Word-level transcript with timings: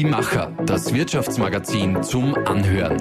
Die 0.00 0.06
Macher, 0.06 0.50
das 0.64 0.94
Wirtschaftsmagazin 0.94 2.02
zum 2.02 2.34
Anhören. 2.46 2.98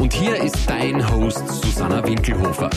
Und 0.00 0.14
hier 0.14 0.36
ist 0.36 0.56
dein 0.66 1.06
Host 1.10 1.46
Susanna 1.46 2.02
Winkelhofer. 2.06 2.70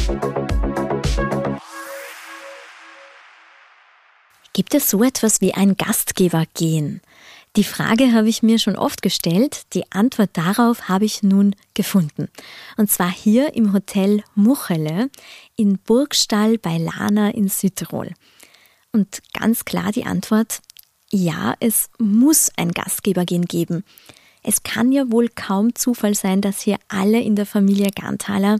Gibt 4.52 4.76
es 4.76 4.89
so 4.89 5.05
etwas 5.05 5.39
wie 5.39 5.54
ein 5.54 5.78
Gastgebergehen? 5.78 7.00
Die 7.55 7.64
Frage 7.64 8.12
habe 8.12 8.28
ich 8.28 8.44
mir 8.44 8.60
schon 8.60 8.76
oft 8.76 9.02
gestellt, 9.02 9.73
die 9.73 9.89
Antwort 9.94 10.32
darauf 10.34 10.89
habe 10.89 11.05
ich 11.05 11.23
nun 11.23 11.55
gefunden. 11.76 12.28
Und 12.76 12.91
zwar 12.91 13.10
hier 13.10 13.55
im 13.55 13.71
Hotel 13.71 14.21
Muchele 14.36 15.10
in 15.55 15.78
Burgstall 15.78 16.57
bei 16.57 16.77
Lana 16.77 17.30
in 17.30 17.48
Südtirol. 17.48 18.12
Und 18.91 19.21
ganz 19.34 19.66
klar 19.66 19.91
die 19.91 20.05
Antwort, 20.05 20.61
ja, 21.11 21.55
es 21.59 21.89
muss 21.98 22.52
ein 22.55 22.71
Gastgebergehen 22.71 23.45
geben. 23.45 23.84
Es 24.43 24.63
kann 24.63 24.91
ja 24.91 25.12
wohl 25.12 25.29
kaum 25.29 25.75
Zufall 25.75 26.15
sein, 26.15 26.41
dass 26.41 26.62
hier 26.62 26.77
alle 26.88 27.20
in 27.20 27.35
der 27.35 27.45
Familie 27.45 27.91
Ganthaler, 27.91 28.59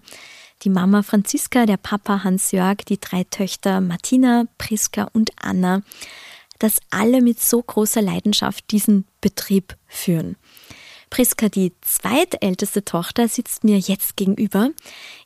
die 0.64 0.70
Mama 0.70 1.04
Franziska, 1.04 1.66
der 1.66 1.78
Papa 1.78 2.24
Hans-Jörg, 2.24 2.78
die 2.88 3.00
drei 3.00 3.24
Töchter 3.24 3.80
Martina, 3.80 4.46
Priska 4.58 5.10
und 5.14 5.32
Anna, 5.42 5.84
dass 6.60 6.80
alle 6.90 7.22
mit 7.22 7.40
so 7.40 7.62
großer 7.62 8.02
Leidenschaft 8.02 8.70
diesen 8.72 9.06
Betrieb 9.22 9.78
führen. 9.88 10.36
Priska, 11.10 11.50
die 11.50 11.74
zweitälteste 11.82 12.84
Tochter, 12.84 13.28
sitzt 13.28 13.64
mir 13.64 13.80
jetzt 13.80 14.18
gegenüber 14.18 14.72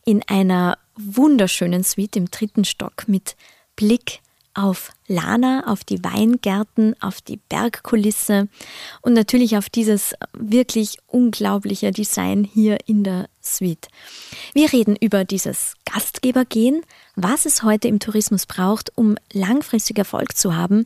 in 0.05 0.21
einer 0.27 0.77
wunderschönen 0.95 1.84
Suite 1.84 2.15
im 2.15 2.29
dritten 2.29 2.63
Stock 2.63 3.07
mit 3.07 3.35
Blick 3.76 4.21
auf 4.54 4.91
Lana, 5.07 5.68
auf 5.68 5.84
die 5.84 6.04
Weingärten, 6.04 6.96
auf 7.01 7.21
die 7.21 7.37
Bergkulisse 7.37 8.48
und 9.01 9.13
natürlich 9.13 9.57
auf 9.57 9.70
dieses 9.70 10.13
wirklich 10.34 10.98
unglaubliche 11.07 11.91
Design 11.91 12.43
hier 12.43 12.77
in 12.85 13.04
der 13.04 13.29
Suite. 13.41 13.87
Wir 14.54 14.71
reden 14.71 14.95
über 14.95 15.26
dieses 15.26 15.76
Gastgebergehen, 15.85 16.82
was 17.15 17.45
es 17.45 17.63
heute 17.63 17.87
im 17.87 17.99
Tourismus 17.99 18.45
braucht, 18.45 18.91
um 18.95 19.15
langfristig 19.32 19.98
Erfolg 19.98 20.37
zu 20.37 20.55
haben 20.55 20.85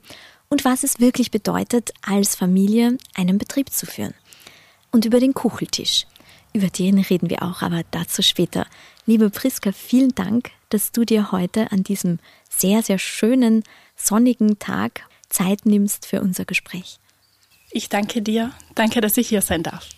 und 0.49 0.65
was 0.65 0.83
es 0.83 0.99
wirklich 0.99 1.31
bedeutet, 1.31 1.91
als 2.02 2.35
Familie 2.35 2.97
einen 3.15 3.37
Betrieb 3.37 3.71
zu 3.71 3.85
führen. 3.85 4.13
Und 4.91 5.05
über 5.05 5.19
den 5.19 5.33
Kucheltisch. 5.33 6.07
Über 6.53 6.67
den 6.69 6.97
reden 6.97 7.29
wir 7.29 7.43
auch, 7.43 7.61
aber 7.61 7.83
dazu 7.91 8.21
später. 8.21 8.65
Liebe 9.05 9.29
Priska, 9.29 9.71
vielen 9.71 10.15
Dank, 10.15 10.52
dass 10.69 10.91
du 10.91 11.05
dir 11.05 11.31
heute 11.31 11.71
an 11.71 11.83
diesem 11.83 12.19
sehr, 12.49 12.83
sehr 12.83 12.99
schönen, 12.99 13.63
sonnigen 13.95 14.59
Tag 14.59 15.01
Zeit 15.29 15.65
nimmst 15.65 16.05
für 16.05 16.21
unser 16.21 16.45
Gespräch. 16.45 16.99
Ich 17.71 17.89
danke 17.89 18.21
dir. 18.21 18.51
Danke, 18.75 19.01
dass 19.01 19.17
ich 19.17 19.27
hier 19.27 19.41
sein 19.41 19.63
darf. 19.63 19.89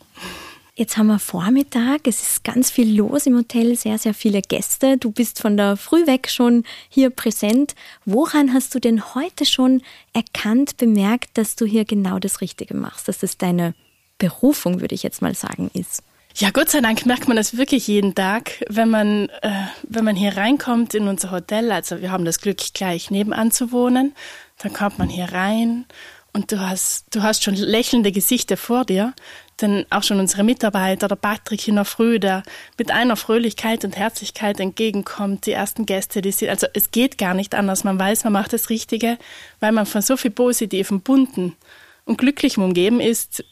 Jetzt 0.80 0.96
haben 0.96 1.08
wir 1.08 1.20
Vormittag, 1.20 2.08
es 2.08 2.22
ist 2.22 2.44
ganz 2.46 2.72
viel 2.72 2.96
los 2.96 3.26
im 3.26 3.36
Hotel, 3.36 3.76
sehr, 3.76 3.98
sehr 3.98 4.14
viele 4.14 4.42
Gäste. 4.42 4.98
Du 4.98 5.12
bist 5.12 5.42
von 5.42 5.58
der 5.58 5.76
Früh 5.76 6.08
weg 6.08 6.30
schon 6.30 6.64
hier 6.88 7.10
präsent. 7.10 7.76
Woran 8.06 8.54
hast 8.54 8.74
du 8.74 8.80
denn 8.80 9.14
heute 9.14 9.46
schon 9.46 9.82
erkannt, 10.14 10.78
bemerkt, 10.78 11.38
dass 11.38 11.58
du 11.58 11.66
hier 11.66 11.84
genau 11.84 12.18
das 12.18 12.40
Richtige 12.40 12.76
machst, 12.76 13.10
dass 13.10 13.24
es 13.24 13.38
deine 13.38 13.76
Berufung, 14.20 14.80
würde 14.80 14.96
ich 14.96 15.04
jetzt 15.04 15.22
mal 15.22 15.36
sagen, 15.36 15.70
ist? 15.74 16.02
Ja, 16.40 16.52
Gott 16.52 16.70
sei 16.70 16.80
Dank 16.80 17.06
merkt 17.06 17.28
man 17.28 17.36
das 17.36 17.58
wirklich 17.58 17.88
jeden 17.88 18.16
Tag, 18.16 18.64
wenn 18.70 18.90
man, 18.90 19.28
äh, 19.42 19.52
wenn 19.84 20.06
man 20.06 20.16
hier 20.16 20.38
reinkommt 20.38 20.94
in 20.94 21.10
unser 21.10 21.32
Hotel. 21.32 21.70
Also 21.70 22.00
wir 22.00 22.14
haben 22.14 22.24
das 22.24 22.40
Glück, 22.40 22.60
gleich 22.74 23.12
nebenan 23.12 23.52
zu 23.52 23.74
wohnen. 23.74 24.16
Dann 24.60 24.72
kommt 24.72 24.98
man 25.00 25.10
hier 25.10 25.34
rein 25.34 25.84
und 26.32 26.54
du 26.54 26.62
hast, 26.62 27.14
du 27.14 27.24
hast 27.24 27.44
schon 27.44 27.56
lächelnde 27.56 28.14
Gesichter 28.14 28.56
vor 28.56 28.86
dir. 28.86 29.14
Denn 29.60 29.86
auch 29.90 30.04
schon 30.04 30.22
unsere 30.22 30.46
Mitarbeiter, 30.46 31.10
der 31.10 31.18
Patrick 31.18 31.68
in 31.68 31.76
der 31.76 31.84
Früh, 31.84 32.22
der 32.22 32.44
mit 32.78 32.90
einer 32.90 33.18
Fröhlichkeit 33.18 33.84
und 33.84 33.98
Herzlichkeit 33.98 34.62
entgegenkommt, 34.62 35.46
die 35.46 35.52
ersten 35.52 35.86
Gäste, 35.86 36.22
die 36.22 36.32
sind, 36.32 36.48
also 36.48 36.68
es 36.74 36.92
geht 36.92 37.18
gar 37.18 37.34
nicht 37.34 37.54
anders. 37.54 37.84
Man 37.84 38.00
weiß, 38.00 38.24
man 38.24 38.32
macht 38.32 38.54
das 38.54 38.70
Richtige, 38.70 39.18
weil 39.60 39.74
man 39.74 39.86
von 39.86 40.02
so 40.02 40.16
viel 40.16 40.32
Positiven, 40.32 41.02
Bunten 41.02 41.58
und 42.06 42.18
Glücklichem 42.18 42.64
umgeben 42.64 43.02
ist. 43.02 43.44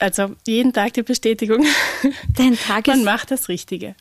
Also 0.00 0.36
jeden 0.46 0.72
Tag 0.72 0.94
die 0.94 1.02
Bestätigung. 1.02 1.64
Dein 2.36 2.56
Tag 2.66 2.86
man 2.86 3.00
ist, 3.00 3.04
macht 3.04 3.30
das 3.30 3.48
Richtige. 3.48 3.94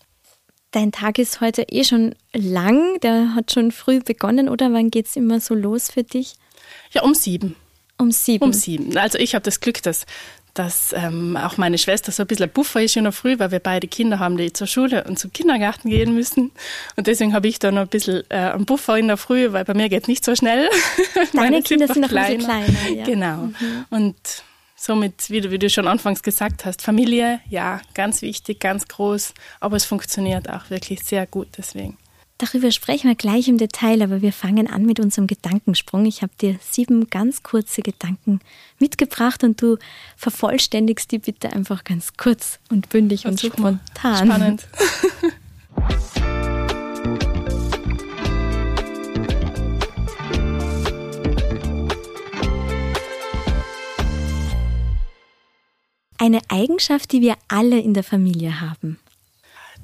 Dein 0.71 0.91
Tag 0.91 1.17
ist 1.17 1.41
heute 1.41 1.63
eh 1.63 1.83
schon 1.83 2.13
lang, 2.33 2.99
der 3.01 3.35
hat 3.35 3.51
schon 3.51 3.71
früh 3.71 3.99
begonnen, 3.99 4.49
oder 4.49 4.71
wann 4.73 4.91
geht 4.91 5.07
es 5.07 5.15
immer 5.15 5.39
so 5.39 5.55
los 5.55 5.89
für 5.89 6.03
dich? 6.03 6.35
Ja, 6.91 7.03
um 7.03 7.13
sieben. 7.13 7.55
Um 7.97 8.11
sieben. 8.11 8.43
Um 8.43 8.53
sieben. 8.53 8.97
Also 8.97 9.17
ich 9.17 9.33
habe 9.33 9.43
das 9.43 9.59
Glück, 9.59 9.81
dass 9.81 10.05
dass 10.57 10.93
ähm, 10.93 11.37
auch 11.37 11.57
meine 11.57 11.77
Schwester 11.77 12.11
so 12.11 12.23
ein 12.23 12.27
bisschen 12.27 12.45
ein 12.45 12.51
Puffer 12.51 12.81
ist 12.81 12.95
in 12.95 13.03
der 13.03 13.13
Früh, 13.13 13.37
weil 13.37 13.51
wir 13.51 13.59
beide 13.59 13.87
Kinder 13.87 14.17
haben, 14.19 14.37
die 14.37 14.51
zur 14.53 14.65
Schule 14.65 15.03
und 15.03 15.19
zum 15.19 15.31
Kindergarten 15.31 15.89
gehen 15.89 16.15
müssen. 16.15 16.51
Und 16.95 17.05
deswegen 17.07 17.33
habe 17.33 17.47
ich 17.47 17.59
da 17.59 17.71
noch 17.71 17.81
ein 17.81 17.87
bisschen 17.87 18.23
äh, 18.29 18.35
einen 18.35 18.65
Puffer 18.65 18.97
in 18.97 19.07
der 19.07 19.17
Früh, 19.17 19.51
weil 19.51 19.65
bei 19.65 19.75
mir 19.75 19.87
geht 19.89 20.07
nicht 20.07 20.25
so 20.25 20.35
schnell. 20.35 20.67
Deine 21.33 21.61
Kinder 21.61 21.87
sind 21.87 22.01
noch 22.01 22.11
ein 22.11 22.37
bisschen 22.37 22.43
kleiner. 22.43 22.89
Ja. 22.89 23.05
Genau. 23.05 23.37
Mhm. 23.37 23.85
Und 23.91 24.15
somit, 24.77 25.29
wie 25.29 25.41
du, 25.41 25.51
wie 25.51 25.59
du 25.59 25.69
schon 25.69 25.87
anfangs 25.87 26.23
gesagt 26.23 26.63
hast, 26.63 26.81
Familie, 26.81 27.41
ja, 27.49 27.81
ganz 27.93 28.21
wichtig, 28.21 28.59
ganz 28.59 28.87
groß, 28.87 29.33
aber 29.59 29.75
es 29.75 29.85
funktioniert 29.85 30.49
auch 30.49 30.69
wirklich 30.69 31.03
sehr 31.03 31.25
gut 31.25 31.49
deswegen. 31.57 31.97
Darüber 32.37 32.71
sprechen 32.71 33.07
wir 33.07 33.15
gleich 33.15 33.47
im 33.47 33.57
Detail, 33.57 34.03
aber 34.03 34.21
wir 34.21 34.31
fangen 34.31 34.67
an 34.67 34.85
mit 34.85 34.99
unserem 34.99 35.25
Gedankensprung. 35.25 36.05
Ich 36.05 36.21
habe 36.21 36.31
dir 36.39 36.59
sieben 36.61 37.09
ganz 37.09 37.41
kurze 37.41 37.81
Gedanken 37.81 38.41
mitgebracht 38.77 39.43
und 39.43 39.59
du 39.59 39.77
vervollständigst 40.15 41.11
die 41.11 41.17
bitte 41.17 41.51
einfach 41.51 41.83
ganz 41.83 42.15
kurz 42.15 42.59
und 42.69 42.89
bündig 42.89 43.25
und, 43.25 43.43
und 43.43 43.53
spontan. 43.53 44.27
Spannend. 44.27 44.67
Eine 56.17 56.41
Eigenschaft, 56.49 57.11
die 57.11 57.21
wir 57.21 57.35
alle 57.47 57.79
in 57.79 57.93
der 57.93 58.03
Familie 58.03 58.61
haben. 58.61 58.99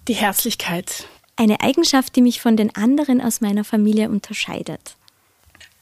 Die 0.08 0.16
Herzlichkeit. 0.16 1.08
Eine 1.36 1.62
Eigenschaft, 1.62 2.16
die 2.16 2.22
mich 2.22 2.42
von 2.42 2.58
den 2.58 2.76
anderen 2.76 3.22
aus 3.22 3.42
meiner 3.42 3.64
Familie 3.64 4.10
unterscheidet. 4.10 4.96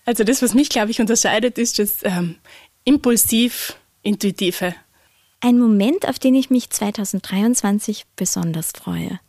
Also 0.06 0.24
das, 0.24 0.42
was 0.42 0.54
mich, 0.54 0.70
glaube 0.70 0.92
ich, 0.92 1.00
unterscheidet, 1.00 1.58
ist 1.58 1.80
das 1.80 2.00
ähm, 2.04 2.36
impulsiv 2.84 3.76
intuitive. 4.04 4.76
Ein 5.42 5.58
Moment, 5.58 6.08
auf 6.08 6.20
den 6.20 6.36
ich 6.36 6.50
mich 6.50 6.70
2023 6.70 8.06
besonders 8.16 8.72
freue. 8.72 9.20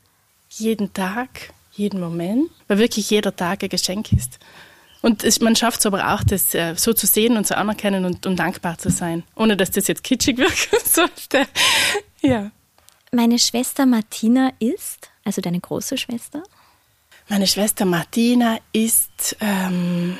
Jeden 0.50 0.92
Tag, 0.92 1.52
jeden 1.72 2.00
Moment, 2.00 2.50
weil 2.68 2.78
wirklich 2.78 3.08
jeder 3.10 3.34
Tag 3.34 3.62
ein 3.62 3.68
Geschenk 3.68 4.12
ist. 4.12 4.38
Und 5.02 5.24
es, 5.24 5.40
man 5.40 5.56
schafft 5.56 5.80
es 5.80 5.86
aber 5.86 6.14
auch, 6.14 6.22
das 6.22 6.54
äh, 6.54 6.74
so 6.76 6.92
zu 6.92 7.06
sehen 7.06 7.36
und 7.36 7.46
zu 7.46 7.56
anerkennen 7.56 8.04
und, 8.04 8.24
und, 8.24 8.36
dankbar 8.36 8.78
zu 8.78 8.88
sein, 8.90 9.24
ohne 9.34 9.56
dass 9.56 9.70
das 9.72 9.88
jetzt 9.88 10.04
kitschig 10.04 10.38
wirken 10.38 10.78
sollte. 10.84 11.46
ja. 12.20 12.50
Meine 13.14 13.38
Schwester 13.38 13.84
Martina 13.84 14.52
ist 14.58 15.12
also 15.24 15.40
deine 15.40 15.60
große 15.60 15.96
Schwester? 15.98 16.42
Meine 17.28 17.46
Schwester 17.46 17.84
Martina 17.84 18.58
ist 18.72 19.36
ähm, 19.40 20.18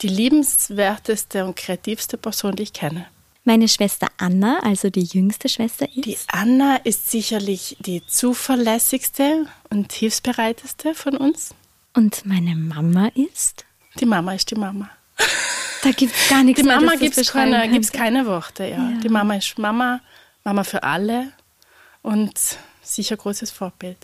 die 0.00 0.08
liebenswerteste 0.08 1.44
und 1.44 1.56
kreativste 1.56 2.16
Person, 2.16 2.56
die 2.56 2.64
ich 2.64 2.72
kenne. 2.72 3.06
Meine 3.44 3.68
Schwester 3.68 4.08
Anna, 4.16 4.60
also 4.60 4.88
die 4.88 5.04
jüngste 5.04 5.50
Schwester, 5.50 5.86
ist? 5.94 6.06
Die 6.06 6.16
Anna 6.28 6.76
ist 6.76 7.10
sicherlich 7.10 7.76
die 7.80 8.02
zuverlässigste 8.06 9.46
und 9.68 9.92
hilfsbereiteste 9.92 10.94
von 10.94 11.16
uns. 11.16 11.54
Und 11.92 12.24
meine 12.24 12.56
Mama 12.56 13.08
ist? 13.14 13.66
Die 14.00 14.06
Mama 14.06 14.34
ist 14.34 14.50
die 14.50 14.56
Mama. 14.56 14.90
Da 15.82 15.90
gibt 15.90 16.14
es 16.14 16.28
gar 16.28 16.42
nichts 16.42 16.62
Die 16.62 16.66
Mama 16.66 16.94
gibt 16.96 17.16
es 17.18 17.30
keine, 17.30 17.80
keine 17.92 18.26
Worte, 18.26 18.64
ja. 18.64 18.90
ja. 18.90 18.98
Die 19.02 19.08
Mama 19.08 19.36
ist 19.36 19.58
Mama, 19.58 20.00
Mama 20.42 20.64
für 20.64 20.82
alle 20.82 21.32
und 22.02 22.32
sicher 22.82 23.16
großes 23.16 23.50
Vorbild 23.50 23.98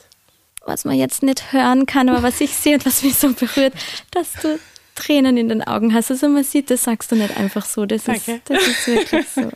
was 0.66 0.84
man 0.84 0.96
jetzt 0.96 1.22
nicht 1.22 1.52
hören 1.52 1.87
kann, 1.87 2.08
aber 2.08 2.22
was 2.22 2.40
ich 2.40 2.54
sehe 2.54 2.75
und 2.75 2.87
was 2.87 3.02
mich 3.02 3.16
so 3.16 3.32
berührt, 3.32 3.75
dass 4.10 4.32
du 4.34 4.58
Tränen 4.94 5.37
in 5.37 5.48
den 5.48 5.62
Augen 5.62 5.94
hast. 5.94 6.10
Also 6.10 6.28
man 6.28 6.44
sieht, 6.44 6.70
das 6.70 6.82
sagst 6.84 7.10
du 7.10 7.16
nicht 7.16 7.37
einfach 7.37 7.64
so. 7.64 7.87
Das, 7.87 8.06
ist, 8.06 8.28
das 8.44 8.66
ist 8.66 8.87
wirklich 8.87 9.26
so. 9.28 9.50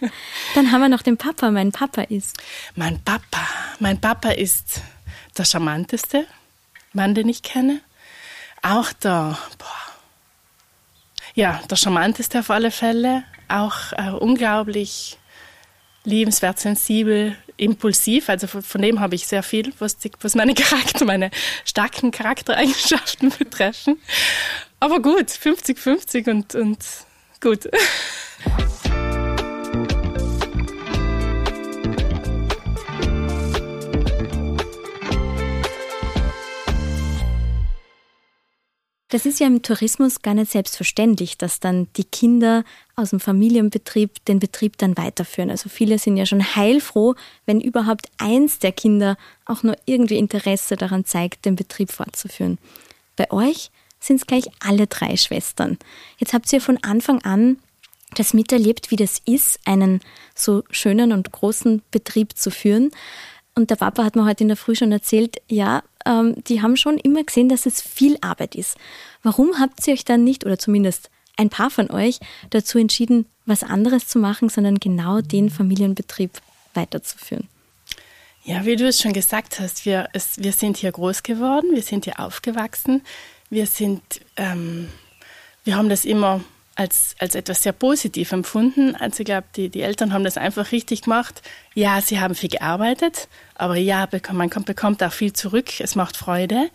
Dann 0.54 0.72
haben 0.72 0.80
wir 0.80 0.88
noch 0.88 1.02
den 1.02 1.16
Papa. 1.18 1.50
Mein 1.50 1.70
Papa 1.70 2.02
ist. 2.02 2.36
Mein 2.76 3.02
Papa. 3.04 3.46
Mein 3.78 4.00
Papa 4.00 4.30
ist 4.30 4.80
der 5.36 5.44
charmanteste 5.44 6.26
Mann, 6.92 7.14
den 7.14 7.28
ich 7.28 7.42
kenne. 7.42 7.80
Auch 8.62 8.92
der, 8.92 9.36
boah, 9.58 9.93
ja, 11.34 11.60
der 11.68 11.76
charmanteste 11.76 12.40
auf 12.40 12.50
alle 12.50 12.70
Fälle. 12.70 13.24
Auch 13.48 13.92
äh, 13.92 14.10
unglaublich 14.10 15.18
liebenswert, 16.04 16.58
sensibel, 16.58 17.36
impulsiv. 17.56 18.28
Also 18.28 18.46
von, 18.46 18.62
von 18.62 18.82
dem 18.82 19.00
habe 19.00 19.14
ich 19.14 19.26
sehr 19.26 19.42
viel, 19.42 19.72
was, 19.78 19.98
die, 19.98 20.10
was 20.20 20.34
meine 20.34 20.54
Charakter, 20.54 21.04
meine 21.04 21.30
starken 21.64 22.10
Charaktereigenschaften 22.10 23.30
betreffen. 23.38 23.98
Aber 24.80 25.00
gut, 25.00 25.28
50-50 25.28 26.30
und, 26.30 26.54
und 26.54 26.78
gut. 27.40 27.68
Das 39.08 39.26
ist 39.26 39.38
ja 39.38 39.46
im 39.46 39.62
Tourismus 39.62 40.22
gar 40.22 40.34
nicht 40.34 40.50
selbstverständlich, 40.50 41.36
dass 41.36 41.60
dann 41.60 41.88
die 41.96 42.04
Kinder 42.04 42.64
aus 42.96 43.10
dem 43.10 43.20
Familienbetrieb 43.20 44.24
den 44.24 44.38
Betrieb 44.38 44.78
dann 44.78 44.96
weiterführen. 44.96 45.50
Also 45.50 45.68
viele 45.68 45.98
sind 45.98 46.16
ja 46.16 46.26
schon 46.26 46.56
heilfroh, 46.56 47.14
wenn 47.44 47.60
überhaupt 47.60 48.08
eins 48.18 48.58
der 48.58 48.72
Kinder 48.72 49.16
auch 49.44 49.62
nur 49.62 49.76
irgendwie 49.84 50.16
Interesse 50.16 50.76
daran 50.76 51.04
zeigt, 51.04 51.44
den 51.44 51.54
Betrieb 51.54 51.92
fortzuführen. 51.92 52.58
Bei 53.16 53.30
euch 53.30 53.70
sind 54.00 54.16
es 54.16 54.26
gleich 54.26 54.46
alle 54.60 54.86
drei 54.86 55.16
Schwestern. 55.16 55.78
Jetzt 56.18 56.32
habt 56.32 56.52
ihr 56.52 56.60
von 56.60 56.78
Anfang 56.82 57.22
an 57.22 57.58
das 58.16 58.32
miterlebt, 58.32 58.90
wie 58.90 58.96
das 58.96 59.20
ist, 59.24 59.60
einen 59.64 60.00
so 60.34 60.62
schönen 60.70 61.12
und 61.12 61.30
großen 61.32 61.82
Betrieb 61.90 62.36
zu 62.36 62.50
führen. 62.50 62.90
Und 63.54 63.70
der 63.70 63.76
Papa 63.76 64.04
hat 64.04 64.16
mir 64.16 64.24
heute 64.24 64.44
in 64.44 64.48
der 64.48 64.56
Früh 64.56 64.74
schon 64.74 64.92
erzählt, 64.92 65.36
ja, 65.48 65.82
ähm, 66.04 66.34
die 66.44 66.62
haben 66.62 66.76
schon 66.76 66.98
immer 66.98 67.24
gesehen, 67.24 67.48
dass 67.48 67.66
es 67.66 67.80
viel 67.80 68.16
Arbeit 68.20 68.54
ist. 68.54 68.76
Warum 69.22 69.58
habt 69.58 69.86
ihr 69.86 69.94
euch 69.94 70.04
dann 70.04 70.24
nicht, 70.24 70.44
oder 70.44 70.58
zumindest 70.58 71.10
ein 71.36 71.50
paar 71.50 71.70
von 71.70 71.90
euch, 71.90 72.20
dazu 72.50 72.78
entschieden, 72.78 73.26
was 73.46 73.62
anderes 73.62 74.06
zu 74.08 74.18
machen, 74.18 74.48
sondern 74.48 74.76
genau 74.78 75.20
den 75.20 75.50
Familienbetrieb 75.50 76.30
weiterzuführen? 76.74 77.48
Ja, 78.44 78.66
wie 78.66 78.76
du 78.76 78.86
es 78.86 79.00
schon 79.00 79.14
gesagt 79.14 79.58
hast, 79.58 79.86
wir, 79.86 80.08
es, 80.12 80.38
wir 80.38 80.52
sind 80.52 80.76
hier 80.76 80.92
groß 80.92 81.22
geworden, 81.22 81.70
wir 81.72 81.82
sind 81.82 82.04
hier 82.04 82.20
aufgewachsen, 82.20 83.02
wir 83.48 83.66
sind, 83.66 84.02
ähm, 84.36 84.88
wir 85.64 85.76
haben 85.76 85.88
das 85.88 86.04
immer 86.04 86.44
als, 86.76 87.14
als 87.18 87.34
etwas 87.34 87.62
sehr 87.62 87.72
positiv 87.72 88.32
empfunden. 88.32 88.96
Also 88.96 89.20
ich 89.20 89.26
glaube, 89.26 89.46
die, 89.56 89.68
die 89.68 89.82
Eltern 89.82 90.12
haben 90.12 90.24
das 90.24 90.36
einfach 90.36 90.72
richtig 90.72 91.02
gemacht. 91.02 91.42
Ja, 91.74 92.00
sie 92.00 92.20
haben 92.20 92.34
viel 92.34 92.50
gearbeitet, 92.50 93.28
aber 93.54 93.76
ja, 93.76 94.08
man 94.32 94.50
bekommt 94.50 95.02
auch 95.02 95.12
viel 95.12 95.32
zurück. 95.32 95.80
Es 95.80 95.94
macht 95.94 96.16
Freude. 96.16 96.70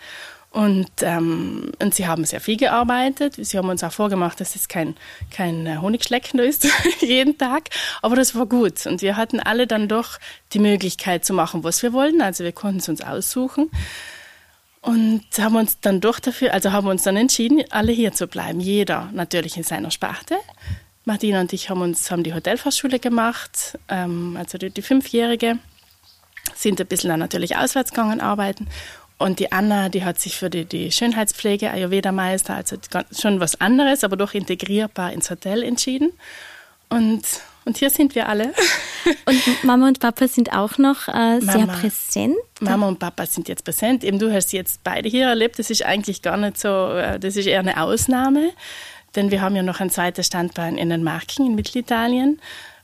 Und, 0.52 0.90
ähm, 1.02 1.72
und 1.80 1.94
sie 1.94 2.08
haben 2.08 2.26
sehr 2.26 2.42
viel 2.42 2.58
gearbeitet. 2.58 3.36
Sie 3.38 3.56
haben 3.56 3.70
uns 3.70 3.84
auch 3.84 3.92
vorgemacht, 3.92 4.40
dass 4.40 4.56
es 4.56 4.68
kein, 4.68 4.96
kein 5.30 5.68
äh, 5.68 5.78
Honigschlecken 5.78 6.40
ist, 6.40 6.68
jeden 7.02 7.38
Tag. 7.38 7.70
Aber 8.02 8.16
das 8.16 8.34
war 8.34 8.48
gut. 8.48 8.88
Und 8.88 9.04
wir 9.04 9.16
hatten 9.16 9.40
alle 9.40 9.68
dann 9.68 9.88
doch 9.88 10.18
die 10.54 10.60
Möglichkeit 10.60 11.24
zu 11.24 11.34
machen, 11.34 11.64
was 11.64 11.84
wir 11.84 11.94
wollten. 11.94 12.22
Also 12.22 12.44
wir 12.44 12.52
konnten 12.52 12.80
es 12.80 12.90
uns 12.90 13.02
aussuchen. 13.02 13.70
Und 14.82 15.26
haben 15.38 15.56
uns 15.58 15.80
dann 15.82 16.00
doch 16.00 16.20
dafür, 16.20 16.54
also 16.54 16.72
haben 16.72 16.88
uns 16.88 17.04
dann 17.04 17.18
entschieden, 17.18 17.64
alle 17.70 17.92
hier 17.92 18.14
zu 18.14 18.28
bleiben. 18.28 18.60
Jeder 18.60 19.10
natürlich 19.14 19.58
in 19.58 19.64
seiner 19.64 19.92
Sparte. 19.92 20.36
Martina 21.06 21.42
und 21.42 21.52
ich 21.54 21.70
haben 21.70 21.82
uns 21.82 22.12
haben 22.12 22.24
die 22.24 22.34
Hotelfachschule 22.34 23.00
gemacht, 23.00 23.78
ähm, 23.90 24.38
also 24.38 24.58
die, 24.58 24.70
die 24.70 24.82
Fünfjährige, 24.82 25.58
sind 26.56 26.80
ein 26.80 26.88
bisschen 26.88 27.10
dann 27.10 27.20
natürlich 27.20 27.58
auswärts 27.58 27.92
gegangen 27.92 28.22
arbeiten. 28.22 28.68
Und 29.18 29.40
die 29.40 29.52
Anna, 29.52 29.90
die 29.90 30.06
hat 30.06 30.20
sich 30.20 30.38
für 30.38 30.50
die, 30.50 30.64
die 30.64 30.92
Schönheitspflege, 30.92 31.72
Ayurveda-Meister, 31.72 32.56
also 32.56 32.78
schon 33.12 33.42
was 33.42 33.60
anderes, 33.60 34.06
aber 34.06 34.16
doch 34.16 34.34
integrierbar 34.34 35.12
ins 35.12 35.30
Hotel 35.30 35.62
entschieden. 35.62 36.14
Und 36.88 37.24
und 37.66 37.78
hier 37.78 37.90
sind 37.90 38.16
wir 38.16 38.28
alle. 38.28 38.54
Und 39.26 39.64
Mama 39.64 39.88
und 39.88 40.00
Papa 40.00 40.28
sind 40.28 40.54
auch 40.54 40.78
noch 40.78 41.08
äh, 41.08 41.40
sehr 41.40 41.60
Mama, 41.60 41.74
präsent. 41.74 42.36
Mama 42.60 42.88
und 42.88 43.00
Papa 43.00 43.26
sind 43.26 43.48
jetzt 43.48 43.64
präsent. 43.64 44.04
Eben 44.04 44.20
du 44.20 44.32
hast 44.32 44.54
jetzt 44.54 44.84
beide 44.84 45.10
hier 45.10 45.28
erlebt. 45.28 45.60
Das 45.60 45.70
ist 45.70 45.84
eigentlich 45.84 46.22
gar 46.22 46.38
nicht 46.38 46.60
so, 46.60 46.68
äh, 46.68 47.20
das 47.20 47.36
ist 47.36 47.46
eher 47.46 47.60
eine 47.60 47.82
Ausnahme. 47.82 48.52
Denn 49.16 49.32
wir 49.32 49.42
haben 49.42 49.56
ja 49.56 49.64
noch 49.64 49.80
ein 49.80 49.90
zweites 49.90 50.28
Standbein 50.28 50.78
in 50.78 50.90
den 50.90 51.04
Marken 51.04 51.46
in 51.46 51.56
Mittelitalien, 51.56 52.40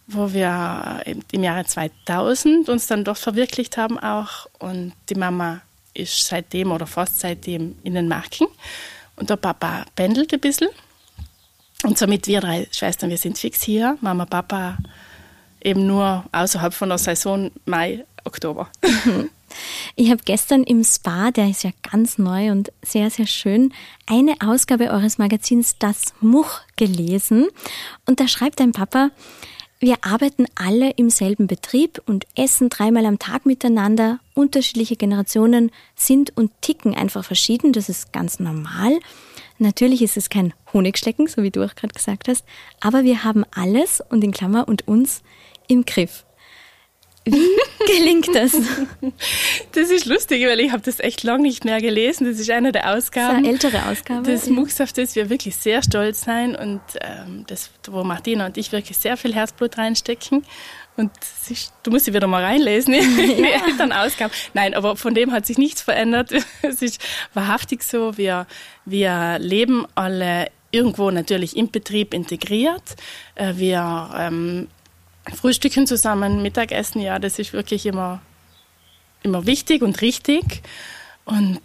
wo 0.08 0.34
wir 0.34 1.04
im 1.32 1.44
Jahre 1.44 1.66
2000 1.66 2.68
uns 2.70 2.88
dann 2.88 3.04
dort 3.04 3.20
verwirklicht 3.20 3.78
haben 3.78 4.00
auch. 4.00 4.48
Und 4.60 4.94
die 5.10 5.16
Mama 5.16 5.62
ist 5.94 6.28
seitdem 6.28 6.72
oder 6.72 6.88
fast 6.88 7.20
seitdem 7.20 7.76
in 7.84 7.94
den 7.94 8.08
Marken. 8.08 8.48
Und 9.16 9.30
der 9.30 9.38
Papa 9.38 9.86
pendelt 9.96 10.34
ein 10.34 10.40
bisschen 10.40 10.70
und 11.86 11.98
somit 11.98 12.28
wir 12.28 12.42
drei 12.42 12.68
Schwestern, 12.72 13.10
wir 13.10 13.18
sind 13.18 13.38
fix 13.38 13.62
hier. 13.62 13.98
Mama, 14.02 14.26
Papa 14.26 14.78
eben 15.62 15.88
nur 15.88 16.24
außerhalb 16.32 16.74
von 16.74 16.90
der 16.90 16.98
Saison 16.98 17.52
Mai, 17.66 18.06
Oktober. 18.24 18.70
Ich 19.96 20.12
habe 20.12 20.22
gestern 20.26 20.64
im 20.64 20.84
Spa, 20.84 21.32
der 21.32 21.50
ist 21.50 21.64
ja 21.64 21.70
ganz 21.90 22.18
neu 22.18 22.52
und 22.52 22.74
sehr, 22.82 23.10
sehr 23.10 23.26
schön, 23.26 23.74
eine 24.06 24.36
Ausgabe 24.46 24.90
eures 24.90 25.18
Magazins 25.18 25.78
Das 25.80 26.14
Much 26.20 26.60
gelesen. 26.76 27.48
Und 28.06 28.20
da 28.20 28.28
schreibt 28.28 28.60
dein 28.60 28.74
Papa, 28.74 29.12
wir 29.80 29.98
arbeiten 30.02 30.46
alle 30.56 30.92
im 30.92 31.10
selben 31.10 31.48
Betrieb 31.48 32.02
und 32.06 32.26
essen 32.36 32.70
dreimal 32.70 33.06
am 33.06 33.18
Tag 33.18 33.46
miteinander. 33.46 34.20
Unterschiedliche 34.34 34.98
Generationen 34.98 35.72
sind 35.96 36.36
und 36.36 36.52
ticken 36.60 36.94
einfach 36.96 37.24
verschieden. 37.24 37.72
Das 37.72 37.88
ist 37.88 38.12
ganz 38.12 38.40
normal. 38.40 39.00
Natürlich 39.58 40.02
ist 40.02 40.18
es 40.18 40.30
kein 40.30 40.54
Honigschlecken, 40.74 41.28
so 41.28 41.44
wie 41.44 41.52
du 41.52 41.64
auch 41.64 41.76
gerade 41.76 41.94
gesagt 41.94 42.28
hast, 42.28 42.46
aber 42.82 43.04
wir 43.04 43.24
haben 43.24 43.46
alles 43.56 44.02
und 44.10 44.24
in 44.24 44.32
Klammer 44.32 44.68
und 44.68 44.88
uns 44.88 45.22
im 45.68 45.86
Griff. 45.86 46.26
Wie 47.26 47.32
gelingt 47.88 48.28
das? 48.36 48.56
Das 49.72 49.90
ist 49.90 50.06
lustig, 50.06 50.46
weil 50.46 50.60
ich 50.60 50.72
habe 50.72 50.84
das 50.84 51.00
echt 51.00 51.24
lange 51.24 51.44
nicht 51.44 51.66
mehr 51.66 51.82
gelesen. 51.82 52.26
Das 52.26 52.40
ist 52.40 52.50
eine 52.52 52.72
der 52.72 52.94
Ausgaben. 52.94 53.44
Das 53.44 53.54
ist 53.54 53.66
eine 53.66 53.78
ältere 53.80 53.90
Ausgabe. 53.90 54.32
Das 54.32 54.48
Mucks, 54.48 54.80
auf 54.80 54.94
das 54.94 55.16
wir 55.16 55.30
wirklich 55.30 55.56
sehr 55.56 55.82
stolz 55.82 56.22
sein 56.22 56.56
und 56.56 56.82
ähm, 57.02 57.44
das, 57.48 57.72
wo 57.90 58.04
Martina 58.04 58.46
und 58.46 58.58
ich 58.58 58.72
wirklich 58.72 58.98
sehr 58.98 59.18
viel 59.18 59.34
Herzblut 59.34 59.78
reinstecken. 59.78 60.44
Und 60.98 61.12
ist, 61.50 61.74
du 61.84 61.92
musst 61.92 62.06
sie 62.06 62.14
wieder 62.14 62.28
mal 62.28 62.44
reinlesen 62.44 62.94
in 62.94 63.18
die 63.18 63.42
ja. 63.42 63.66
Elternausgaben. 63.66 64.36
Nein, 64.54 64.74
aber 64.74 64.96
von 64.96 65.14
dem 65.14 65.32
hat 65.32 65.46
sich 65.46 65.58
nichts 65.58 65.82
verändert. 65.82 66.32
Es 66.62 66.82
ist 66.82 67.02
wahrhaftig 67.34 67.84
so. 67.84 68.18
Wir, 68.18 68.48
wir 68.86 69.38
leben 69.40 69.86
alle 69.96 70.50
irgendwo 70.72 71.12
natürlich 71.12 71.56
im 71.58 71.70
Betrieb 71.70 72.14
integriert. 72.14 72.96
Äh, 73.36 73.54
wir 73.56 74.10
ähm, 74.18 74.68
frühstücken 75.34 75.88
zusammen, 75.88 76.42
Mittagessen, 76.42 77.02
ja, 77.02 77.20
das 77.20 77.40
ist 77.40 77.54
wirklich 77.54 77.86
immer, 77.86 78.22
immer 79.24 79.46
wichtig 79.46 79.82
und 79.82 80.02
richtig. 80.02 80.62
Und 81.26 81.60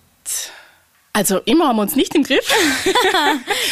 also 1.13 1.39
immer 1.39 1.69
haben 1.69 1.77
wir 1.77 1.83
uns 1.83 1.97
nicht 1.97 2.15
im 2.15 2.23
Griff. 2.23 2.47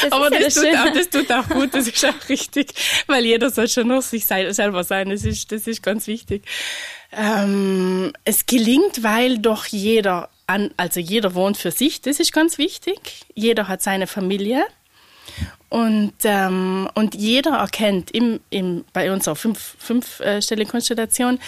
das 0.03 0.13
Aber 0.13 0.31
das, 0.31 0.57
ja 0.57 0.63
tut 0.63 0.77
auch, 0.77 0.93
das, 0.93 1.09
tut 1.09 1.33
auch, 1.33 1.49
gut, 1.49 1.75
das 1.75 1.87
ist 1.87 2.05
auch 2.05 2.29
richtig, 2.29 2.73
weil 3.07 3.25
jeder 3.25 3.51
soll 3.51 3.69
schon 3.69 3.89
noch 3.89 4.03
sich 4.03 4.27
selber 4.27 4.83
sein. 4.85 5.11
Das 5.11 5.25
ist, 5.25 5.53
das 5.53 5.67
ist 5.67 5.83
ganz 5.83 6.07
wichtig. 6.07 6.45
Ähm, 7.13 8.13
es 8.25 8.47
gelingt, 8.47 9.03
weil 9.03 9.39
doch 9.39 9.67
jeder, 9.67 10.31
an, 10.47 10.73
also 10.77 11.01
jeder 11.01 11.35
wohnt 11.35 11.57
für 11.57 11.71
sich, 11.71 12.01
das 12.01 12.21
ist 12.21 12.33
ganz 12.33 12.59
wichtig. 12.59 12.99
Jeder 13.35 13.69
hat 13.69 13.83
seine 13.83 14.07
Familie. 14.07 14.65
Und, 15.69 16.15
ähm, 16.25 16.89
und 16.95 17.15
jeder 17.15 17.57
erkennt 17.59 18.11
im, 18.11 18.41
im, 18.51 18.85
bei 18.93 19.13
unserer 19.13 19.37
fünf, 19.37 19.77
fünfstelligen 19.79 20.71
Konstellation, 20.71 21.39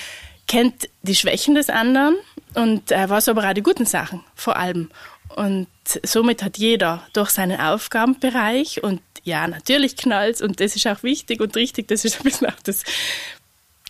kennt 0.46 0.88
die 1.02 1.14
Schwächen 1.14 1.54
des 1.54 1.70
anderen 1.70 2.16
und 2.54 2.90
äh, 2.90 3.08
was 3.08 3.28
aber 3.28 3.48
auch 3.48 3.54
die 3.54 3.62
guten 3.62 3.86
Sachen 3.86 4.22
vor 4.34 4.56
allem. 4.56 4.90
Und 5.36 5.68
somit 5.84 6.42
hat 6.42 6.58
jeder 6.58 7.06
durch 7.12 7.30
seinen 7.30 7.60
Aufgabenbereich 7.60 8.82
und 8.82 9.00
ja, 9.22 9.46
natürlich 9.46 9.96
knallt 9.96 10.40
und 10.40 10.60
das 10.60 10.76
ist 10.76 10.86
auch 10.86 11.02
wichtig 11.02 11.40
und 11.40 11.54
richtig, 11.56 11.88
das 11.88 12.04
ist 12.04 12.18
ein 12.18 12.24
bisschen 12.24 12.48
auch 12.48 12.60
das, 12.64 12.82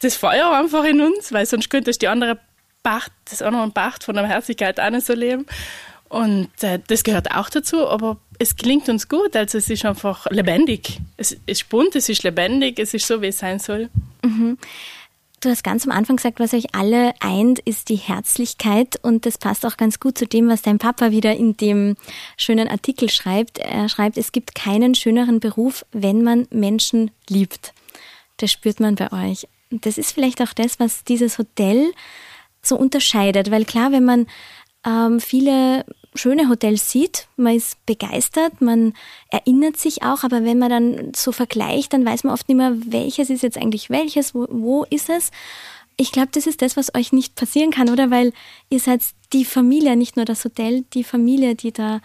das 0.00 0.16
Feuer 0.16 0.52
einfach 0.52 0.84
in 0.84 1.00
uns, 1.00 1.32
weil 1.32 1.46
sonst 1.46 1.70
könnte 1.70 1.90
die 1.92 2.08
andere 2.08 2.38
Pacht, 2.82 3.12
das 3.30 3.42
andere 3.42 3.70
Pacht 3.70 4.04
von 4.04 4.16
der 4.16 4.26
Herzlichkeit 4.26 4.80
auch 4.80 4.90
nicht 4.90 5.06
so 5.06 5.14
leben. 5.14 5.46
Und 6.08 6.50
äh, 6.62 6.80
das 6.88 7.04
gehört 7.04 7.30
auch 7.30 7.48
dazu, 7.50 7.86
aber 7.88 8.16
es 8.38 8.56
gelingt 8.56 8.88
uns 8.88 9.08
gut. 9.08 9.36
Also 9.36 9.58
es 9.58 9.70
ist 9.70 9.84
einfach 9.84 10.26
lebendig. 10.30 10.98
Es 11.16 11.36
ist 11.46 11.68
bunt, 11.68 11.94
es 11.94 12.08
ist 12.08 12.24
lebendig, 12.24 12.80
es 12.80 12.94
ist 12.94 13.06
so, 13.06 13.22
wie 13.22 13.28
es 13.28 13.38
sein 13.38 13.60
soll. 13.60 13.90
Mhm. 14.24 14.58
Du 15.42 15.48
hast 15.48 15.64
ganz 15.64 15.86
am 15.86 15.90
Anfang 15.90 16.16
gesagt, 16.16 16.38
was 16.38 16.52
euch 16.52 16.74
alle 16.74 17.14
eint, 17.20 17.60
ist 17.60 17.88
die 17.88 17.96
Herzlichkeit 17.96 19.02
und 19.02 19.24
das 19.24 19.38
passt 19.38 19.64
auch 19.64 19.78
ganz 19.78 19.98
gut 19.98 20.18
zu 20.18 20.26
dem, 20.26 20.48
was 20.48 20.60
dein 20.60 20.76
Papa 20.76 21.12
wieder 21.12 21.34
in 21.34 21.56
dem 21.56 21.96
schönen 22.36 22.68
Artikel 22.68 23.08
schreibt. 23.08 23.58
Er 23.58 23.88
schreibt, 23.88 24.18
es 24.18 24.32
gibt 24.32 24.54
keinen 24.54 24.94
schöneren 24.94 25.40
Beruf, 25.40 25.86
wenn 25.92 26.22
man 26.22 26.46
Menschen 26.50 27.10
liebt. 27.26 27.72
Das 28.36 28.52
spürt 28.52 28.80
man 28.80 28.96
bei 28.96 29.10
euch. 29.12 29.48
Das 29.70 29.96
ist 29.96 30.12
vielleicht 30.12 30.42
auch 30.42 30.52
das, 30.52 30.78
was 30.78 31.04
dieses 31.04 31.38
Hotel 31.38 31.90
so 32.60 32.76
unterscheidet, 32.76 33.50
weil 33.50 33.64
klar, 33.64 33.92
wenn 33.92 34.04
man 34.04 34.26
ähm, 34.84 35.20
viele 35.20 35.86
schöne 36.14 36.48
Hotels 36.48 36.90
sieht, 36.90 37.28
man 37.36 37.56
ist 37.56 37.84
begeistert, 37.86 38.60
man 38.60 38.94
erinnert 39.30 39.76
sich 39.76 40.02
auch, 40.02 40.24
aber 40.24 40.44
wenn 40.44 40.58
man 40.58 40.70
dann 40.70 41.12
so 41.14 41.32
vergleicht, 41.32 41.92
dann 41.92 42.04
weiß 42.04 42.24
man 42.24 42.34
oft 42.34 42.48
nicht 42.48 42.56
mehr, 42.56 42.74
welches 42.86 43.30
ist 43.30 43.42
jetzt 43.42 43.58
eigentlich 43.58 43.90
welches, 43.90 44.34
wo, 44.34 44.46
wo 44.50 44.84
ist 44.84 45.08
es. 45.08 45.30
Ich 45.96 46.12
glaube, 46.12 46.30
das 46.32 46.46
ist 46.46 46.62
das, 46.62 46.76
was 46.76 46.94
euch 46.94 47.12
nicht 47.12 47.34
passieren 47.34 47.70
kann, 47.70 47.90
oder? 47.90 48.10
Weil 48.10 48.32
ihr 48.70 48.80
seid 48.80 49.02
die 49.32 49.44
Familie, 49.44 49.96
nicht 49.96 50.16
nur 50.16 50.24
das 50.24 50.44
Hotel, 50.44 50.84
die 50.94 51.04
Familie, 51.04 51.54
die 51.54 51.72
da 51.72 52.00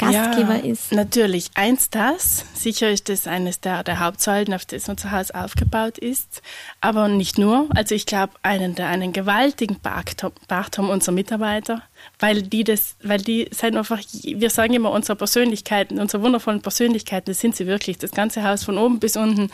Gastgeber 0.00 0.56
ja, 0.56 0.72
ist? 0.72 0.92
Natürlich. 0.92 1.50
Eins 1.54 1.90
das. 1.90 2.44
Sicher 2.54 2.90
ist 2.90 3.08
das 3.08 3.26
eines 3.26 3.60
der, 3.60 3.84
der 3.84 4.00
Hauptsäulen, 4.00 4.54
auf 4.54 4.64
das 4.64 4.88
unser 4.88 5.10
Haus 5.10 5.30
aufgebaut 5.30 5.98
ist. 5.98 6.42
Aber 6.80 7.08
nicht 7.08 7.38
nur. 7.38 7.68
Also 7.74 7.94
ich 7.94 8.06
glaube, 8.06 8.32
einen, 8.42 8.74
der 8.74 8.88
einen 8.88 9.12
gewaltigen 9.12 9.78
Bart 9.78 10.78
haben 10.78 10.88
unsere 10.88 11.12
Mitarbeiter, 11.12 11.82
weil 12.18 12.42
die 12.42 12.64
das, 12.64 12.96
weil 13.02 13.20
die 13.20 13.48
sind 13.52 13.76
einfach, 13.76 14.00
wir 14.22 14.50
sagen 14.50 14.72
immer 14.72 14.90
unsere 14.90 15.16
Persönlichkeiten, 15.16 16.00
unsere 16.00 16.22
wundervollen 16.22 16.62
Persönlichkeiten, 16.62 17.30
das 17.30 17.40
sind 17.40 17.54
sie 17.54 17.66
wirklich. 17.66 17.98
Das 17.98 18.12
ganze 18.12 18.42
Haus 18.42 18.64
von 18.64 18.78
oben 18.78 19.00
bis 19.00 19.16
unten 19.16 19.50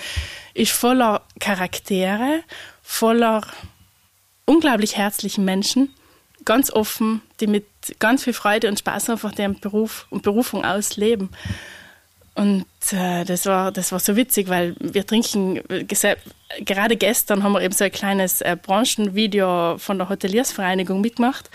ist 0.54 0.72
voller 0.72 1.22
Charaktere, 1.40 2.42
voller 2.82 3.42
unglaublich 4.44 4.96
herzlichen 4.96 5.44
Menschen 5.44 5.90
ganz 6.46 6.70
offen, 6.70 7.20
die 7.40 7.46
mit 7.48 7.66
ganz 7.98 8.24
viel 8.24 8.32
Freude 8.32 8.68
und 8.68 8.78
Spaß 8.78 9.10
einfach 9.10 9.32
deren 9.32 9.58
Beruf 9.60 10.06
und 10.10 10.22
Berufung 10.22 10.64
ausleben. 10.64 11.30
Und 12.34 12.66
äh, 12.92 13.24
das, 13.24 13.46
war, 13.46 13.72
das 13.72 13.92
war 13.92 13.98
so 13.98 14.14
witzig, 14.14 14.48
weil 14.48 14.76
wir 14.78 15.06
trinken, 15.06 15.62
gerade 16.60 16.96
gestern 16.96 17.42
haben 17.42 17.52
wir 17.52 17.62
eben 17.62 17.72
so 17.72 17.84
ein 17.84 17.92
kleines 17.92 18.42
äh, 18.42 18.56
Branchenvideo 18.60 19.78
von 19.78 19.96
der 19.96 20.10
Hoteliersvereinigung 20.10 21.00
mitgemacht. 21.00 21.50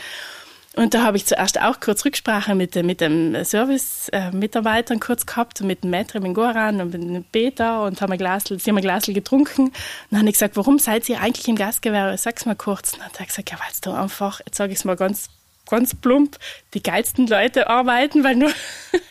Und 0.75 0.93
da 0.93 1.03
habe 1.03 1.17
ich 1.17 1.25
zuerst 1.25 1.61
auch 1.61 1.81
kurz 1.81 2.05
Rücksprache 2.05 2.55
mit, 2.55 2.75
mit 2.75 3.01
dem 3.01 3.43
Service-Mitarbeitern 3.43 4.97
äh, 4.97 4.99
kurz 5.01 5.25
gehabt, 5.25 5.61
mit 5.61 5.83
dem 5.83 5.91
Maitre, 5.91 6.21
mit 6.21 6.33
Goran 6.33 6.79
und 6.79 6.93
mit 6.93 7.03
dem 7.03 7.23
Peter 7.25 7.83
und 7.83 8.01
haben 8.01 8.13
ein 8.13 8.17
Glasl, 8.17 8.57
sie 8.57 8.69
haben 8.69 8.77
ein 8.77 8.81
Glasl 8.81 9.13
getrunken. 9.13 9.65
Und 9.65 9.73
dann 10.09 10.19
habe 10.19 10.29
ich 10.29 10.35
gesagt, 10.35 10.55
warum 10.55 10.79
seid 10.79 11.09
ihr 11.09 11.19
eigentlich 11.19 11.47
im 11.49 11.57
Gastgewerbe? 11.57 12.17
Sag's 12.17 12.45
mal 12.45 12.55
kurz. 12.55 12.93
Und 12.93 12.99
dann 12.99 13.09
hat 13.09 13.19
er 13.19 13.25
gesagt, 13.25 13.51
ja, 13.51 13.59
weil 13.59 13.67
es 13.71 13.81
da 13.81 14.01
einfach, 14.01 14.39
jetzt 14.45 14.57
sage 14.57 14.71
ich 14.71 14.79
es 14.79 14.85
mal 14.85 14.95
ganz, 14.95 15.29
ganz 15.71 15.95
plump, 15.95 16.37
die 16.75 16.83
geilsten 16.83 17.25
Leute 17.25 17.67
arbeiten, 17.67 18.23
weil 18.23 18.35
nur, 18.35 18.51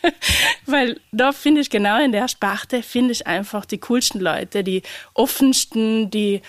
weil 0.65 1.01
da 1.11 1.33
finde 1.33 1.59
ich 1.59 1.69
genau 1.69 2.01
in 2.01 2.13
der 2.13 2.29
Sparte, 2.29 2.81
finde 2.83 3.11
ich 3.11 3.27
einfach 3.27 3.65
die 3.65 3.79
coolsten 3.79 4.21
Leute, 4.21 4.63
die 4.63 4.83
offensten, 5.13 6.09
die 6.09 6.41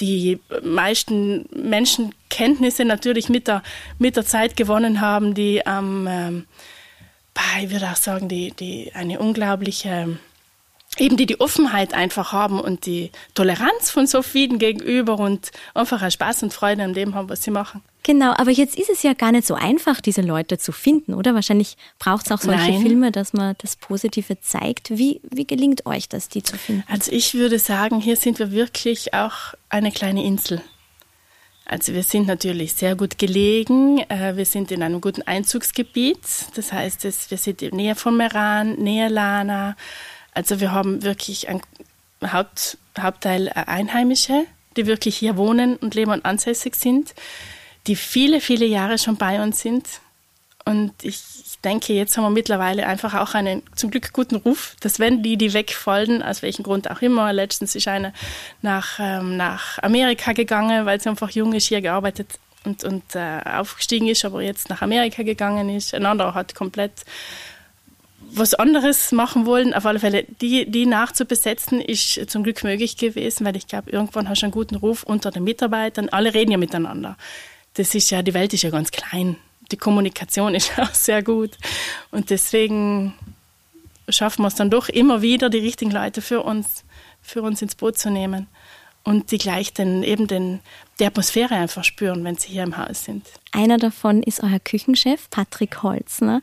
die 0.00 0.40
meisten 0.62 1.46
Menschenkenntnisse 1.54 2.84
natürlich 2.84 3.28
mit 3.28 3.46
der, 3.46 3.62
mit 3.98 4.16
der 4.16 4.26
Zeit 4.26 4.56
gewonnen 4.56 5.00
haben, 5.00 5.34
die 5.34 5.62
ähm, 5.64 6.08
ähm, 6.10 6.46
ich 7.60 7.70
würde 7.70 7.90
auch 7.90 7.96
sagen, 7.96 8.28
die, 8.28 8.52
die 8.52 8.92
eine 8.94 9.18
unglaubliche, 9.18 10.18
eben 10.98 11.16
die 11.16 11.26
die 11.26 11.40
Offenheit 11.40 11.94
einfach 11.94 12.32
haben 12.32 12.60
und 12.60 12.86
die 12.86 13.10
Toleranz 13.34 13.90
von 13.90 14.06
so 14.06 14.22
vielen 14.22 14.58
gegenüber 14.58 15.18
und 15.18 15.50
einfach 15.74 16.10
Spaß 16.10 16.42
und 16.44 16.52
Freude 16.52 16.82
an 16.82 16.94
dem 16.94 17.14
haben, 17.14 17.28
was 17.28 17.42
sie 17.42 17.50
machen. 17.50 17.82
Genau, 18.04 18.34
aber 18.36 18.50
jetzt 18.50 18.78
ist 18.78 18.90
es 18.90 19.02
ja 19.02 19.14
gar 19.14 19.32
nicht 19.32 19.46
so 19.46 19.54
einfach, 19.54 20.02
diese 20.02 20.20
Leute 20.20 20.58
zu 20.58 20.72
finden, 20.72 21.14
oder? 21.14 21.34
Wahrscheinlich 21.34 21.78
braucht 21.98 22.26
es 22.26 22.32
auch 22.32 22.40
solche 22.40 22.72
Nein. 22.72 22.82
Filme, 22.82 23.10
dass 23.10 23.32
man 23.32 23.54
das 23.58 23.76
Positive 23.76 24.38
zeigt. 24.40 24.90
Wie, 24.90 25.22
wie 25.30 25.46
gelingt 25.46 25.86
euch 25.86 26.06
das, 26.10 26.28
die 26.28 26.42
zu 26.42 26.58
finden? 26.58 26.84
Also 26.86 27.10
ich 27.10 27.32
würde 27.32 27.58
sagen, 27.58 28.00
hier 28.00 28.16
sind 28.16 28.38
wir 28.38 28.52
wirklich 28.52 29.14
auch 29.14 29.54
eine 29.70 29.90
kleine 29.90 30.22
Insel. 30.22 30.60
Also 31.64 31.94
wir 31.94 32.02
sind 32.02 32.26
natürlich 32.26 32.74
sehr 32.74 32.94
gut 32.94 33.16
gelegen. 33.16 33.98
Äh, 34.10 34.36
wir 34.36 34.44
sind 34.44 34.70
in 34.70 34.82
einem 34.82 35.00
guten 35.00 35.22
Einzugsgebiet. 35.22 36.18
Das 36.56 36.74
heißt, 36.74 37.04
wir 37.04 37.38
sind 37.38 37.62
in 37.62 37.74
Nähe 37.74 37.94
von 37.94 38.16
Meran, 38.18 38.74
Nähe 38.74 39.08
Lana. 39.08 39.76
Also 40.34 40.60
wir 40.60 40.72
haben 40.72 41.02
wirklich 41.02 41.48
ein 41.48 41.62
Haupt, 42.22 42.78
Hauptteil 42.98 43.48
Einheimische, 43.48 44.44
die 44.76 44.86
wirklich 44.86 45.16
hier 45.16 45.36
wohnen 45.36 45.76
und 45.76 45.94
leben 45.94 46.10
und 46.10 46.24
ansässig 46.24 46.74
sind 46.74 47.14
die 47.86 47.96
viele, 47.96 48.40
viele 48.40 48.66
Jahre 48.66 48.98
schon 48.98 49.16
bei 49.16 49.42
uns 49.42 49.60
sind. 49.60 49.86
Und 50.66 50.92
ich 51.02 51.20
denke, 51.62 51.92
jetzt 51.92 52.16
haben 52.16 52.24
wir 52.24 52.30
mittlerweile 52.30 52.86
einfach 52.86 53.14
auch 53.14 53.34
einen 53.34 53.62
zum 53.74 53.90
Glück 53.90 54.14
guten 54.14 54.36
Ruf, 54.36 54.76
dass 54.80 54.98
wenn 54.98 55.22
die, 55.22 55.36
die 55.36 55.52
wegfallen, 55.52 56.22
aus 56.22 56.40
welchem 56.40 56.62
Grund 56.62 56.90
auch 56.90 57.02
immer, 57.02 57.32
letztens 57.34 57.74
ist 57.74 57.86
eine 57.86 58.14
nach, 58.62 58.98
ähm, 58.98 59.36
nach 59.36 59.78
Amerika 59.82 60.32
gegangen, 60.32 60.86
weil 60.86 61.00
sie 61.00 61.10
einfach 61.10 61.30
jung 61.30 61.52
ist, 61.52 61.66
hier 61.66 61.82
gearbeitet 61.82 62.38
und, 62.64 62.82
und 62.82 63.02
äh, 63.14 63.40
aufgestiegen 63.44 64.08
ist, 64.08 64.24
aber 64.24 64.40
jetzt 64.40 64.70
nach 64.70 64.80
Amerika 64.80 65.22
gegangen 65.22 65.68
ist. 65.68 65.92
Ein 65.92 66.06
anderer 66.06 66.32
hat 66.32 66.54
komplett 66.54 67.04
was 68.36 68.54
anderes 68.54 69.12
machen 69.12 69.46
wollen. 69.46 69.74
Auf 69.74 69.86
alle 69.86 70.00
Fälle, 70.00 70.24
die, 70.40 70.70
die 70.70 70.86
nachzubesetzen, 70.86 71.80
ist 71.80 72.30
zum 72.30 72.42
Glück 72.42 72.64
möglich 72.64 72.96
gewesen, 72.96 73.46
weil 73.46 73.56
ich 73.56 73.66
glaube, 73.66 73.90
irgendwann 73.90 74.28
hast 74.28 74.42
du 74.42 74.46
einen 74.46 74.52
guten 74.52 74.76
Ruf 74.76 75.02
unter 75.02 75.30
den 75.30 75.44
Mitarbeitern. 75.44 76.08
Alle 76.08 76.34
reden 76.34 76.50
ja 76.52 76.58
miteinander 76.58 77.16
das 77.74 77.94
ist 77.94 78.10
ja, 78.10 78.22
die 78.22 78.34
Welt 78.34 78.54
ist 78.54 78.62
ja 78.62 78.70
ganz 78.70 78.90
klein. 78.90 79.36
Die 79.70 79.76
Kommunikation 79.76 80.54
ist 80.54 80.72
auch 80.78 80.94
sehr 80.94 81.22
gut. 81.22 81.58
Und 82.10 82.30
deswegen 82.30 83.14
schaffen 84.08 84.42
wir 84.42 84.48
es 84.48 84.54
dann 84.54 84.70
doch 84.70 84.88
immer 84.88 85.22
wieder, 85.22 85.50
die 85.50 85.58
richtigen 85.58 85.90
Leute 85.90 86.22
für 86.22 86.42
uns, 86.42 86.84
für 87.22 87.42
uns 87.42 87.62
ins 87.62 87.74
Boot 87.74 87.98
zu 87.98 88.10
nehmen 88.10 88.46
und 89.04 89.30
die 89.30 89.38
gleich 89.38 89.72
den, 89.72 90.02
eben 90.02 90.26
den, 90.26 90.60
die 90.98 91.04
Atmosphäre 91.04 91.54
einfach 91.54 91.84
spüren, 91.84 92.24
wenn 92.24 92.36
sie 92.36 92.48
hier 92.48 92.62
im 92.62 92.76
Haus 92.76 93.04
sind. 93.04 93.26
Einer 93.52 93.76
davon 93.76 94.22
ist 94.22 94.42
euer 94.42 94.58
Küchenchef, 94.58 95.28
Patrick 95.30 95.82
Holzner. 95.82 96.40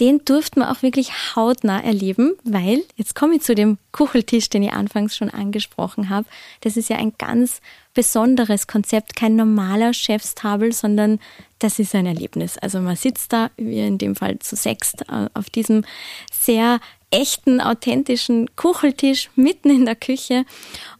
Den 0.00 0.24
durften 0.24 0.60
wir 0.60 0.70
auch 0.72 0.82
wirklich 0.82 1.36
hautnah 1.36 1.80
erleben, 1.80 2.34
weil, 2.42 2.82
jetzt 2.96 3.14
komme 3.14 3.36
ich 3.36 3.42
zu 3.42 3.54
dem 3.54 3.78
Kucheltisch, 3.92 4.50
den 4.50 4.64
ich 4.64 4.72
anfangs 4.72 5.16
schon 5.16 5.30
angesprochen 5.30 6.10
habe. 6.10 6.26
Das 6.62 6.76
ist 6.76 6.88
ja 6.90 6.96
ein 6.96 7.12
ganz 7.18 7.60
besonderes 7.94 8.66
Konzept, 8.66 9.14
kein 9.14 9.36
normaler 9.36 9.94
Chefstabel, 9.94 10.72
sondern 10.72 11.20
das 11.60 11.78
ist 11.78 11.94
ein 11.94 12.06
Erlebnis. 12.06 12.58
Also 12.58 12.80
man 12.80 12.96
sitzt 12.96 13.32
da, 13.32 13.50
wie 13.56 13.78
in 13.78 13.98
dem 13.98 14.16
Fall 14.16 14.40
zu 14.40 14.56
sechst, 14.56 15.02
äh, 15.02 15.28
auf 15.34 15.50
diesem 15.50 15.84
sehr 16.32 16.80
echten, 17.12 17.60
authentischen 17.60 18.56
Kucheltisch 18.56 19.30
mitten 19.36 19.70
in 19.70 19.84
der 19.84 19.94
Küche. 19.94 20.44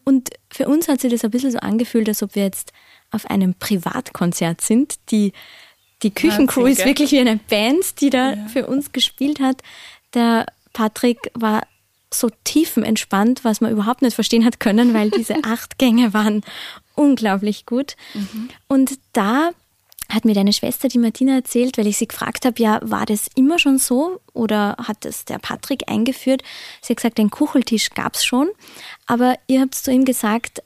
Und 0.05 0.31
für 0.51 0.69
uns 0.69 0.87
hat 0.87 1.01
sich 1.01 1.11
das 1.11 1.25
ein 1.25 1.31
bisschen 1.31 1.51
so 1.51 1.59
angefühlt, 1.59 2.09
als 2.09 2.23
ob 2.23 2.35
wir 2.35 2.45
jetzt 2.45 2.73
auf 3.11 3.27
einem 3.27 3.55
Privatkonzert 3.55 4.61
sind. 4.61 4.97
Die, 5.11 5.33
die 6.03 6.11
Küchencrew 6.11 6.67
ist 6.67 6.85
wirklich 6.85 7.13
wie 7.13 7.21
eine 7.21 7.37
Band, 7.37 8.01
die 8.01 8.11
da 8.11 8.35
ja. 8.35 8.47
für 8.47 8.67
uns 8.67 8.93
gespielt 8.93 9.41
hat. 9.41 9.63
Der 10.15 10.47
Patrick 10.73 11.19
war 11.35 11.63
so 12.13 12.29
tiefenentspannt, 12.45 13.45
was 13.45 13.61
man 13.61 13.73
überhaupt 13.73 14.03
nicht 14.03 14.15
verstehen 14.15 14.45
hat 14.45 14.61
können, 14.61 14.95
weil 14.95 15.11
diese 15.11 15.37
acht 15.45 15.79
Gänge 15.79 16.13
waren 16.13 16.43
unglaublich 16.95 17.65
gut. 17.65 17.97
Mhm. 18.15 18.51
Und 18.69 18.99
da 19.13 19.53
hat 20.13 20.25
mir 20.25 20.35
deine 20.35 20.53
Schwester, 20.53 20.89
die 20.89 20.99
Martina, 20.99 21.35
erzählt, 21.35 21.79
weil 21.79 21.87
ich 21.87 21.97
sie 21.97 22.09
gefragt 22.09 22.45
habe, 22.45 22.61
ja, 22.61 22.81
war 22.83 23.07
das 23.07 23.29
immer 23.35 23.59
schon 23.59 23.79
so 23.79 24.21
oder 24.33 24.77
hat 24.79 25.05
das 25.05 25.25
der 25.25 25.39
Patrick 25.39 25.91
eingeführt? 25.91 26.43
Sie 26.81 26.93
hat 26.93 26.99
gesagt, 26.99 27.19
den 27.19 27.31
Kucheltisch 27.31 27.91
gab 27.91 28.15
es 28.15 28.25
schon, 28.25 28.49
aber 29.07 29.37
ihr 29.47 29.61
habt 29.61 29.75
zu 29.75 29.91
ihm 29.91 30.05
gesagt, 30.05 30.63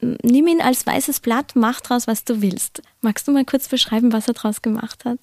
nimm 0.00 0.46
ihn 0.46 0.60
als 0.60 0.86
weißes 0.86 1.20
Blatt, 1.20 1.52
mach 1.54 1.80
draus, 1.80 2.06
was 2.06 2.24
du 2.24 2.42
willst. 2.42 2.82
Magst 3.00 3.26
du 3.26 3.32
mal 3.32 3.44
kurz 3.44 3.68
beschreiben, 3.68 4.12
was 4.12 4.28
er 4.28 4.34
draus 4.34 4.62
gemacht 4.62 5.04
hat? 5.04 5.18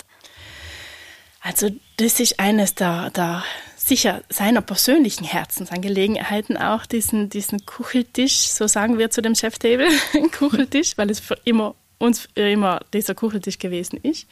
Also 1.42 1.70
das 1.98 2.20
ist 2.20 2.40
eines 2.40 2.76
der, 2.76 3.10
der 3.12 3.44
sicher 3.76 4.22
seiner 4.30 4.62
persönlichen 4.62 5.24
Herzensangelegenheiten 5.24 6.56
auch, 6.56 6.86
diesen, 6.86 7.30
diesen 7.30 7.66
Kucheltisch, 7.66 8.48
so 8.50 8.68
sagen 8.68 9.00
wir 9.00 9.10
zu 9.10 9.22
dem 9.22 9.34
Cheftable, 9.34 9.90
Kucheltisch, 10.38 10.98
weil 10.98 11.10
es 11.10 11.20
für 11.20 11.38
immer 11.44 11.76
uns 12.02 12.28
immer 12.36 12.82
dieser 12.94 13.16
Kucheltisch 13.16 13.60
gewesen 13.60 14.00
ist. 14.02 14.28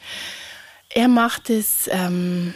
Er 0.90 1.08
macht 1.08 1.50
es, 1.50 1.88
ähm, 1.92 2.52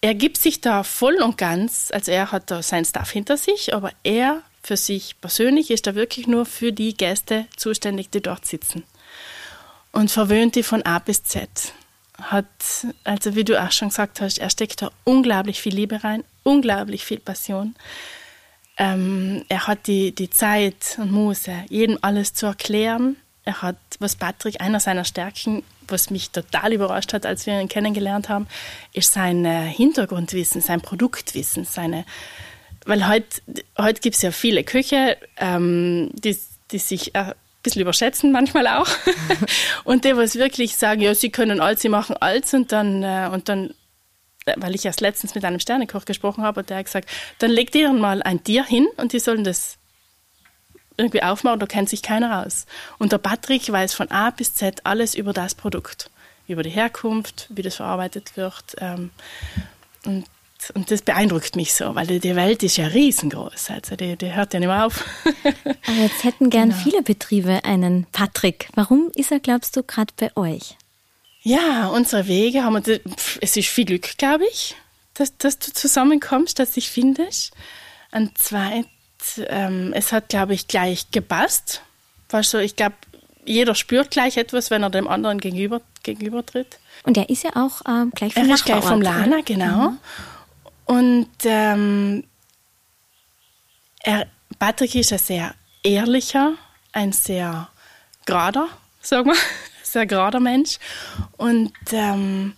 er 0.00 0.14
gibt 0.14 0.38
sich 0.38 0.60
da 0.60 0.84
voll 0.84 1.16
und 1.16 1.36
ganz, 1.36 1.90
also 1.92 2.12
er 2.12 2.30
hat 2.30 2.50
da 2.50 2.62
sein 2.62 2.84
Staff 2.84 3.10
hinter 3.10 3.36
sich, 3.36 3.74
aber 3.74 3.90
er 4.04 4.42
für 4.62 4.76
sich 4.76 5.20
persönlich 5.20 5.70
ist 5.70 5.86
da 5.86 5.94
wirklich 5.94 6.26
nur 6.26 6.46
für 6.46 6.72
die 6.72 6.96
Gäste 6.96 7.46
zuständig, 7.56 8.10
die 8.10 8.20
dort 8.20 8.46
sitzen. 8.46 8.84
Und 9.92 10.10
verwöhnt 10.10 10.54
die 10.54 10.62
von 10.62 10.82
A 10.82 10.98
bis 10.98 11.24
Z. 11.24 11.48
Hat, 12.20 12.46
also 13.04 13.34
wie 13.34 13.44
du 13.44 13.60
auch 13.60 13.72
schon 13.72 13.88
gesagt 13.88 14.20
hast, 14.20 14.38
er 14.38 14.50
steckt 14.50 14.82
da 14.82 14.90
unglaublich 15.04 15.60
viel 15.60 15.74
Liebe 15.74 16.04
rein, 16.04 16.22
unglaublich 16.42 17.04
viel 17.04 17.18
Passion. 17.18 17.74
Ähm, 18.76 19.44
er 19.48 19.66
hat 19.66 19.86
die, 19.86 20.14
die 20.14 20.30
Zeit 20.30 20.98
und 20.98 21.10
Muße, 21.10 21.64
jedem 21.68 21.98
alles 22.02 22.34
zu 22.34 22.46
erklären, 22.46 23.16
er 23.48 23.62
hat, 23.62 23.76
was 23.98 24.14
Patrick, 24.14 24.60
einer 24.60 24.78
seiner 24.78 25.04
Stärken, 25.04 25.64
was 25.88 26.10
mich 26.10 26.30
total 26.30 26.72
überrascht 26.72 27.12
hat, 27.12 27.26
als 27.26 27.46
wir 27.46 27.60
ihn 27.60 27.68
kennengelernt 27.68 28.28
haben, 28.28 28.46
ist 28.92 29.12
sein 29.12 29.44
äh, 29.44 29.66
Hintergrundwissen, 29.66 30.60
sein 30.60 30.80
Produktwissen, 30.80 31.64
seine, 31.64 32.04
weil 32.84 33.08
heute, 33.08 33.42
heute 33.78 34.00
gibt 34.00 34.16
es 34.16 34.22
ja 34.22 34.30
viele 34.30 34.64
Köche, 34.64 35.16
ähm, 35.38 36.10
die, 36.12 36.38
die 36.70 36.78
sich 36.78 37.14
äh, 37.14 37.18
ein 37.18 37.34
bisschen 37.62 37.82
überschätzen 37.82 38.32
manchmal 38.32 38.66
auch. 38.66 38.88
Und 39.84 40.04
die 40.04 40.16
was 40.16 40.36
wirklich 40.36 40.76
sagen, 40.76 41.00
ja, 41.00 41.14
sie 41.14 41.30
können 41.30 41.60
alles, 41.60 41.80
sie 41.80 41.88
machen 41.88 42.16
alles 42.20 42.52
und 42.52 42.70
dann, 42.70 43.02
äh, 43.02 43.30
und 43.32 43.48
dann 43.48 43.74
weil 44.56 44.74
ich 44.74 44.84
erst 44.86 45.02
letztens 45.02 45.34
mit 45.34 45.44
einem 45.44 45.60
Sternekoch 45.60 46.06
gesprochen 46.06 46.42
habe 46.42 46.60
und 46.60 46.70
der 46.70 46.78
hat 46.78 46.86
gesagt, 46.86 47.08
dann 47.38 47.50
legt 47.50 47.74
ihr 47.74 47.92
mal 47.92 48.22
ein 48.22 48.42
Tier 48.42 48.64
hin 48.64 48.86
und 48.96 49.12
die 49.12 49.18
sollen 49.18 49.44
das 49.44 49.77
irgendwie 50.98 51.22
aufmachen, 51.22 51.60
da 51.60 51.66
kennt 51.66 51.88
sich 51.88 52.02
keiner 52.02 52.44
aus. 52.44 52.66
Und 52.98 53.12
der 53.12 53.18
Patrick 53.18 53.70
weiß 53.70 53.94
von 53.94 54.10
A 54.10 54.30
bis 54.30 54.54
Z 54.54 54.84
alles 54.84 55.14
über 55.14 55.32
das 55.32 55.54
Produkt, 55.54 56.10
über 56.46 56.62
die 56.62 56.70
Herkunft, 56.70 57.46
wie 57.48 57.62
das 57.62 57.76
verarbeitet 57.76 58.36
wird. 58.36 58.76
Ähm, 58.78 59.10
Und, 60.04 60.24
und 60.74 60.90
das 60.90 61.02
beeindruckt 61.02 61.54
mich 61.54 61.72
so, 61.74 61.94
weil 61.94 62.06
die, 62.06 62.18
die 62.20 62.34
Welt 62.34 62.62
ist 62.62 62.76
ja 62.76 62.86
riesengroß. 62.88 63.70
Also 63.70 63.96
die, 63.96 64.16
die 64.16 64.34
hört 64.34 64.54
ja 64.54 64.60
nicht 64.60 64.68
mehr 64.68 64.86
auf. 64.86 65.04
Aber 65.86 65.96
jetzt 65.96 66.24
hätten 66.24 66.50
gern 66.50 66.70
genau. 66.70 66.82
viele 66.82 67.02
Betriebe 67.02 67.64
einen 67.64 68.06
Patrick. 68.12 68.68
Warum 68.74 69.10
ist 69.14 69.30
er, 69.30 69.40
glaubst 69.40 69.76
du, 69.76 69.82
gerade 69.82 70.12
bei 70.16 70.36
euch? 70.36 70.76
Ja, 71.42 71.86
unsere 71.88 72.26
Wege 72.26 72.64
haben 72.64 72.84
wir, 72.84 73.00
es 73.40 73.56
ist 73.56 73.68
viel 73.68 73.84
Glück, 73.84 74.18
glaube 74.18 74.44
ich, 74.50 74.74
dass, 75.14 75.36
dass 75.38 75.58
du 75.58 75.72
zusammenkommst, 75.72 76.58
dass 76.58 76.72
dich 76.72 76.90
findest. 76.90 77.52
Und 78.10 78.36
zweit, 78.38 78.86
ähm, 79.48 79.92
es 79.94 80.12
hat, 80.12 80.28
glaube 80.28 80.54
ich, 80.54 80.68
gleich 80.68 81.10
gepasst. 81.10 81.82
Weißt 82.30 82.54
du, 82.54 82.58
ich 82.58 82.76
glaube, 82.76 82.96
jeder 83.44 83.74
spürt 83.74 84.10
gleich 84.10 84.36
etwas, 84.36 84.70
wenn 84.70 84.82
er 84.82 84.90
dem 84.90 85.08
anderen 85.08 85.38
gegenüber, 85.38 85.80
tritt. 86.44 86.78
Und 87.04 87.16
er 87.16 87.28
ist 87.28 87.44
ja 87.44 87.50
auch 87.54 87.80
ähm, 87.88 88.12
gleich 88.14 88.34
vom 88.34 88.48
Er 88.48 88.54
ist 88.54 88.64
gleich 88.64 88.84
vom 88.84 89.00
Lana, 89.02 89.40
genau. 89.44 89.90
Mhm. 89.90 89.98
Und 90.84 91.30
ähm, 91.44 92.24
er, 94.02 94.26
Patrick 94.58 94.94
ist 94.94 95.12
ein 95.12 95.18
sehr 95.18 95.54
ehrlicher, 95.82 96.54
ein 96.92 97.12
sehr 97.12 97.68
gerader, 98.26 98.68
sagen 99.00 99.30
wir, 99.30 99.36
sehr 99.82 100.06
gerader 100.06 100.40
Mensch 100.40 100.78
und 101.36 101.72
ähm, 101.92 102.54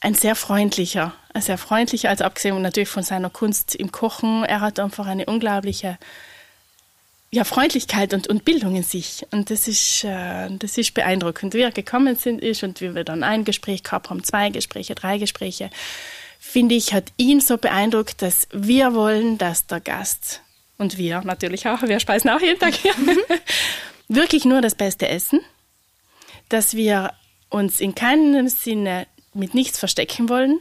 ein 0.00 0.14
sehr 0.14 0.34
freundlicher, 0.34 1.14
ein 1.34 1.42
sehr 1.42 1.58
freundlicher, 1.58 2.08
also 2.08 2.24
abgesehen 2.24 2.60
natürlich 2.62 2.88
von 2.88 3.02
seiner 3.02 3.30
Kunst 3.30 3.74
im 3.74 3.92
Kochen, 3.92 4.44
er 4.44 4.60
hat 4.60 4.80
einfach 4.80 5.06
eine 5.06 5.26
unglaubliche 5.26 5.98
ja, 7.30 7.44
Freundlichkeit 7.44 8.12
und, 8.12 8.26
und 8.26 8.44
Bildung 8.44 8.74
in 8.74 8.82
sich. 8.82 9.24
Und 9.30 9.50
das 9.50 9.68
ist, 9.68 10.02
äh, 10.04 10.48
das 10.50 10.76
ist 10.78 10.94
beeindruckend. 10.94 11.54
Wie 11.54 11.60
er 11.60 11.70
gekommen 11.70 12.16
sind 12.16 12.42
ist 12.42 12.64
und 12.64 12.80
wie 12.80 12.94
wir 12.94 13.04
dann 13.04 13.22
ein 13.22 13.44
Gespräch 13.44 13.84
gehabt 13.84 14.10
haben, 14.10 14.24
zwei 14.24 14.50
Gespräche, 14.50 14.96
drei 14.96 15.18
Gespräche, 15.18 15.70
finde 16.40 16.74
ich, 16.74 16.92
hat 16.92 17.12
ihn 17.18 17.40
so 17.40 17.56
beeindruckt, 17.56 18.22
dass 18.22 18.48
wir 18.50 18.94
wollen, 18.94 19.38
dass 19.38 19.66
der 19.66 19.80
Gast 19.80 20.40
und 20.76 20.96
wir 20.98 21.20
natürlich 21.20 21.68
auch, 21.68 21.82
wir 21.82 22.00
speisen 22.00 22.30
auch 22.30 22.40
jeden 22.40 22.58
Tag 22.58 22.74
hier, 22.74 22.94
wirklich 24.08 24.44
nur 24.44 24.60
das 24.60 24.74
Beste 24.74 25.06
essen, 25.06 25.40
dass 26.48 26.74
wir 26.74 27.12
uns 27.50 27.80
in 27.80 27.94
keinem 27.94 28.48
Sinne 28.48 29.06
mit 29.34 29.54
nichts 29.54 29.78
verstecken 29.78 30.28
wollen. 30.28 30.60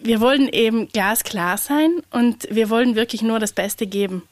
Wir 0.00 0.20
wollen 0.20 0.48
eben 0.48 0.88
glasklar 0.88 1.58
sein 1.58 2.02
und 2.10 2.46
wir 2.50 2.70
wollen 2.70 2.96
wirklich 2.96 3.22
nur 3.22 3.38
das 3.38 3.52
Beste 3.52 3.86
geben. 3.86 4.22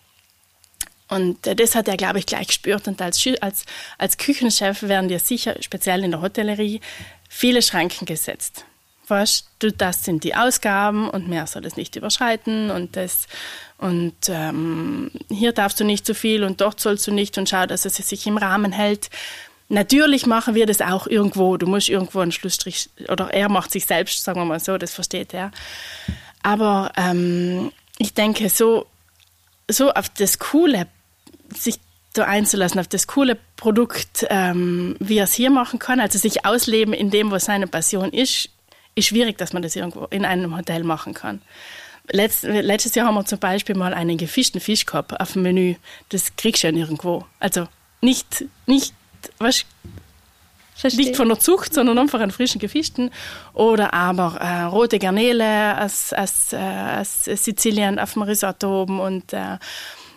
Und 1.08 1.46
äh, 1.46 1.56
das 1.56 1.74
hat 1.74 1.88
er, 1.88 1.96
glaube 1.96 2.18
ich, 2.18 2.26
gleich 2.26 2.48
gespürt. 2.48 2.88
Und 2.88 3.02
als, 3.02 3.22
als, 3.40 3.64
als 3.98 4.16
Küchenchef 4.16 4.82
werden 4.82 5.08
dir 5.08 5.18
sicher, 5.18 5.56
speziell 5.60 6.04
in 6.04 6.12
der 6.12 6.22
Hotellerie, 6.22 6.80
viele 7.28 7.62
Schranken 7.62 8.06
gesetzt. 8.06 8.64
Weißt 9.08 9.48
du, 9.58 9.72
das 9.72 10.04
sind 10.04 10.22
die 10.22 10.36
Ausgaben 10.36 11.10
und 11.10 11.28
mehr 11.28 11.48
soll 11.48 11.66
es 11.66 11.76
nicht 11.76 11.96
überschreiten 11.96 12.70
und 12.70 12.94
das 12.96 13.26
und 13.76 14.14
ähm, 14.28 15.10
hier 15.30 15.52
darfst 15.52 15.80
du 15.80 15.84
nicht 15.84 16.06
zu 16.06 16.14
viel 16.14 16.44
und 16.44 16.60
dort 16.60 16.78
sollst 16.78 17.08
du 17.08 17.12
nicht 17.12 17.36
und 17.38 17.48
schau, 17.48 17.66
dass 17.66 17.86
es 17.86 17.96
sich 17.96 18.26
im 18.26 18.36
Rahmen 18.36 18.70
hält. 18.70 19.10
Natürlich 19.70 20.26
machen 20.26 20.56
wir 20.56 20.66
das 20.66 20.80
auch 20.80 21.06
irgendwo. 21.06 21.56
Du 21.56 21.66
musst 21.66 21.88
irgendwo 21.88 22.18
einen 22.18 22.32
Schlussstrich 22.32 22.90
oder 23.08 23.32
er 23.32 23.48
macht 23.48 23.70
sich 23.70 23.86
selbst, 23.86 24.24
sagen 24.24 24.40
wir 24.40 24.44
mal 24.44 24.58
so, 24.58 24.76
das 24.78 24.92
versteht 24.92 25.32
er. 25.32 25.52
Aber 26.42 26.90
ähm, 26.96 27.70
ich 27.96 28.12
denke, 28.12 28.48
so, 28.48 28.86
so 29.70 29.92
auf 29.92 30.08
das 30.08 30.40
Coole 30.40 30.88
sich 31.54 31.78
da 32.14 32.24
einzulassen 32.24 32.80
auf 32.80 32.88
das 32.88 33.06
coole 33.06 33.38
Produkt, 33.56 34.26
ähm, 34.28 34.96
wie 34.98 35.18
er 35.18 35.24
es 35.24 35.34
hier 35.34 35.50
machen 35.50 35.78
kann, 35.78 36.00
also 36.00 36.18
sich 36.18 36.44
ausleben 36.44 36.92
in 36.92 37.10
dem, 37.10 37.30
was 37.30 37.44
seine 37.44 37.68
Passion 37.68 38.10
ist, 38.10 38.48
ist 38.96 39.06
schwierig, 39.06 39.38
dass 39.38 39.52
man 39.52 39.62
das 39.62 39.76
irgendwo 39.76 40.06
in 40.06 40.24
einem 40.24 40.56
Hotel 40.56 40.82
machen 40.82 41.14
kann. 41.14 41.40
Letzt, 42.10 42.42
letztes 42.42 42.96
Jahr 42.96 43.06
haben 43.06 43.14
wir 43.14 43.24
zum 43.24 43.38
Beispiel 43.38 43.76
mal 43.76 43.94
einen 43.94 44.18
gefischten 44.18 44.60
Fisch 44.60 44.84
gehabt 44.84 45.20
auf 45.20 45.34
dem 45.34 45.42
Menü. 45.42 45.76
Das 46.08 46.34
kriegst 46.34 46.64
du 46.64 46.66
ja 46.66 46.72
nirgendwo. 46.72 47.24
Also 47.38 47.68
nicht, 48.00 48.44
nicht, 48.66 48.94
was, 49.38 49.64
nicht 50.82 51.16
von 51.16 51.28
der 51.28 51.38
Zucht, 51.38 51.74
sondern 51.74 51.98
einfach 51.98 52.20
einen 52.20 52.30
frischen 52.30 52.60
gefischten. 52.60 53.10
Oder 53.52 53.92
aber 53.92 54.36
äh, 54.40 54.62
rote 54.62 54.98
Garnele 54.98 55.80
aus, 55.82 56.12
aus, 56.12 56.52
äh, 56.52 56.56
aus 56.56 57.24
Sizilien 57.24 57.98
auf 57.98 58.14
dem 58.14 58.22
Risotto 58.22 58.82
oben 58.82 59.00
und 59.00 59.32
äh, 59.32 59.58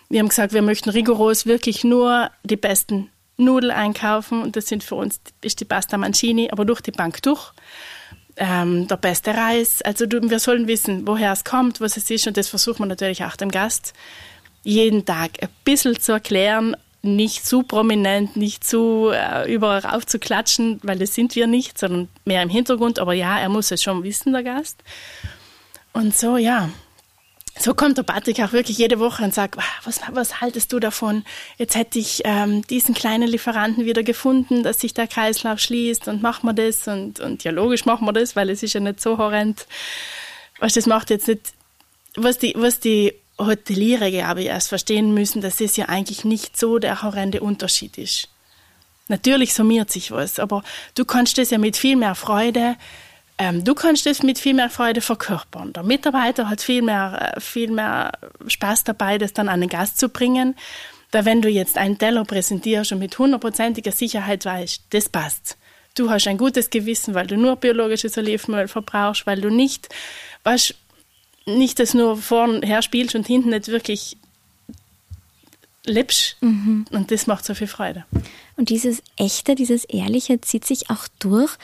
wir 0.08 0.20
haben 0.20 0.28
gesagt, 0.28 0.52
wir 0.52 0.62
möchten 0.62 0.90
rigoros 0.90 1.46
wirklich 1.46 1.82
nur 1.82 2.30
die 2.44 2.56
besten 2.56 3.10
Nudeln 3.36 3.72
einkaufen 3.72 4.42
und 4.42 4.54
das 4.54 4.66
sind 4.66 4.84
für 4.84 4.94
uns 4.94 5.20
ist 5.40 5.60
die 5.60 5.64
Pasta 5.64 5.96
Mancini, 5.96 6.50
aber 6.52 6.64
durch 6.64 6.80
die 6.80 6.92
Bank 6.92 7.22
durch. 7.22 7.52
Ähm, 8.36 8.88
der 8.88 8.96
beste 8.96 9.32
Reis. 9.32 9.80
Also 9.82 10.06
du, 10.06 10.20
wir 10.28 10.40
sollen 10.40 10.66
wissen, 10.66 11.06
woher 11.06 11.32
es 11.32 11.44
kommt, 11.44 11.80
was 11.80 11.96
es 11.96 12.10
ist 12.10 12.26
und 12.26 12.36
das 12.36 12.48
versuchen 12.48 12.80
wir 12.80 12.86
natürlich 12.86 13.24
auch 13.24 13.36
dem 13.36 13.50
Gast 13.50 13.92
jeden 14.64 15.04
Tag 15.04 15.30
ein 15.40 15.48
bisschen 15.64 16.00
zu 16.00 16.12
erklären, 16.12 16.76
nicht 17.04 17.46
zu 17.46 17.62
prominent, 17.62 18.36
nicht 18.36 18.64
zu 18.64 19.10
äh, 19.12 19.52
überall 19.52 19.80
raufzuklatschen, 19.80 20.80
weil 20.82 20.98
das 20.98 21.14
sind 21.14 21.36
wir 21.36 21.46
nicht, 21.46 21.78
sondern 21.78 22.08
mehr 22.24 22.42
im 22.42 22.48
Hintergrund. 22.48 22.98
Aber 22.98 23.12
ja, 23.12 23.38
er 23.38 23.48
muss 23.48 23.70
es 23.70 23.82
schon 23.82 24.02
wissen, 24.02 24.32
der 24.32 24.42
Gast. 24.42 24.82
Und 25.92 26.16
so, 26.16 26.36
ja, 26.36 26.70
so 27.56 27.74
kommt 27.74 27.98
der 27.98 28.02
Patrick 28.02 28.40
auch 28.40 28.52
wirklich 28.52 28.78
jede 28.78 28.98
Woche 28.98 29.22
und 29.22 29.32
sagt, 29.32 29.56
was, 29.84 30.00
was 30.10 30.40
haltest 30.40 30.72
du 30.72 30.80
davon? 30.80 31.24
Jetzt 31.56 31.76
hätte 31.76 31.98
ich 31.98 32.22
ähm, 32.24 32.66
diesen 32.66 32.94
kleinen 32.94 33.28
Lieferanten 33.28 33.84
wieder 33.84 34.02
gefunden, 34.02 34.62
dass 34.62 34.80
sich 34.80 34.92
der 34.92 35.06
Kreislauf 35.06 35.60
schließt 35.60 36.08
und 36.08 36.20
machen 36.20 36.46
wir 36.48 36.52
das 36.52 36.88
und, 36.88 37.20
und 37.20 37.44
ja, 37.44 37.52
logisch 37.52 37.84
machen 37.84 38.06
wir 38.06 38.12
das, 38.12 38.34
weil 38.34 38.50
es 38.50 38.62
ist 38.62 38.72
ja 38.72 38.80
nicht 38.80 39.00
so 39.00 39.18
horrend. 39.18 39.66
Was 40.58 40.74
das 40.74 40.86
macht 40.86 41.10
jetzt 41.10 41.28
nicht, 41.28 41.52
was 42.16 42.38
die, 42.38 42.54
was 42.56 42.80
die 42.80 43.14
Hoteliere, 43.38 44.10
glaube 44.10 44.42
ich, 44.42 44.46
erst 44.46 44.68
verstehen 44.68 45.14
müssen, 45.14 45.40
dass 45.40 45.60
es 45.60 45.76
ja 45.76 45.86
eigentlich 45.88 46.24
nicht 46.24 46.56
so 46.56 46.78
der 46.78 47.02
horrende 47.02 47.40
Unterschied 47.40 47.98
ist. 47.98 48.28
Natürlich 49.08 49.52
summiert 49.52 49.90
sich 49.90 50.10
was, 50.10 50.38
aber 50.38 50.62
du 50.94 51.04
kannst 51.04 51.36
das 51.36 51.50
ja 51.50 51.58
mit 51.58 51.76
viel 51.76 51.96
mehr 51.96 52.14
Freude 52.14 52.76
ähm, 53.36 53.64
du 53.64 53.74
kannst 53.74 54.06
es 54.06 54.22
mit 54.22 54.38
viel 54.38 54.54
mehr 54.54 54.70
Freude 54.70 55.00
verkörpern. 55.00 55.72
Der 55.72 55.82
Mitarbeiter 55.82 56.48
hat 56.48 56.60
viel 56.60 56.82
mehr, 56.82 57.34
äh, 57.36 57.40
viel 57.40 57.70
mehr 57.70 58.12
Spaß 58.46 58.84
dabei, 58.84 59.18
das 59.18 59.32
dann 59.32 59.48
an 59.48 59.60
den 59.60 59.68
Gast 59.68 59.98
zu 59.98 60.08
bringen. 60.08 60.54
Weil 61.10 61.24
wenn 61.24 61.42
du 61.42 61.48
jetzt 61.48 61.76
einen 61.76 61.98
Teller 61.98 62.24
präsentierst 62.24 62.92
und 62.92 63.00
mit 63.00 63.18
hundertprozentiger 63.18 63.92
Sicherheit 63.92 64.44
weißt, 64.44 64.82
das 64.90 65.08
passt. 65.08 65.56
Du 65.96 66.10
hast 66.10 66.26
ein 66.26 66.38
gutes 66.38 66.70
Gewissen, 66.70 67.14
weil 67.14 67.26
du 67.26 67.36
nur 67.36 67.56
biologisches 67.56 68.18
Olivenöl 68.18 68.68
verbrauchst, 68.68 69.26
weil 69.26 69.40
du 69.40 69.48
nicht, 69.48 69.88
weißt, 70.42 70.74
nicht 71.46 71.78
das 71.78 71.94
nur 71.94 72.16
vorher 72.16 72.82
spielst 72.82 73.14
und 73.14 73.26
hinten 73.26 73.50
nicht 73.50 73.68
wirklich 73.68 74.16
lebst. 75.84 76.36
Mhm. 76.40 76.86
Und 76.90 77.10
das 77.10 77.26
macht 77.26 77.44
so 77.44 77.54
viel 77.54 77.66
Freude. 77.66 78.04
Und 78.56 78.70
dieses 78.70 79.02
Echte, 79.16 79.54
dieses 79.54 79.84
Ehrliche 79.84 80.40
zieht 80.40 80.64
sich 80.64 80.90
auch 80.90 81.08
durch. 81.18 81.56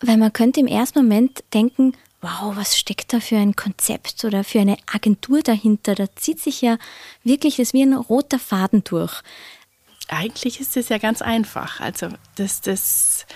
Weil 0.00 0.16
man 0.16 0.32
könnte 0.32 0.60
im 0.60 0.68
ersten 0.68 1.00
Moment 1.00 1.42
denken, 1.52 1.94
wow, 2.20 2.54
was 2.54 2.78
steckt 2.78 3.12
da 3.12 3.20
für 3.20 3.36
ein 3.36 3.56
Konzept 3.56 4.24
oder 4.24 4.44
für 4.44 4.60
eine 4.60 4.76
Agentur 4.92 5.42
dahinter? 5.42 5.94
Da 5.94 6.06
zieht 6.14 6.40
sich 6.40 6.60
ja 6.60 6.78
wirklich 7.24 7.56
das 7.56 7.72
wie 7.72 7.82
ein 7.82 7.94
roter 7.94 8.38
Faden 8.38 8.84
durch. 8.84 9.22
Eigentlich 10.08 10.60
ist 10.60 10.76
es 10.76 10.88
ja 10.88 10.98
ganz 10.98 11.20
einfach. 11.20 11.80
Also 11.80 12.08
das, 12.36 12.60
das, 12.60 13.26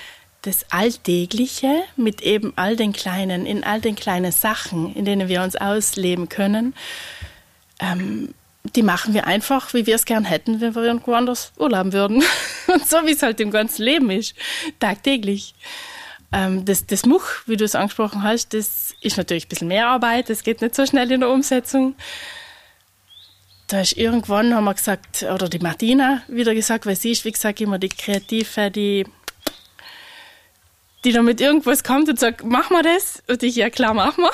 das 0.42 0.66
Alltägliche 0.70 1.83
mit 1.96 2.20
eben 2.20 2.52
all 2.57 2.76
den 2.76 2.92
kleinen, 2.92 3.46
in 3.46 3.64
all 3.64 3.81
den 3.81 3.94
kleinen 3.94 4.33
Sachen, 4.33 4.94
in 4.94 5.05
denen 5.05 5.28
wir 5.28 5.42
uns 5.42 5.57
ausleben 5.57 6.28
können, 6.28 6.74
ähm, 7.81 8.35
die 8.76 8.83
machen 8.83 9.14
wir 9.14 9.26
einfach, 9.26 9.74
wie 9.74 9.87
wir 9.87 9.94
es 9.94 10.05
gern 10.05 10.24
hätten, 10.24 10.61
wenn 10.61 10.74
wir 10.74 10.83
irgendwo 10.83 11.14
anders 11.14 11.52
urlauben 11.59 11.92
würden. 11.92 12.22
Und 12.66 12.88
so 12.88 12.98
wie 13.07 13.12
es 13.12 13.22
halt 13.22 13.40
im 13.40 13.50
ganzen 13.50 13.83
Leben 13.83 14.11
ist, 14.11 14.35
tagtäglich. 14.78 15.55
Ähm, 16.33 16.64
das, 16.64 16.87
das 16.87 17.05
Much, 17.05 17.42
wie 17.46 17.57
du 17.57 17.64
es 17.64 17.74
angesprochen 17.74 18.22
hast, 18.22 18.55
das 18.55 18.94
ist 19.00 19.16
natürlich 19.16 19.46
ein 19.46 19.48
bisschen 19.48 19.68
mehr 19.68 19.88
Arbeit, 19.88 20.31
das 20.31 20.44
geht 20.44 20.62
nicht 20.62 20.74
so 20.74 20.87
schnell 20.87 21.11
in 21.11 21.20
der 21.20 21.31
Umsetzung. 21.31 21.94
Da 23.66 23.81
ist 23.81 23.96
irgendwann, 23.96 24.55
haben 24.55 24.64
wir 24.64 24.74
gesagt, 24.74 25.22
oder 25.22 25.48
die 25.48 25.59
Martina 25.59 26.22
wieder 26.28 26.55
gesagt, 26.55 26.87
weil 26.87 26.96
sie 26.96 27.12
ist, 27.12 27.24
wie 27.24 27.33
gesagt, 27.33 27.61
immer 27.61 27.78
die 27.78 27.88
Kreative, 27.88 28.70
die, 28.70 29.07
die 31.04 31.12
damit 31.12 31.40
irgendwas 31.40 31.82
kommt 31.82 32.08
und 32.08 32.18
sagt, 32.18 32.44
mach 32.44 32.70
mal 32.70 32.82
das. 32.82 33.22
Und 33.28 33.42
ich, 33.42 33.56
ja 33.56 33.70
klar, 33.70 33.92
mach 33.92 34.16
mal. 34.16 34.30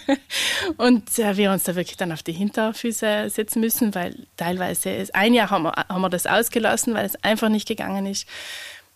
und 0.78 1.18
äh, 1.18 1.36
wir 1.36 1.52
uns 1.52 1.64
da 1.64 1.74
wirklich 1.74 1.96
dann 1.96 2.12
auf 2.12 2.22
die 2.22 2.32
Hinterfüße 2.32 3.28
setzen 3.28 3.60
müssen, 3.60 3.94
weil 3.94 4.26
teilweise, 4.36 4.90
ist, 4.90 5.14
ein 5.14 5.34
Jahr 5.34 5.50
haben 5.50 5.64
wir, 5.64 5.72
haben 5.72 6.00
wir 6.00 6.08
das 6.08 6.26
ausgelassen, 6.26 6.94
weil 6.94 7.04
es 7.04 7.22
einfach 7.22 7.50
nicht 7.50 7.68
gegangen 7.68 8.06
ist 8.06 8.26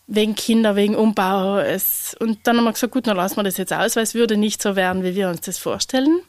wegen 0.07 0.35
Kinder, 0.35 0.75
wegen 0.75 0.95
Umbau. 0.95 1.59
Es, 1.59 2.15
und 2.19 2.47
dann 2.47 2.57
haben 2.57 2.63
wir 2.63 2.73
gesagt, 2.73 2.93
gut, 2.93 3.07
dann 3.07 3.17
lassen 3.17 3.35
wir 3.35 3.43
das 3.43 3.57
jetzt 3.57 3.73
aus, 3.73 3.95
weil 3.95 4.03
es 4.03 4.15
würde 4.15 4.37
nicht 4.37 4.61
so 4.61 4.75
werden, 4.75 5.03
wie 5.03 5.15
wir 5.15 5.29
uns 5.29 5.41
das 5.41 5.57
vorstellen. 5.57 6.21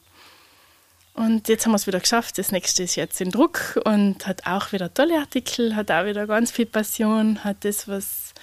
Und 1.13 1.47
jetzt 1.47 1.65
haben 1.65 1.71
wir 1.71 1.77
es 1.77 1.87
wieder 1.87 1.99
geschafft. 1.99 2.37
Das 2.37 2.51
nächste 2.51 2.83
ist 2.83 2.95
jetzt 2.95 3.19
in 3.19 3.31
Druck 3.31 3.79
und 3.85 4.27
hat 4.27 4.45
auch 4.45 4.71
wieder 4.71 4.93
tolle 4.93 5.17
Artikel, 5.17 5.75
hat 5.75 5.91
auch 5.91 6.05
wieder 6.05 6.27
ganz 6.27 6.51
viel 6.51 6.65
Passion, 6.65 7.43
hat 7.43 7.65
das, 7.65 7.87
was, 7.87 8.33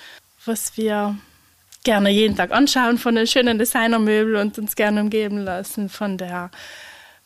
was 0.45 0.77
wir 0.77 1.17
gerne 1.87 2.11
jeden 2.11 2.37
Tag 2.37 2.51
anschauen 2.51 2.99
von 2.99 3.15
den 3.15 3.29
schönen 3.29 3.61
Designermöbeln 3.61 4.49
und 4.49 4.59
uns 4.59 4.75
gerne 4.75 5.01
umgeben 5.01 5.39
lassen 5.39 5.89
von 5.89 6.19
der, 6.19 6.51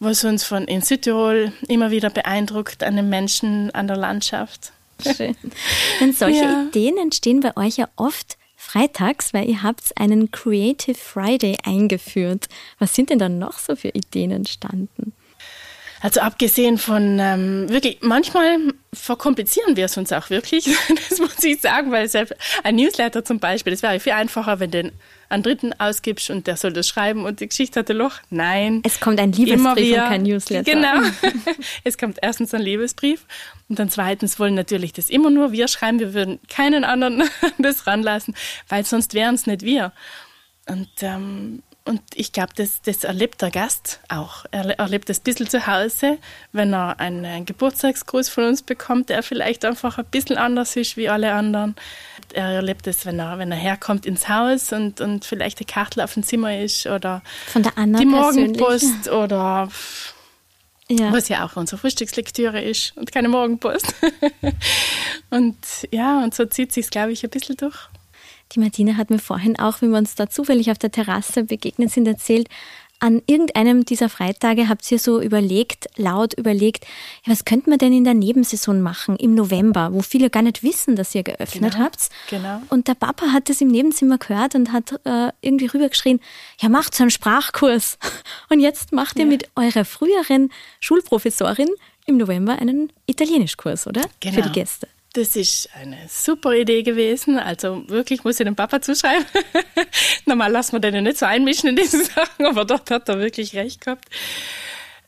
was 0.01 0.23
uns 0.23 0.45
von 0.45 0.67
in 0.67 0.83
Südtirol 0.83 1.53
immer 1.67 1.91
wieder 1.91 2.11
beeindruckt, 2.11 2.83
an 2.83 2.95
den 2.95 3.09
Menschen, 3.09 3.71
an 3.75 3.89
der 3.89 3.97
Landschaft. 3.97 4.73
Schön. 5.03 5.35
Denn 6.01 6.13
solche 6.13 6.45
ja. 6.45 6.67
Ideen 6.69 6.99
entstehen 6.99 7.41
bei 7.41 7.57
euch 7.57 7.79
ja 7.79 7.89
oft 7.97 8.37
freitags, 8.55 9.33
weil 9.33 9.49
ihr 9.49 9.63
habt 9.63 9.99
einen 9.99 10.31
Creative 10.31 10.95
Friday 10.95 11.57
eingeführt. 11.65 12.49
Was 12.79 12.95
sind 12.95 13.09
denn 13.09 13.19
da 13.19 13.31
noch 13.31 13.59
so 13.59 13.77
für 13.77 13.89
Ideen 13.89 14.31
entstanden? 14.31 15.15
Also 16.01 16.21
abgesehen 16.21 16.79
von 16.79 17.19
ähm, 17.19 17.69
wirklich, 17.69 17.99
manchmal 18.01 18.59
verkomplizieren 18.93 19.77
wir 19.77 19.85
es 19.85 19.97
uns 19.97 20.13
auch 20.13 20.31
wirklich, 20.31 20.65
das 21.09 21.19
muss 21.19 21.43
ich 21.45 21.61
sagen, 21.61 21.93
weil 21.93 22.09
selbst 22.09 22.35
ein 22.65 22.77
Newsletter 22.77 23.25
zum 23.25 23.39
Beispiel, 23.39 23.73
das 23.73 23.83
wäre 23.83 24.01
viel 24.01 24.13
einfacher, 24.13 24.61
wenn 24.61 24.71
du 24.71 24.83
den 24.83 24.93
an 25.29 25.43
Dritten 25.43 25.73
ausgibst 25.79 26.31
und 26.31 26.47
der 26.47 26.57
soll 26.57 26.73
das 26.73 26.89
schreiben 26.89 27.25
und 27.25 27.41
die 27.41 27.49
Geschichte 27.49 27.81
hat 27.81 27.91
ein 27.91 27.97
Loch. 27.97 28.15
Nein. 28.31 28.83
Es 28.85 28.99
kommt 28.99 29.21
ein 29.21 29.31
Liebesbrief 29.33 29.97
und 29.97 30.09
kein 30.09 30.23
Newsletter. 30.25 30.73
Genau. 30.73 31.03
es 31.85 31.99
kommt 31.99 32.19
erstens 32.21 32.53
ein 32.53 32.63
Liebesbrief 32.63 33.27
und 33.69 33.79
dann 33.79 33.91
zweitens 33.91 34.39
wollen 34.41 34.55
natürlich 34.55 34.93
das 34.93 35.09
immer 35.09 35.31
nur 35.31 35.53
wir 35.53 35.69
schreiben. 35.69 36.01
Wir 36.01 36.15
würden 36.15 36.41
keinen 36.49 36.85
anderen 36.85 37.23
das 37.59 37.87
ranlassen, 37.87 38.35
weil 38.69 38.85
sonst 38.85 39.15
wären 39.15 39.37
es 39.37 39.47
nicht 39.47 39.63
wir. 39.63 39.93
Und 40.67 40.89
ähm, 41.03 41.63
und 41.85 42.03
ich 42.15 42.33
glaube, 42.33 42.53
das, 42.55 42.83
das 42.83 43.05
erlebt 43.05 43.41
der 43.41 43.51
Gast 43.51 44.01
auch. 44.09 44.45
Er 44.51 44.79
erlebt 44.79 45.09
das 45.09 45.21
ein 45.21 45.25
bisschen 45.25 45.49
zu 45.49 45.67
Hause, 45.67 46.19
wenn 46.53 46.75
er 46.75 47.01
einen 47.01 47.47
Geburtstagsgruß 47.47 48.29
von 48.29 48.45
uns 48.45 48.63
bekommt, 48.63 49.09
der 49.09 49.23
vielleicht 49.23 49.65
einfach 49.65 49.99
ein 49.99 50.05
bisschen 50.05 50.37
anders 50.37 50.77
ist 50.77 50.97
wie 50.97 51.09
alle 51.09 51.33
anderen. 51.33 51.75
Er 52.33 52.51
erlebt 52.51 52.87
es, 52.87 53.07
wenn 53.07 53.19
er, 53.19 53.39
wenn 53.39 53.51
er 53.51 53.59
herkommt 53.59 54.05
ins 54.05 54.29
Haus 54.29 54.73
und, 54.73 55.01
und 55.01 55.25
vielleicht 55.25 55.59
eine 55.59 55.67
Karte 55.67 56.05
auf 56.05 56.15
dem 56.15 56.23
Zimmer 56.23 56.59
ist 56.59 56.87
oder 56.87 57.23
von 57.47 57.63
der 57.63 57.77
Anna 57.77 57.99
die 57.99 58.07
Morgenpost 58.07 59.09
oder 59.09 59.69
ja. 60.89 61.13
was 61.13 61.29
ja 61.29 61.45
auch 61.45 61.57
unsere 61.57 61.79
Frühstückslektüre 61.79 62.61
ist 62.61 62.97
und 62.97 63.11
keine 63.11 63.29
Morgenpost. 63.29 63.95
und 65.31 65.57
ja, 65.91 66.23
und 66.23 66.35
so 66.35 66.45
zieht 66.45 66.73
sich 66.73 66.91
glaube 66.91 67.13
ich, 67.13 67.25
ein 67.25 67.31
bisschen 67.31 67.57
durch. 67.57 67.89
Die 68.53 68.61
Martina 68.61 68.97
hat 68.97 69.11
mir 69.11 69.19
vorhin 69.19 69.59
auch, 69.59 69.81
wie 69.83 69.89
wir 69.89 69.99
uns 69.99 70.15
da 70.15 70.29
zufällig 70.29 70.71
auf 70.71 70.79
der 70.79 70.91
Terrasse 70.91 71.45
begegnet 71.45 71.91
sind, 71.91 72.07
erzählt, 72.07 72.49
an 73.03 73.23
irgendeinem 73.27 73.87
dieser 73.87 74.11
Freitage 74.11 74.69
habt 74.69 74.91
ihr 74.93 74.99
so 74.99 75.23
überlegt, 75.23 75.89
laut 75.97 76.35
überlegt, 76.35 76.85
ja, 77.25 77.33
was 77.33 77.47
könnte 77.47 77.71
man 77.71 77.79
denn 77.79 77.95
in 77.95 78.05
der 78.05 78.13
Nebensaison 78.13 78.83
machen 78.83 79.17
im 79.17 79.35
November, 79.35 79.95
wo 79.95 80.03
viele 80.03 80.29
gar 80.29 80.43
nicht 80.43 80.63
wissen, 80.63 80.97
dass 80.97 81.15
ihr 81.15 81.23
geöffnet 81.23 81.73
genau, 81.73 81.85
habt. 81.85 82.11
Genau. 82.29 82.61
Und 82.69 82.89
der 82.89 82.95
Papa 82.95 83.33
hat 83.33 83.49
das 83.49 83.63
im 83.63 83.69
Nebenzimmer 83.69 84.19
gehört 84.19 84.55
und 84.55 84.71
hat 84.73 85.01
äh, 85.05 85.33
irgendwie 85.41 85.67
rübergeschrien, 85.67 86.21
ja, 86.61 86.69
macht 86.69 86.95
so 86.95 87.03
einen 87.03 87.11
Sprachkurs. 87.11 87.99
Und 88.51 88.61
jetzt 88.61 88.93
macht 88.93 89.19
ihr 89.19 89.25
ja. 89.25 89.31
mit 89.31 89.49
eurer 89.57 89.85
früheren 89.85 90.51
Schulprofessorin 90.81 91.69
im 92.05 92.19
November 92.19 92.59
einen 92.59 92.93
Italienischkurs, 93.07 93.87
oder? 93.87 94.03
Genau. 94.21 94.35
Für 94.35 94.43
die 94.43 94.53
Gäste. 94.53 94.89
Das 95.13 95.35
ist 95.35 95.69
eine 95.75 95.99
super 96.09 96.55
Idee 96.55 96.83
gewesen. 96.83 97.39
Also 97.39 97.83
wirklich 97.89 98.23
muss 98.23 98.39
ich 98.39 98.45
dem 98.45 98.55
Papa 98.55 98.81
zuschreiben. 98.81 99.27
Normal 100.27 100.53
lassen 100.53 100.73
wir 100.73 100.81
den 100.81 101.03
nicht 101.03 101.19
so 101.19 101.27
einmischen 101.27 101.71
in 101.71 101.77
diese 101.77 102.05
Sachen, 102.05 102.47
aber 102.47 102.65
dort 102.65 102.91
hat 102.91 103.09
er 103.09 103.19
wirklich 103.19 103.57
recht 103.57 103.81
gehabt. 103.81 104.05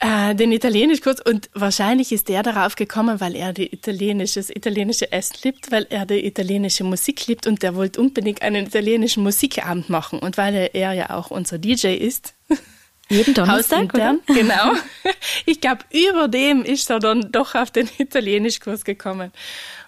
Äh, 0.00 0.34
den 0.34 0.50
Italienischkurs 0.50 1.20
und 1.20 1.48
wahrscheinlich 1.54 2.10
ist 2.10 2.28
der 2.28 2.42
darauf 2.42 2.74
gekommen, 2.74 3.20
weil 3.20 3.36
er 3.36 3.52
die 3.52 3.72
italienische, 3.72 4.40
das 4.40 4.50
italienische 4.50 5.12
Essen 5.12 5.36
liebt, 5.44 5.70
weil 5.70 5.86
er 5.90 6.06
die 6.06 6.26
italienische 6.26 6.82
Musik 6.82 7.28
liebt 7.28 7.46
und 7.46 7.62
der 7.62 7.76
wollte 7.76 8.00
unbedingt 8.00 8.42
einen 8.42 8.66
italienischen 8.66 9.22
Musikabend 9.22 9.88
machen 9.88 10.18
und 10.18 10.36
weil 10.36 10.54
er, 10.56 10.74
er 10.74 10.92
ja 10.94 11.10
auch 11.10 11.30
unser 11.30 11.58
DJ 11.58 11.94
ist. 11.94 12.34
Jeden 13.08 13.34
Donnerstag, 13.34 13.94
oder? 13.94 14.16
Genau. 14.26 14.72
Ich 15.46 15.60
glaube, 15.60 15.84
über 15.92 16.26
dem 16.26 16.64
ist 16.64 16.90
er 16.90 16.98
dann 16.98 17.30
doch 17.30 17.54
auf 17.54 17.70
den 17.70 17.88
Italienischkurs 17.98 18.84
gekommen. 18.84 19.32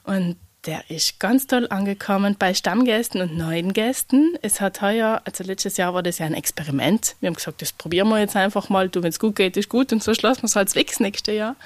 Und 0.04 0.36
der 0.66 0.90
ist 0.90 1.20
ganz 1.20 1.46
toll 1.46 1.66
angekommen 1.68 2.36
bei 2.38 2.54
Stammgästen 2.54 3.20
und 3.20 3.36
neuen 3.36 3.72
Gästen. 3.72 4.36
Es 4.40 4.60
hat 4.60 4.80
heuer, 4.80 5.20
also 5.24 5.44
letztes 5.44 5.76
Jahr 5.76 5.92
war 5.92 6.02
das 6.02 6.18
ja 6.18 6.26
ein 6.26 6.34
Experiment. 6.34 7.16
Wir 7.20 7.26
haben 7.26 7.34
gesagt, 7.34 7.60
das 7.60 7.72
probieren 7.72 8.08
wir 8.08 8.18
jetzt 8.18 8.36
einfach 8.36 8.70
mal. 8.70 8.88
Du, 8.88 9.02
wenn 9.02 9.10
es 9.10 9.18
gut 9.18 9.36
geht, 9.36 9.56
ist 9.56 9.68
gut 9.68 9.92
und 9.92 10.02
so 10.02 10.14
schlossen 10.14 10.42
wir 10.42 10.46
es 10.46 10.56
halt 10.56 10.74
weg 10.74 10.88
das 10.88 11.00
nächste 11.00 11.32
Jahr. 11.32 11.56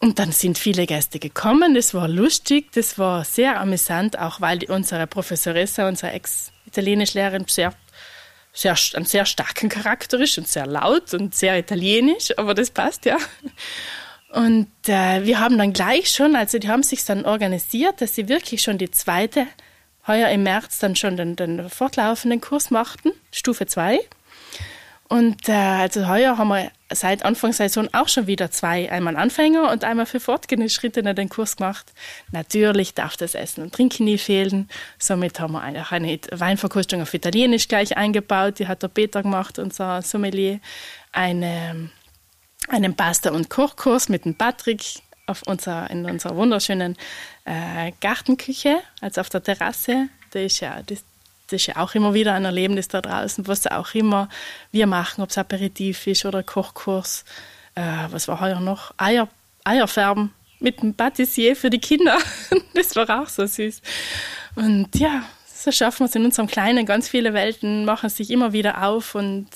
Und 0.00 0.18
dann 0.18 0.32
sind 0.32 0.58
viele 0.58 0.84
Gäste 0.86 1.18
gekommen. 1.18 1.74
Das 1.74 1.94
war 1.94 2.08
lustig, 2.08 2.72
das 2.72 2.98
war 2.98 3.24
sehr 3.24 3.60
amüsant, 3.60 4.18
auch 4.18 4.40
weil 4.40 4.64
unsere 4.64 5.06
Professoressa, 5.06 5.88
unsere 5.88 6.12
Ex-Italienischlehrerin, 6.12 7.44
sehr, 7.46 7.72
sehr, 8.52 8.76
einen 8.94 9.04
sehr 9.04 9.24
starken 9.24 9.68
Charakter 9.68 10.18
ist 10.18 10.36
und 10.38 10.48
sehr 10.48 10.66
laut 10.66 11.14
und 11.14 11.34
sehr 11.34 11.58
italienisch, 11.58 12.36
aber 12.36 12.52
das 12.52 12.70
passt 12.70 13.04
ja. 13.04 13.16
Und 14.32 14.70
äh, 14.88 15.26
wir 15.26 15.40
haben 15.40 15.58
dann 15.58 15.74
gleich 15.74 16.08
schon, 16.10 16.36
also 16.36 16.58
die 16.58 16.68
haben 16.68 16.82
sich 16.82 17.04
dann 17.04 17.26
organisiert, 17.26 18.00
dass 18.00 18.14
sie 18.14 18.30
wirklich 18.30 18.62
schon 18.62 18.78
die 18.78 18.90
zweite, 18.90 19.46
heuer 20.06 20.30
im 20.30 20.42
März 20.42 20.78
dann 20.78 20.96
schon 20.96 21.18
den, 21.18 21.36
den 21.36 21.68
fortlaufenden 21.68 22.40
Kurs 22.40 22.70
machten, 22.70 23.12
Stufe 23.30 23.66
2. 23.66 24.00
Und 25.10 25.50
äh, 25.50 25.52
also 25.52 26.08
heuer 26.08 26.38
haben 26.38 26.48
wir 26.48 26.70
seit 26.90 27.26
Anfangssaison 27.26 27.90
auch 27.92 28.08
schon 28.08 28.26
wieder 28.26 28.50
zwei, 28.50 28.90
einmal 28.90 29.18
Anfänger 29.18 29.70
und 29.70 29.84
einmal 29.84 30.06
für 30.06 30.18
Fortgeschrittene 30.20 31.14
den 31.14 31.28
Kurs 31.28 31.58
gemacht. 31.58 31.92
Natürlich 32.30 32.94
darf 32.94 33.18
das 33.18 33.34
Essen 33.34 33.62
und 33.62 33.74
Trinken 33.74 34.06
nie 34.06 34.16
fehlen. 34.16 34.70
Somit 34.98 35.40
haben 35.40 35.52
wir 35.52 35.82
auch 35.82 35.92
eine 35.92 36.18
Weinverkostung 36.30 37.02
auf 37.02 37.12
Italienisch 37.12 37.68
gleich 37.68 37.98
eingebaut. 37.98 38.60
Die 38.60 38.68
hat 38.68 38.82
der 38.82 38.88
Peter 38.88 39.22
gemacht, 39.22 39.58
unser 39.58 40.00
Sommelier. 40.00 40.60
Eine 41.12 41.90
einen 42.72 42.94
Pasta- 42.94 43.30
und 43.30 43.50
Kochkurs 43.50 44.08
mit 44.08 44.24
dem 44.24 44.34
Patrick 44.34 44.82
auf 45.26 45.42
unser, 45.46 45.88
in 45.90 46.04
unserer 46.06 46.36
wunderschönen 46.36 46.96
äh, 47.44 47.92
Gartenküche, 48.00 48.78
also 49.00 49.20
auf 49.20 49.28
der 49.28 49.42
Terrasse. 49.42 50.08
Das 50.32 50.42
ist, 50.42 50.60
ja, 50.60 50.82
das, 50.84 51.04
das 51.48 51.60
ist 51.60 51.66
ja 51.66 51.76
auch 51.76 51.94
immer 51.94 52.14
wieder 52.14 52.32
ein 52.32 52.44
Erlebnis 52.44 52.88
da 52.88 53.02
draußen, 53.02 53.46
was 53.46 53.66
auch 53.66 53.94
immer 53.94 54.28
wir 54.72 54.86
machen, 54.86 55.22
ob 55.22 55.30
es 55.30 55.38
Aperitif 55.38 56.06
ist 56.06 56.24
oder 56.24 56.42
Kochkurs. 56.42 57.24
Äh, 57.74 57.82
was 58.10 58.26
war 58.26 58.40
heuer 58.40 58.60
noch? 58.60 58.94
Eier, 58.96 59.28
Eierfärben 59.64 60.32
mit 60.58 60.80
dem 60.80 60.94
Patissier 60.94 61.54
für 61.54 61.70
die 61.70 61.80
Kinder. 61.80 62.18
das 62.74 62.96
war 62.96 63.22
auch 63.22 63.28
so 63.28 63.46
süß. 63.46 63.82
Und 64.54 64.88
ja, 64.94 65.24
so 65.46 65.70
schaffen 65.70 66.00
wir 66.00 66.06
es 66.06 66.14
in 66.14 66.24
unserem 66.24 66.48
Kleinen. 66.48 66.86
Ganz 66.86 67.08
viele 67.08 67.34
Welten 67.34 67.84
machen 67.84 68.08
sich 68.08 68.30
immer 68.30 68.52
wieder 68.52 68.82
auf 68.82 69.14
und 69.14 69.48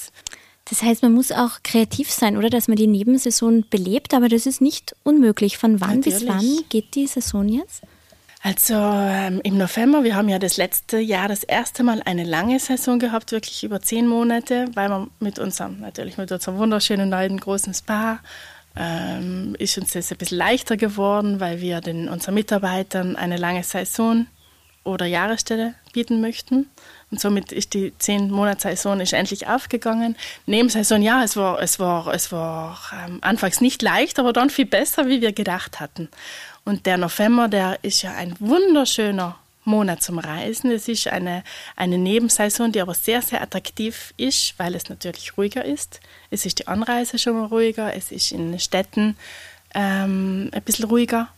das 0.68 0.83
heißt, 0.83 1.02
man 1.02 1.12
muss 1.12 1.31
auch 1.31 1.62
kreativ 1.62 2.11
sein, 2.11 2.37
oder? 2.37 2.50
Dass 2.50 2.66
man 2.66 2.76
die 2.76 2.88
Nebensaison 2.88 3.64
belebt, 3.70 4.14
aber 4.14 4.29
das 4.29 4.46
ist 4.46 4.61
nicht 4.61 4.96
unmöglich. 5.05 5.59
Von 5.59 5.81
wann 5.81 6.00
Natürlich. 6.00 6.20
bis 6.20 6.29
wann 6.29 6.61
geht 6.68 6.94
die 6.94 7.07
Saison 7.07 7.48
jetzt? 7.48 7.83
Also 8.42 8.74
ähm, 8.74 9.40
im 9.42 9.59
November, 9.59 10.05
wir 10.05 10.14
haben 10.14 10.29
ja 10.29 10.38
das 10.38 10.57
letzte 10.57 10.98
Jahr 10.98 11.29
das 11.29 11.42
erste 11.42 11.83
Mal 11.83 12.02
eine 12.05 12.24
lange 12.24 12.61
Saison 12.61 12.98
gehabt, 12.98 13.33
wirklich 13.33 13.64
über 13.64 13.81
zehn 13.81 14.07
Monate, 14.07 14.66
weil 14.74 14.88
wir 14.88 15.09
mit 15.20 15.38
unserem, 15.38 15.81
natürlich 15.81 16.18
mit 16.18 16.31
unserem 16.31 16.59
wunderschönen 16.59 17.09
neuen 17.09 17.38
großen 17.38 17.74
Spa, 17.74 18.20
ähm, 18.76 19.57
ist 19.59 19.79
uns 19.79 19.92
das 19.92 20.12
ein 20.12 20.18
bisschen 20.18 20.38
leichter 20.38 20.76
geworden, 20.76 21.40
weil 21.40 21.61
wir 21.61 21.81
den, 21.81 22.09
unseren 22.09 22.35
Mitarbeitern 22.35 23.16
eine 23.16 23.37
lange 23.37 23.64
Saison 23.64 24.26
oder 24.85 25.07
Jahresstelle 25.07 25.74
bieten 25.92 26.20
möchten. 26.20 26.68
Und 27.10 27.20
somit 27.20 27.52
ist 27.52 27.74
die 27.74 27.92
zehn 27.98 28.30
Monatssaison 28.30 29.00
ist 29.00 29.12
endlich 29.12 29.46
aufgegangen. 29.46 30.16
Nebensaison, 30.46 31.02
ja, 31.02 31.22
es 31.22 31.36
war, 31.36 31.62
es 31.62 31.78
war, 31.78 32.08
es 32.08 32.32
war 32.32 32.80
ähm, 33.04 33.18
anfangs 33.20 33.60
nicht 33.60 33.80
leicht, 33.82 34.18
aber 34.18 34.32
dann 34.32 34.50
viel 34.50 34.66
besser, 34.66 35.06
wie 35.06 35.20
wir 35.20 35.32
gedacht 35.32 35.78
hatten. 35.78 36.08
Und 36.64 36.84
der 36.86 36.96
November, 36.98 37.46
der 37.46 37.78
ist 37.82 38.02
ja 38.02 38.12
ein 38.12 38.34
wunderschöner 38.40 39.36
Monat 39.66 40.02
zum 40.02 40.18
Reisen. 40.18 40.70
Es 40.70 40.88
ist 40.88 41.08
eine, 41.08 41.44
eine 41.76 41.98
Nebensaison, 41.98 42.72
die 42.72 42.80
aber 42.80 42.94
sehr, 42.94 43.22
sehr 43.22 43.40
attraktiv 43.40 44.12
ist, 44.16 44.58
weil 44.58 44.74
es 44.74 44.88
natürlich 44.88 45.36
ruhiger 45.36 45.64
ist. 45.64 46.00
Es 46.30 46.44
ist 46.44 46.58
die 46.58 46.66
Anreise 46.66 47.18
schon 47.18 47.38
mal 47.38 47.46
ruhiger, 47.46 47.94
es 47.94 48.10
ist 48.10 48.32
in 48.32 48.58
Städten 48.58 49.16
ähm, 49.74 50.50
ein 50.52 50.62
bisschen 50.62 50.86
ruhiger. 50.86 51.28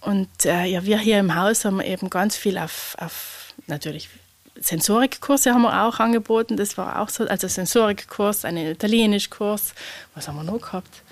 Und 0.00 0.44
äh, 0.44 0.64
ja, 0.64 0.84
wir 0.84 0.98
hier 0.98 1.18
im 1.18 1.34
Haus 1.34 1.64
haben 1.64 1.80
eben 1.80 2.10
ganz 2.10 2.36
viel 2.36 2.58
auf, 2.58 2.96
auf 2.98 3.54
natürlich 3.66 4.08
Sensorikkurse 4.56 5.52
haben 5.52 5.62
wir 5.62 5.84
auch 5.84 5.98
angeboten. 5.98 6.56
Das 6.56 6.76
war 6.76 7.00
auch 7.00 7.08
so, 7.08 7.24
also 7.24 7.48
Sensorikkurs, 7.48 8.44
einen 8.44 8.70
Italienischkurs. 8.70 9.74
Was 10.14 10.28
haben 10.28 10.36
wir 10.36 10.44
noch 10.44 10.60
gehabt? 10.60 11.02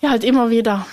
Ja, 0.00 0.10
halt 0.10 0.24
immer 0.24 0.50
wieder 0.50 0.86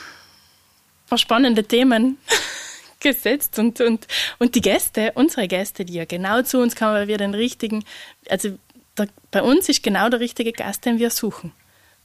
spannende 1.16 1.64
Themen 1.64 2.18
gesetzt 3.00 3.58
und, 3.60 3.80
und, 3.80 4.08
und 4.40 4.56
die 4.56 4.62
Gäste, 4.62 5.14
unsere 5.16 5.48
Gäste, 5.48 5.86
die 5.86 5.94
ja 5.94 6.06
genau 6.06 6.42
zu 6.42 6.60
uns 6.60 6.76
kamen, 6.76 6.96
weil 6.96 7.08
wir 7.08 7.18
den 7.18 7.34
richtigen, 7.34 7.86
also 8.30 8.58
der, 8.98 9.08
bei 9.32 9.42
uns 9.42 9.70
ist 9.70 9.84
genau 9.84 10.10
der 10.10 10.20
richtige 10.20 10.52
Gast, 10.52 10.86
den 10.86 11.00
wir 11.00 11.12
suchen. 11.12 11.54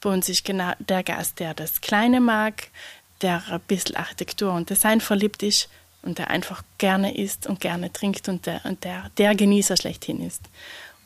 Bei 0.01 0.11
uns 0.11 0.29
ist 0.29 0.45
genau 0.45 0.73
der 0.79 1.03
Gast, 1.03 1.41
der 1.41 1.55
das 1.55 1.81
Kleine 1.81 2.21
mag, 2.21 2.69
der 3.23 3.43
ein 3.49 3.61
bisschen 3.61 3.97
Architektur 3.97 4.53
und 4.53 4.71
Design 4.71 5.01
verliebt 5.01 5.43
ist, 5.43 5.69
und 6.03 6.19
der 6.19 6.31
einfach 6.31 6.63
gerne 6.79 7.17
isst 7.17 7.47
und 7.47 7.61
gerne 7.61 7.93
trinkt 7.93 8.29
und 8.29 8.47
der, 8.47 8.61
und 8.65 8.85
der, 8.85 9.11
der 9.19 9.35
Genießer 9.35 9.77
schlechthin 9.77 10.21
ist. 10.21 10.43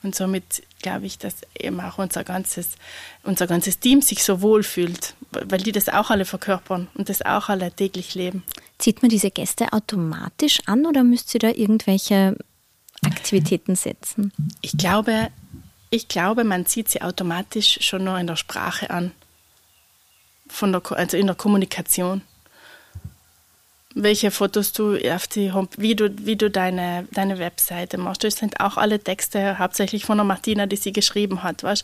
Und 0.03 0.15
somit 0.15 0.63
glaube 0.83 1.07
ich, 1.07 1.19
dass 1.19 1.35
eben 1.59 1.81
auch 1.81 1.99
unser 1.99 2.23
ganzes, 2.23 2.71
unser 3.23 3.47
ganzes 3.47 3.79
Team 3.79 4.03
sich 4.03 4.23
so 4.23 4.41
wohl 4.41 4.63
fühlt, 4.63 5.15
weil 5.33 5.59
die 5.59 5.73
das 5.73 5.89
auch 5.89 6.11
alle 6.11 6.25
verkörpern 6.25 6.89
und 6.95 7.09
das 7.09 7.23
auch 7.23 7.49
alle 7.49 7.73
täglich 7.73 8.15
leben. 8.15 8.45
Zieht 8.79 9.03
man 9.03 9.09
diese 9.09 9.31
Gäste 9.31 9.73
automatisch 9.73 10.61
an 10.67 10.87
oder 10.87 11.03
müsst 11.03 11.35
ihr 11.35 11.41
da 11.41 11.49
irgendwelche 11.49 12.37
Aktivitäten 13.05 13.75
setzen? 13.75 14.33
Ich 14.61 14.77
glaube, 14.77 15.29
ich 15.91 16.09
glaube, 16.09 16.45
man 16.45 16.67
zieht 16.67 16.89
sie 16.89 17.03
automatisch 17.03 17.79
schon 17.81 18.05
nur 18.05 18.19
in 18.19 18.27
der 18.27 18.37
Sprache 18.37 18.91
an, 18.91 19.13
von 20.49 20.73
der, 20.73 20.83
also 20.93 21.17
in 21.17 21.27
der 21.27 21.37
Kommunikation 21.37 22.23
welche 23.99 24.31
Fotos 24.31 24.73
du 24.73 24.99
auf 25.11 25.27
die 25.27 25.51
wie 25.79 25.95
du, 25.95 26.11
wie 26.19 26.37
du 26.37 26.51
deine, 26.51 27.09
deine 27.13 27.39
Webseite 27.39 27.97
machst. 27.97 28.25
Das 28.25 28.37
sind 28.37 28.61
auch 28.61 28.77
alle 28.77 29.01
Texte 29.01 29.59
hauptsächlich 29.59 30.05
von 30.05 30.19
der 30.19 30.25
Martina, 30.25 30.67
die 30.67 30.77
sie 30.77 30.93
geschrieben 30.93 31.43
hat, 31.43 31.63
weißt 31.63 31.83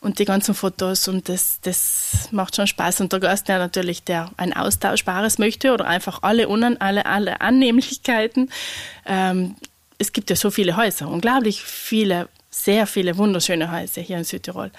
Und 0.00 0.18
die 0.18 0.26
ganzen 0.26 0.54
Fotos 0.54 1.08
und 1.08 1.30
das, 1.30 1.60
das 1.62 2.28
macht 2.32 2.54
schon 2.54 2.66
Spaß. 2.66 3.00
Und 3.00 3.12
der 3.12 3.20
Gast, 3.20 3.48
der 3.48 3.58
natürlich, 3.58 4.04
der 4.04 4.30
ein 4.36 4.52
Austauschbares 4.52 5.38
möchte 5.38 5.72
oder 5.72 5.86
einfach 5.86 6.18
alle, 6.20 6.48
Unan, 6.48 6.76
alle, 6.76 7.06
alle 7.06 7.40
Annehmlichkeiten. 7.40 8.50
Ähm, 9.06 9.56
es 9.96 10.12
gibt 10.12 10.28
ja 10.28 10.36
so 10.36 10.50
viele 10.50 10.76
Häuser, 10.76 11.08
unglaublich 11.08 11.62
viele, 11.62 12.28
sehr 12.50 12.86
viele 12.86 13.16
wunderschöne 13.16 13.72
Häuser 13.72 14.02
hier 14.02 14.18
in 14.18 14.24
Südtirol. 14.24 14.70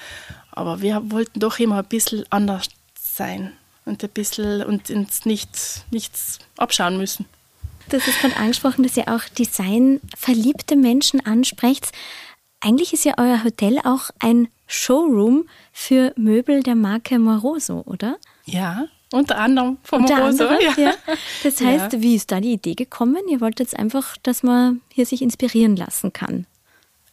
Aber 0.51 0.83
wir 0.83 1.01
wollten 1.09 1.39
doch 1.39 1.57
immer 1.57 1.79
ein 1.79 1.85
bisschen 1.85 2.25
anders 2.29 2.67
sein 2.95 3.53
und 3.85 4.03
ein 4.03 4.09
bisschen 4.09 4.63
und 4.63 4.89
ins 4.89 5.25
Nichts, 5.25 5.85
nichts 5.91 6.39
abschauen 6.57 6.97
müssen. 6.97 7.25
Das 7.89 8.07
ist 8.07 8.19
gerade 8.19 8.35
angesprochen, 8.35 8.83
dass 8.83 8.97
ihr 8.97 9.07
auch 9.07 9.23
designverliebte 9.37 10.75
Menschen 10.75 11.23
ansprecht. 11.25 11.91
Eigentlich 12.59 12.93
ist 12.93 13.05
ja 13.05 13.13
euer 13.17 13.43
Hotel 13.43 13.79
auch 13.83 14.09
ein 14.19 14.47
Showroom 14.65 15.47
für 15.71 16.13
Möbel 16.15 16.63
der 16.63 16.75
Marke 16.75 17.19
Moroso, 17.19 17.83
oder? 17.85 18.17
Ja, 18.45 18.85
unter 19.11 19.37
anderem 19.37 19.77
von 19.83 20.01
unter 20.01 20.17
Moroso. 20.17 20.47
Anderem, 20.47 20.75
ja. 20.77 20.83
ja. 20.85 20.93
Das 21.43 21.61
heißt, 21.61 21.93
ja. 21.93 22.01
wie 22.01 22.15
ist 22.15 22.31
da 22.31 22.39
die 22.39 22.53
Idee 22.53 22.73
gekommen? 22.73 23.21
Ihr 23.29 23.39
wollt 23.39 23.59
jetzt 23.59 23.77
einfach, 23.77 24.17
dass 24.23 24.41
man 24.41 24.81
hier 24.91 25.05
sich 25.05 25.21
inspirieren 25.21 25.75
lassen 25.75 26.11
kann. 26.11 26.47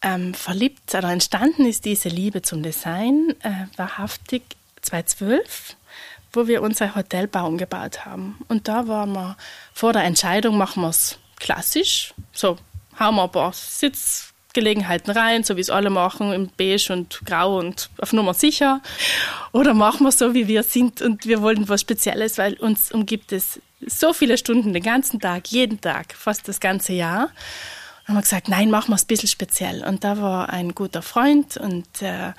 Ähm, 0.00 0.34
verliebt 0.34 0.94
oder 0.94 1.10
entstanden 1.12 1.66
ist 1.66 1.84
diese 1.84 2.08
Liebe 2.08 2.42
zum 2.42 2.62
Design 2.62 3.34
äh, 3.42 3.66
wahrhaftig 3.76 4.42
2012 4.80 5.76
wo 6.32 6.46
wir 6.46 6.62
unser 6.62 6.94
Hotelbau 6.94 7.46
umgebaut 7.46 8.04
haben. 8.04 8.38
Und 8.48 8.68
da 8.68 8.88
waren 8.88 9.12
wir 9.12 9.36
vor 9.74 9.92
der 9.92 10.04
Entscheidung, 10.04 10.56
machen 10.56 10.82
wir 10.82 10.90
es 10.90 11.18
klassisch, 11.38 12.14
so 12.32 12.56
hauen 12.98 13.16
wir 13.16 13.24
ein 13.24 13.32
paar 13.32 13.52
Sitzgelegenheiten 13.52 15.12
rein, 15.12 15.44
so 15.44 15.56
wie 15.56 15.60
es 15.60 15.70
alle 15.70 15.90
machen, 15.90 16.32
in 16.32 16.50
beige 16.56 16.92
und 16.92 17.20
grau 17.24 17.58
und 17.58 17.90
auf 17.98 18.12
Nummer 18.12 18.34
sicher. 18.34 18.80
Oder 19.52 19.74
machen 19.74 20.04
wir 20.04 20.12
so, 20.12 20.34
wie 20.34 20.48
wir 20.48 20.62
sind 20.62 21.02
und 21.02 21.26
wir 21.26 21.42
wollen 21.42 21.68
was 21.68 21.80
Spezielles, 21.80 22.38
weil 22.38 22.54
uns 22.54 22.92
umgibt 22.92 23.32
es 23.32 23.60
so 23.86 24.12
viele 24.12 24.38
Stunden 24.38 24.72
den 24.72 24.82
ganzen 24.82 25.20
Tag, 25.20 25.48
jeden 25.48 25.80
Tag, 25.80 26.14
fast 26.14 26.48
das 26.48 26.60
ganze 26.60 26.92
Jahr. 26.92 27.24
Und 28.02 28.08
haben 28.08 28.16
wir 28.16 28.22
gesagt, 28.22 28.48
nein, 28.48 28.70
machen 28.70 28.90
wir 28.90 28.96
es 28.96 29.04
ein 29.04 29.08
bisschen 29.08 29.28
speziell. 29.28 29.84
Und 29.84 30.04
da 30.04 30.20
war 30.20 30.50
ein 30.50 30.74
guter 30.74 31.02
Freund 31.02 31.56
und 31.56 32.02
äh, 32.02 32.32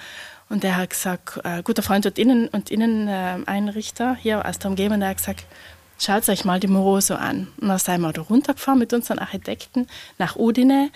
und 0.54 0.63
der 0.63 0.78
hat 0.78 0.92
gesagt, 0.92 1.39
äh, 1.44 1.63
guter 1.63 1.82
Freund 1.82 2.06
und 2.06 2.20
Innen- 2.20 2.48
und 2.48 2.70
Inneneinrichter 2.70 4.16
hier 4.16 4.46
aus 4.46 4.60
der 4.60 4.70
Umgebung, 4.70 5.00
der 5.00 5.10
hat 5.10 5.18
gesagt, 5.18 5.46
schaut 6.00 6.30
euch 6.30 6.46
mal 6.46 6.60
die 6.60 6.68
Moroso 6.68 7.16
an. 7.16 7.48
Und 7.60 7.70
dann 7.70 7.80
sind 7.80 8.02
wir 8.02 8.13
da 8.13 8.22
runtergefahren 8.22 8.78
mit 8.78 8.94
unseren 8.94 9.18
Architekten 9.18 9.88
nach 10.20 10.36
Udine. 10.36 10.92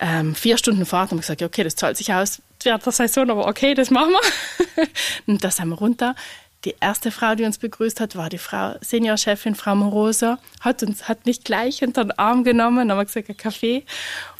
Ähm, 0.00 0.34
vier 0.34 0.58
Stunden 0.58 0.84
Fahrt 0.84 1.12
und 1.12 1.18
haben 1.18 1.20
gesagt, 1.20 1.42
okay, 1.42 1.62
das 1.62 1.76
zahlt 1.76 1.96
sich 1.96 2.12
aus 2.12 2.42
während 2.64 2.84
der 2.84 2.92
Saison, 2.92 3.30
aber 3.30 3.46
okay, 3.46 3.74
das 3.74 3.90
machen 3.90 4.10
wir. 4.10 4.88
und 5.28 5.44
da 5.44 5.52
sind 5.52 5.68
wir 5.68 5.78
runter. 5.78 6.16
Die 6.64 6.74
erste 6.80 7.12
Frau, 7.12 7.36
die 7.36 7.44
uns 7.44 7.58
begrüßt 7.58 8.00
hat, 8.00 8.16
war 8.16 8.28
die 8.28 8.38
Frau 8.38 8.74
Seniorchefin, 8.80 9.54
Frau 9.54 9.76
Morosa, 9.76 10.40
hat 10.60 10.82
uns 10.82 11.08
hat 11.08 11.24
mich 11.24 11.44
gleich 11.44 11.84
unter 11.84 12.04
den 12.04 12.18
Arm 12.18 12.42
genommen, 12.42 12.90
haben 12.90 12.98
wir 12.98 13.04
gesagt, 13.04 13.28
ein 13.28 13.36
Kaffee. 13.36 13.84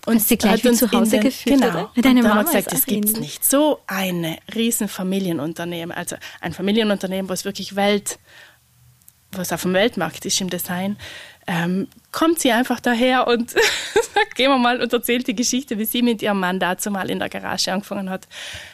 Und 0.09 0.17
Hast 0.17 0.29
sie 0.31 0.39
gleich 0.39 0.65
hat 0.65 0.67
uns 0.67 0.79
zu 0.79 0.91
Hause 0.91 1.11
den, 1.11 1.21
geführt, 1.21 1.61
genau. 1.61 1.69
oder? 1.69 1.91
Deine 1.97 2.23
Mama 2.23 2.37
haben 2.37 2.47
wir 2.47 2.55
gesagt, 2.55 2.73
das 2.73 2.87
gibt's 2.87 3.13
nicht. 3.21 3.45
So 3.45 3.81
eine 3.87 4.39
riesen 4.55 4.89
Familienunternehmen, 4.89 5.95
also 5.95 6.17
ein 6.41 6.55
Familienunternehmen, 6.55 7.29
was 7.29 7.45
wirklich 7.45 7.77
Welt, 7.77 8.19
was 9.33 9.53
auf 9.53 9.63
dem 9.63 9.75
Weltmarkt 9.75 10.25
ist 10.25 10.41
im 10.41 10.49
Design, 10.49 10.97
ähm, 11.47 11.89
kommt 12.11 12.41
sie 12.41 12.53
einfach 12.53 12.81
daher 12.81 13.27
und 13.27 13.51
sagt, 14.15 14.35
gehen 14.35 14.51
wir 14.51 14.57
mal 14.57 14.81
und 14.81 14.91
erzählt 14.91 15.27
die 15.27 15.35
Geschichte, 15.35 15.79
wie 15.79 15.85
sie 15.85 16.01
mit 16.01 16.23
ihrem 16.23 16.41
Mann 16.41 16.59
dazu 16.59 16.91
mal 16.91 17.11
in 17.11 17.19
der 17.19 17.29
Garage 17.29 17.71
angefangen 17.71 18.09
hat 18.09 18.27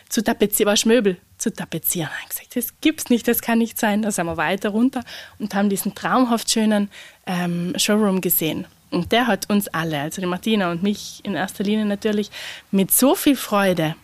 zu 0.09 0.23
tapezieren, 0.23 0.73
was 0.73 0.85
Möbel 0.85 1.17
zu 1.37 1.53
tapezieren. 1.53 2.11
Ich 2.23 2.29
gesagt, 2.29 2.55
das 2.55 2.81
gibt's 2.81 3.11
nicht, 3.11 3.27
das 3.27 3.43
kann 3.43 3.59
nicht 3.59 3.77
sein. 3.77 4.03
Da 4.03 4.13
sind 4.13 4.27
wir 4.27 4.37
weiter 4.37 4.69
runter 4.69 5.03
und 5.41 5.53
haben 5.53 5.69
diesen 5.69 5.97
traumhaft 5.97 6.49
schönen 6.49 6.91
ähm, 7.27 7.75
Showroom 7.77 8.21
gesehen. 8.21 8.69
Und 8.91 9.13
der 9.13 9.27
hat 9.27 9.51
uns 9.51 9.69
alle, 9.69 10.01
also 10.01 10.21
die 10.21 10.27
Martina 10.27 10.71
und 10.71 10.83
mich 10.83 11.21
in 11.25 11.35
erster 11.35 11.65
Linie 11.65 11.85
natürlich, 11.85 12.31
mit 12.71 12.93
so 12.93 13.15
viel 13.15 13.37
Freude 13.37 13.97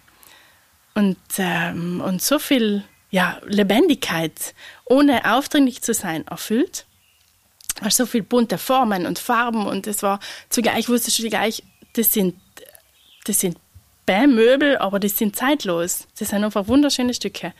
und, 0.95 1.19
ähm, 1.38 2.01
und 2.01 2.23
so 2.23 2.38
viel 2.38 2.85
ja, 3.11 3.38
Lebendigkeit, 3.47 4.55
ohne 4.85 5.33
aufdringlich 5.33 5.83
zu 5.83 5.95
sein, 5.95 6.27
erfüllt 6.27 6.87
war 7.81 7.90
so 7.90 8.07
viel 8.07 8.23
bunte 8.23 8.59
Formen 8.59 9.07
und 9.07 9.19
Farben 9.19 9.66
und 9.66 9.87
es 9.87 10.03
war 10.03 10.21
zugleich, 10.49 10.88
wusste 10.88 11.11
ich 11.11 11.31
gleich, 11.31 11.62
das 11.95 12.12
sind, 12.12 12.37
das 13.25 13.40
sind 13.40 13.57
Bämmöbel, 14.07 14.77
aber 14.79 14.99
die 14.99 15.09
sind 15.09 15.37
zeitlos. 15.37 16.07
Das 16.19 16.31
sind 16.31 16.45
einfach 16.45 16.69
wunderschöne 16.69 17.14
Stücke. 17.14 17.53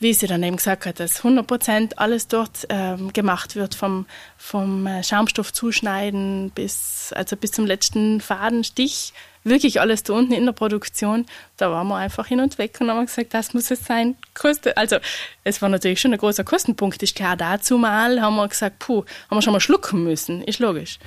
Wie 0.00 0.12
sie 0.12 0.26
dann 0.26 0.42
eben 0.42 0.56
gesagt 0.56 0.86
hat, 0.86 0.98
dass 1.00 1.18
100 1.18 1.46
Prozent 1.46 1.98
alles 1.98 2.26
dort 2.26 2.66
ähm, 2.68 3.12
gemacht 3.12 3.54
wird, 3.54 3.74
vom, 3.74 4.06
vom 4.36 4.86
äh, 4.86 5.04
Schaumstoff 5.04 5.52
zuschneiden 5.52 6.50
bis, 6.54 7.12
also 7.14 7.36
bis 7.36 7.52
zum 7.52 7.64
letzten 7.64 8.20
Fadenstich 8.20 9.12
wirklich 9.44 9.80
alles 9.80 10.02
da 10.02 10.14
unten 10.14 10.32
in 10.32 10.46
der 10.46 10.52
Produktion. 10.52 11.26
Da 11.56 11.70
waren 11.70 11.86
wir 11.88 11.96
einfach 11.96 12.26
hin 12.26 12.40
und 12.40 12.58
weg 12.58 12.78
und 12.80 12.90
haben 12.90 13.06
gesagt, 13.06 13.34
das 13.34 13.54
muss 13.54 13.70
es 13.70 13.84
sein. 13.84 14.16
Koste, 14.34 14.76
also 14.76 14.96
es 15.44 15.62
war 15.62 15.68
natürlich 15.68 16.00
schon 16.00 16.12
ein 16.12 16.18
großer 16.18 16.44
Kostenpunkt, 16.44 17.02
ist 17.02 17.14
klar. 17.14 17.36
Dazu 17.36 17.78
mal 17.78 18.20
haben 18.20 18.36
wir 18.36 18.48
gesagt, 18.48 18.80
puh, 18.80 19.04
haben 19.30 19.38
wir 19.38 19.42
schon 19.42 19.52
mal 19.52 19.60
schlucken 19.60 20.02
müssen, 20.02 20.42
ist 20.42 20.58
logisch. 20.58 20.98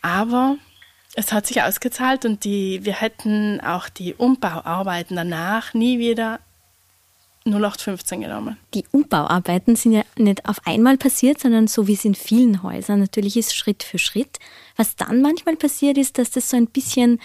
Aber 0.00 0.56
es 1.14 1.32
hat 1.32 1.46
sich 1.46 1.62
ausgezahlt 1.62 2.24
und 2.24 2.44
die, 2.44 2.84
wir 2.84 2.94
hätten 2.94 3.60
auch 3.60 3.88
die 3.88 4.14
Umbauarbeiten 4.14 5.16
danach 5.16 5.74
nie 5.74 5.98
wieder 5.98 6.40
0815 7.46 8.20
genommen. 8.20 8.56
Die 8.74 8.84
Umbauarbeiten 8.92 9.76
sind 9.76 9.92
ja 9.92 10.02
nicht 10.18 10.48
auf 10.48 10.60
einmal 10.66 10.96
passiert, 10.96 11.40
sondern 11.40 11.66
so 11.66 11.86
wie 11.86 11.94
es 11.94 12.04
in 12.04 12.14
vielen 12.14 12.62
Häusern 12.62 13.00
natürlich 13.00 13.36
ist, 13.36 13.54
Schritt 13.54 13.82
für 13.82 13.98
Schritt. 13.98 14.38
Was 14.76 14.96
dann 14.96 15.22
manchmal 15.22 15.56
passiert 15.56 15.96
ist, 15.98 16.18
dass 16.18 16.30
das 16.30 16.50
so 16.50 16.56
ein 16.56 16.66
bisschen 16.66 17.20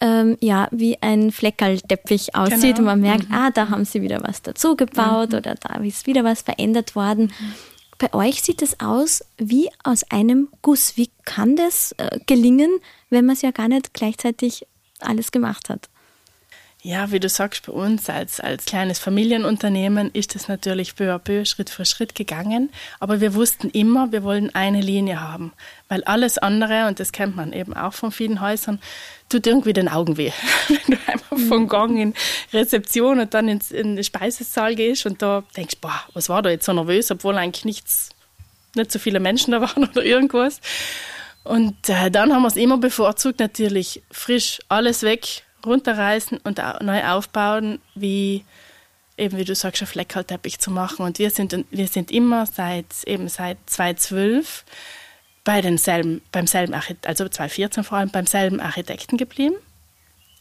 ähm, 0.00 0.36
ja, 0.40 0.68
wie 0.72 1.00
ein 1.00 1.30
Fleckerlteppich 1.30 2.34
aussieht 2.34 2.76
genau. 2.76 2.78
und 2.80 2.84
man 2.86 3.00
merkt, 3.00 3.28
mhm. 3.28 3.34
ah, 3.34 3.50
da 3.50 3.68
haben 3.68 3.84
sie 3.84 4.02
wieder 4.02 4.20
was 4.22 4.42
dazugebaut 4.42 5.30
mhm. 5.30 5.38
oder 5.38 5.54
da 5.54 5.76
ist 5.76 6.06
wieder 6.06 6.24
was 6.24 6.42
verändert 6.42 6.96
worden. 6.96 7.32
Mhm. 7.38 7.54
Bei 7.98 8.12
euch 8.14 8.42
sieht 8.42 8.62
es 8.62 8.80
aus 8.80 9.24
wie 9.38 9.70
aus 9.84 10.02
einem 10.10 10.48
Guss. 10.60 10.96
Wie 10.96 11.10
kann 11.24 11.54
das 11.54 11.92
äh, 11.98 12.18
gelingen, 12.26 12.80
wenn 13.10 13.26
man 13.26 13.36
es 13.36 13.42
ja 13.42 13.52
gar 13.52 13.68
nicht 13.68 13.94
gleichzeitig 13.94 14.66
alles 14.98 15.30
gemacht 15.30 15.68
hat? 15.68 15.88
Ja, 16.84 17.12
wie 17.12 17.20
du 17.20 17.28
sagst, 17.28 17.66
bei 17.66 17.72
uns 17.72 18.10
als, 18.10 18.40
als 18.40 18.64
kleines 18.64 18.98
Familienunternehmen 18.98 20.10
ist 20.14 20.34
es 20.34 20.48
natürlich 20.48 20.96
peu 20.96 21.14
à 21.14 21.18
peu, 21.20 21.44
Schritt 21.44 21.70
für 21.70 21.84
Schritt 21.84 22.16
gegangen. 22.16 22.70
Aber 22.98 23.20
wir 23.20 23.34
wussten 23.34 23.70
immer, 23.70 24.10
wir 24.10 24.24
wollen 24.24 24.52
eine 24.52 24.80
Linie 24.80 25.20
haben. 25.20 25.52
Weil 25.88 26.02
alles 26.02 26.38
andere, 26.38 26.88
und 26.88 26.98
das 26.98 27.12
kennt 27.12 27.36
man 27.36 27.52
eben 27.52 27.72
auch 27.72 27.92
von 27.92 28.10
vielen 28.10 28.40
Häusern, 28.40 28.80
tut 29.28 29.46
irgendwie 29.46 29.72
den 29.72 29.88
Augen 29.88 30.16
weh. 30.16 30.32
Wenn 30.68 30.78
du 30.88 30.98
einmal 31.06 31.48
von 31.48 31.62
mhm. 31.62 31.68
Gang 31.68 31.98
in 31.98 32.14
Rezeption 32.52 33.20
und 33.20 33.32
dann 33.32 33.48
ins, 33.48 33.70
in 33.70 33.94
den 33.94 34.02
Speisesaal 34.02 34.74
gehst 34.74 35.06
und 35.06 35.22
da 35.22 35.44
denkst, 35.56 35.76
boah, 35.80 36.02
was 36.14 36.28
war 36.28 36.42
da 36.42 36.50
jetzt 36.50 36.66
so 36.66 36.72
nervös, 36.72 37.12
obwohl 37.12 37.38
eigentlich 37.38 37.64
nichts, 37.64 38.08
nicht 38.74 38.90
so 38.90 38.98
viele 38.98 39.20
Menschen 39.20 39.52
da 39.52 39.60
waren 39.60 39.88
oder 39.88 40.04
irgendwas. 40.04 40.60
Und 41.44 41.88
äh, 41.88 42.10
dann 42.10 42.32
haben 42.32 42.42
wir 42.42 42.48
es 42.48 42.56
immer 42.56 42.78
bevorzugt, 42.78 43.38
natürlich 43.38 44.02
frisch 44.10 44.58
alles 44.68 45.04
weg, 45.04 45.44
runterreißen 45.64 46.38
und 46.38 46.60
neu 46.80 47.04
aufbauen, 47.04 47.80
wie 47.94 48.44
eben 49.18 49.36
wie 49.36 49.44
du 49.44 49.54
sagst, 49.54 49.82
ein 49.82 49.86
Fleckerlteppich 49.86 50.58
zu 50.58 50.70
machen. 50.70 51.04
Und 51.04 51.18
wir 51.18 51.30
sind, 51.30 51.64
wir 51.70 51.88
sind 51.88 52.10
immer 52.10 52.46
seit 52.46 52.86
eben 53.06 53.28
seit 53.28 53.58
2012 53.66 54.64
bei 55.44 55.60
denselben, 55.60 56.22
beim 56.30 56.46
selben 56.46 56.74
Architekten, 56.74 57.08
also 57.08 57.28
2014 57.28 57.84
vor 57.84 57.98
allem 57.98 58.10
beim 58.10 58.26
selben 58.26 58.60
Architekten 58.60 59.16
geblieben. 59.16 59.56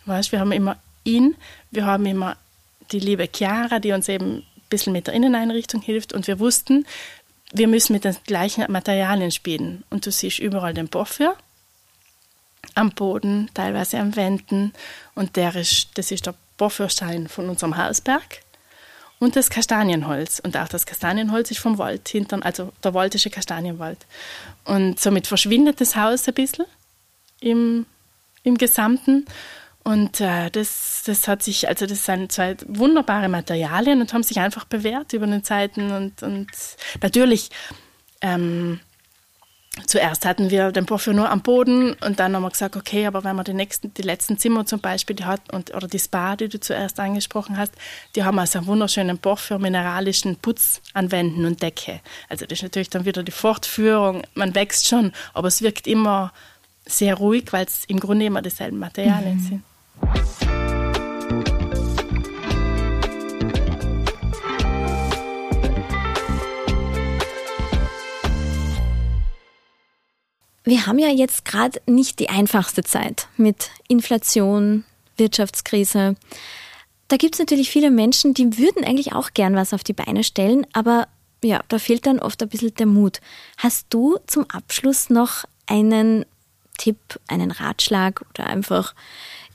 Weißt, 0.05 0.31
wir 0.31 0.39
haben 0.39 0.51
immer 0.51 0.77
ihn, 1.03 1.35
wir 1.71 1.85
haben 1.85 2.05
immer 2.05 2.37
die 2.91 2.99
liebe 2.99 3.27
Chiara, 3.33 3.79
die 3.79 3.91
uns 3.91 4.09
eben 4.09 4.37
ein 4.37 4.43
bisschen 4.69 4.93
mit 4.93 5.07
der 5.07 5.13
Inneneinrichtung 5.13 5.81
hilft 5.81 6.13
und 6.13 6.27
wir 6.27 6.39
wussten, 6.39 6.85
wir 7.53 7.67
müssen 7.67 7.93
mit 7.93 8.05
den 8.05 8.15
gleichen 8.25 8.71
Materialien 8.71 9.31
spielen. 9.31 9.83
Und 9.89 10.05
du 10.05 10.11
siehst 10.11 10.39
überall 10.39 10.73
den 10.73 10.87
Porphyr 10.87 11.35
am 12.75 12.91
Boden, 12.91 13.49
teilweise 13.53 13.99
am 13.99 14.15
Wänden. 14.15 14.73
Und 15.15 15.35
der 15.35 15.55
ist, 15.55 15.89
das 15.95 16.11
ist 16.11 16.25
der 16.25 16.35
Porphyrstein 16.57 17.27
von 17.27 17.49
unserem 17.49 17.77
Hausberg. 17.77 18.41
Und 19.19 19.35
das 19.35 19.51
Kastanienholz. 19.51 20.39
Und 20.39 20.57
auch 20.57 20.67
das 20.67 20.85
Kastanienholz 20.85 21.51
ist 21.51 21.59
vom 21.59 21.77
Wald 21.77 22.07
hinten, 22.09 22.41
also 22.41 22.71
der 22.83 22.93
waldische 22.95 23.29
Kastanienwald. 23.29 23.99
Und 24.65 24.99
somit 24.99 25.27
verschwindet 25.27 25.79
das 25.79 25.95
Haus 25.95 26.27
ein 26.27 26.33
bisschen 26.33 26.65
im, 27.39 27.85
im 28.43 28.57
Gesamten. 28.57 29.25
Und 29.83 30.21
äh, 30.21 30.49
das, 30.49 31.03
das 31.05 31.27
hat 31.27 31.43
sich, 31.43 31.67
also 31.67 31.85
das 31.85 32.05
sind 32.05 32.31
zwei 32.31 32.55
wunderbare 32.67 33.29
Materialien 33.29 34.01
und 34.01 34.13
haben 34.13 34.23
sich 34.23 34.39
einfach 34.39 34.65
bewährt 34.65 35.13
über 35.13 35.27
den 35.27 35.43
Zeiten. 35.43 35.91
Und, 35.91 36.23
und 36.23 36.47
natürlich, 37.01 37.49
ähm, 38.21 38.79
zuerst 39.85 40.25
hatten 40.25 40.49
wir 40.49 40.71
den 40.71 40.85
Porphyr 40.85 41.13
nur 41.13 41.29
am 41.29 41.41
Boden 41.41 41.93
und 41.93 42.19
dann 42.19 42.35
haben 42.35 42.43
wir 42.43 42.49
gesagt, 42.49 42.75
okay, 42.75 43.05
aber 43.05 43.23
wenn 43.23 43.35
man 43.35 43.45
die 43.45 43.53
nächsten, 43.53 43.93
die 43.93 44.01
letzten 44.01 44.37
Zimmer 44.37 44.65
zum 44.65 44.79
Beispiel, 44.79 45.15
die 45.15 45.25
hat, 45.25 45.41
und, 45.53 45.73
oder 45.73 45.87
die 45.87 45.99
Spa, 45.99 46.35
die 46.35 46.49
du 46.49 46.59
zuerst 46.59 46.99
angesprochen 46.99 47.57
hast, 47.57 47.73
die 48.15 48.23
haben 48.23 48.37
also 48.37 48.59
einen 48.59 48.67
wunderschönen 48.67 49.17
Porphyr 49.17 49.59
mineralischen 49.59 50.35
Putz 50.37 50.81
an 50.93 51.11
Wänden 51.11 51.45
und 51.45 51.61
Decke. 51.61 52.01
Also 52.27 52.45
das 52.45 52.59
ist 52.59 52.63
natürlich 52.63 52.89
dann 52.89 53.05
wieder 53.05 53.23
die 53.23 53.31
Fortführung, 53.31 54.23
man 54.33 54.55
wächst 54.55 54.87
schon, 54.87 55.13
aber 55.33 55.47
es 55.47 55.61
wirkt 55.61 55.87
immer 55.87 56.33
sehr 56.85 57.15
ruhig, 57.15 57.45
weil 57.51 57.65
es 57.65 57.85
im 57.85 57.99
Grunde 57.99 58.25
immer 58.25 58.41
dieselben 58.41 58.79
Materialien 58.79 59.37
mhm. 59.37 59.39
sind. 59.39 60.70
Wir 70.63 70.85
haben 70.85 70.99
ja 70.99 71.09
jetzt 71.09 71.45
gerade 71.45 71.81
nicht 71.87 72.19
die 72.19 72.29
einfachste 72.29 72.83
Zeit 72.83 73.27
mit 73.35 73.71
Inflation, 73.87 74.83
Wirtschaftskrise. 75.17 76.15
Da 77.07 77.17
gibt 77.17 77.35
es 77.35 77.39
natürlich 77.39 77.71
viele 77.71 77.91
Menschen, 77.91 78.33
die 78.33 78.57
würden 78.57 78.83
eigentlich 78.83 79.13
auch 79.13 79.31
gern 79.33 79.55
was 79.55 79.73
auf 79.73 79.83
die 79.83 79.93
Beine 79.93 80.23
stellen, 80.23 80.67
aber 80.73 81.07
ja, 81.43 81.61
da 81.67 81.79
fehlt 81.79 82.05
dann 82.05 82.19
oft 82.19 82.41
ein 82.43 82.49
bisschen 82.49 82.75
der 82.75 82.85
Mut. 82.85 83.19
Hast 83.57 83.87
du 83.89 84.17
zum 84.27 84.47
Abschluss 84.49 85.09
noch 85.09 85.45
einen 85.65 86.25
Tipp, 86.77 87.19
einen 87.27 87.51
Ratschlag 87.51 88.23
oder 88.29 88.45
einfach 88.47 88.93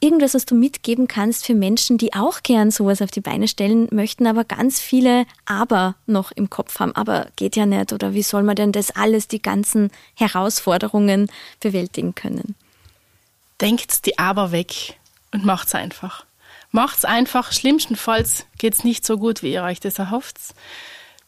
irgendwas, 0.00 0.34
was 0.34 0.46
du 0.46 0.54
mitgeben 0.54 1.08
kannst 1.08 1.46
für 1.46 1.54
Menschen, 1.54 1.98
die 1.98 2.14
auch 2.14 2.42
gern 2.42 2.70
sowas 2.70 3.02
auf 3.02 3.10
die 3.10 3.20
Beine 3.20 3.48
stellen 3.48 3.88
möchten, 3.90 4.26
aber 4.26 4.44
ganz 4.44 4.80
viele 4.80 5.26
Aber 5.44 5.96
noch 6.06 6.32
im 6.32 6.50
Kopf 6.50 6.78
haben. 6.80 6.94
Aber 6.94 7.28
geht 7.36 7.56
ja 7.56 7.66
nicht. 7.66 7.92
Oder 7.92 8.14
wie 8.14 8.22
soll 8.22 8.42
man 8.42 8.56
denn 8.56 8.72
das 8.72 8.90
alles, 8.90 9.28
die 9.28 9.42
ganzen 9.42 9.90
Herausforderungen 10.14 11.30
bewältigen 11.60 12.14
können? 12.14 12.54
Denkt 13.60 14.06
die 14.06 14.18
Aber 14.18 14.52
weg 14.52 14.98
und 15.32 15.44
macht's 15.44 15.74
einfach. 15.74 16.26
Macht's 16.70 17.04
einfach. 17.04 17.52
Schlimmstenfalls 17.52 18.46
geht's 18.58 18.84
nicht 18.84 19.06
so 19.06 19.18
gut, 19.18 19.42
wie 19.42 19.52
ihr 19.52 19.62
euch 19.62 19.80
das 19.80 19.98
erhofft. 19.98 20.36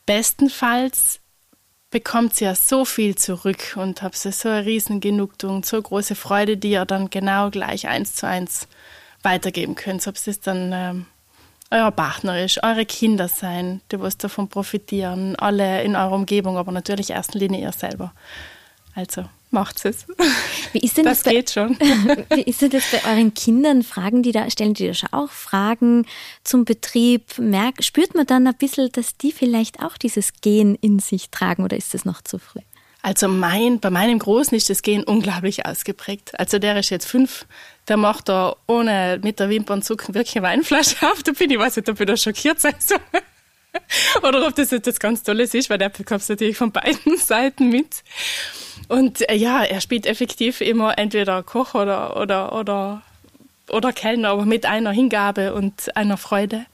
Bestenfalls 0.04 1.20
bekommt 1.90 2.37
sie 2.37 2.44
ja 2.44 2.55
so 2.55 2.85
viel 2.85 3.14
zurück 3.14 3.77
und 3.77 4.03
habt 4.03 4.16
sie 4.16 4.33
so 4.33 4.48
eine 4.48 4.66
riesen 4.66 5.01
Genugtuung, 5.01 5.64
so 5.64 5.81
große 5.81 6.14
Freude, 6.14 6.57
die 6.57 6.72
ihr 6.72 6.85
dann 6.85 7.11
genau 7.11 7.51
gleich 7.51 7.88
eins 7.88 8.14
zu 8.14 8.27
eins 8.27 8.68
weitergeben 9.22 9.74
könnt. 9.74 10.07
Ob 10.07 10.16
es 10.16 10.40
dann 10.40 10.72
ähm, 10.72 11.07
euer 11.70 11.90
Partner 11.90 12.42
ist, 12.44 12.62
eure 12.62 12.87
Kinder 12.87 13.29
sein, 13.29 13.81
die 13.90 14.01
was 14.01 14.16
davon 14.16 14.48
profitieren, 14.48 15.37
alle 15.37 15.83
in 15.83 15.96
eurer 15.96 16.12
Umgebung, 16.12 16.57
aber 16.57 16.72
natürlich 16.72 17.11
in 17.11 17.16
erster 17.16 17.38
Linie 17.38 17.61
ihr 17.61 17.72
selber. 17.72 18.12
Also 18.94 19.29
macht 19.50 19.84
es. 19.84 20.06
Wie 20.72 20.80
ist 20.80 20.96
denn 20.96 21.04
das, 21.04 21.22
das 21.22 21.32
geht 21.32 21.50
schon. 21.50 21.78
Wie 22.34 22.42
ist 22.42 22.62
denn 22.62 22.70
das 22.70 22.84
bei 22.90 23.11
euren 23.11 23.34
Kindern? 23.34 23.82
Fragen 23.82 24.22
die 24.22 24.32
da, 24.32 24.48
stellen 24.50 24.74
die 24.74 24.87
da 24.87 24.94
schon 24.94 25.12
auch 25.12 25.30
Fragen 25.30 26.06
zum 26.44 26.64
Betrieb? 26.64 27.38
Merk, 27.38 27.82
spürt 27.82 28.14
man 28.14 28.26
dann 28.26 28.46
ein 28.46 28.56
bisschen, 28.56 28.90
dass 28.92 29.16
die 29.16 29.32
vielleicht 29.32 29.80
auch 29.82 29.96
dieses 29.96 30.32
Gen 30.40 30.74
in 30.76 30.98
sich 30.98 31.30
tragen 31.30 31.64
oder 31.64 31.76
ist 31.76 31.94
das 31.94 32.04
noch 32.04 32.22
zu 32.22 32.38
früh? 32.38 32.61
Also 33.02 33.28
mein, 33.28 33.80
bei 33.80 33.90
meinem 33.90 34.18
Großen 34.18 34.56
ist 34.56 34.70
das 34.70 34.82
Gen 34.82 35.04
unglaublich 35.04 35.64
ausgeprägt. 35.64 36.38
Also 36.38 36.58
der 36.58 36.76
ist 36.78 36.90
jetzt 36.90 37.06
fünf, 37.06 37.46
der 37.87 37.96
macht 37.96 38.28
da 38.28 38.56
ohne 38.66 39.20
mit 39.22 39.38
der 39.38 39.48
Wimpernzucken 39.48 40.14
wirklich 40.14 40.37
eine 40.37 40.46
Weinflasche 40.46 40.96
auf. 41.11 41.22
Da 41.22 41.32
bin 41.32 41.50
ich, 41.50 41.58
weiß 41.58 41.76
nicht, 41.76 41.88
ob 41.88 42.00
ich 42.00 42.06
da 42.06 42.16
schockiert 42.16 42.61
sein 42.61 42.74
soll. 42.78 42.98
Oder 44.22 44.46
ob 44.46 44.54
das 44.54 44.72
etwas 44.72 44.98
ganz 44.98 45.22
Tolles 45.22 45.54
ist, 45.54 45.70
weil 45.70 45.78
der 45.78 45.88
bekommt 45.88 46.22
es 46.22 46.28
natürlich 46.28 46.57
von 46.57 46.72
beiden 46.72 47.16
Seiten 47.18 47.70
mit. 47.70 48.02
Und 48.88 49.28
äh, 49.28 49.35
ja, 49.35 49.62
er 49.62 49.81
spielt 49.81 50.07
effektiv 50.07 50.61
immer 50.61 50.98
entweder 50.98 51.42
Koch 51.42 51.74
oder, 51.74 52.16
oder, 52.16 52.52
oder, 52.54 53.02
oder 53.68 53.92
Kellner, 53.92 54.31
aber 54.31 54.46
mit 54.46 54.66
einer 54.66 54.92
Hingabe 54.92 55.54
und 55.54 55.94
einer 55.96 56.16
Freude. 56.16 56.64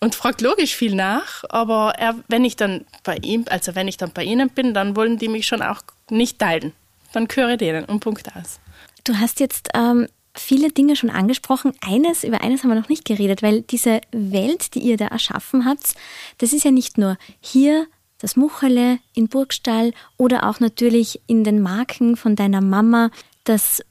Und 0.00 0.14
fragt 0.14 0.40
logisch 0.40 0.76
viel 0.76 0.94
nach, 0.94 1.42
aber 1.48 1.94
er, 1.98 2.14
wenn 2.28 2.44
ich 2.44 2.54
dann 2.54 2.84
bei 3.02 3.16
ihm, 3.16 3.46
also 3.50 3.74
wenn 3.74 3.88
ich 3.88 3.96
dann 3.96 4.12
bei 4.12 4.22
ihnen 4.22 4.48
bin, 4.48 4.72
dann 4.72 4.94
wollen 4.94 5.18
die 5.18 5.26
mich 5.26 5.48
schon 5.48 5.60
auch 5.60 5.80
nicht 6.08 6.38
teilen. 6.38 6.72
Dann 7.12 7.26
gehöre 7.26 7.56
denen 7.56 7.84
und 7.84 7.98
Punkt 7.98 8.28
aus. 8.36 8.60
Du 9.02 9.16
hast 9.16 9.40
jetzt 9.40 9.70
ähm, 9.74 10.06
viele 10.40 10.70
Dinge 10.70 10.96
schon 10.96 11.10
angesprochen. 11.10 11.72
Eines, 11.80 12.24
über 12.24 12.42
eines 12.42 12.62
haben 12.62 12.70
wir 12.70 12.80
noch 12.80 12.88
nicht 12.88 13.04
geredet, 13.04 13.42
weil 13.42 13.62
diese 13.62 14.00
Welt, 14.12 14.74
die 14.74 14.80
ihr 14.80 14.96
da 14.96 15.06
erschaffen 15.06 15.64
habt, 15.64 15.94
das 16.38 16.52
ist 16.52 16.64
ja 16.64 16.70
nicht 16.70 16.98
nur 16.98 17.16
hier 17.40 17.86
das 18.18 18.36
Muchele 18.36 18.98
in 19.14 19.28
Burgstall 19.28 19.92
oder 20.16 20.48
auch 20.48 20.60
natürlich 20.60 21.20
in 21.26 21.44
den 21.44 21.62
Marken 21.62 22.16
von 22.16 22.36
deiner 22.36 22.60
Mama, 22.60 23.10
das 23.44 23.82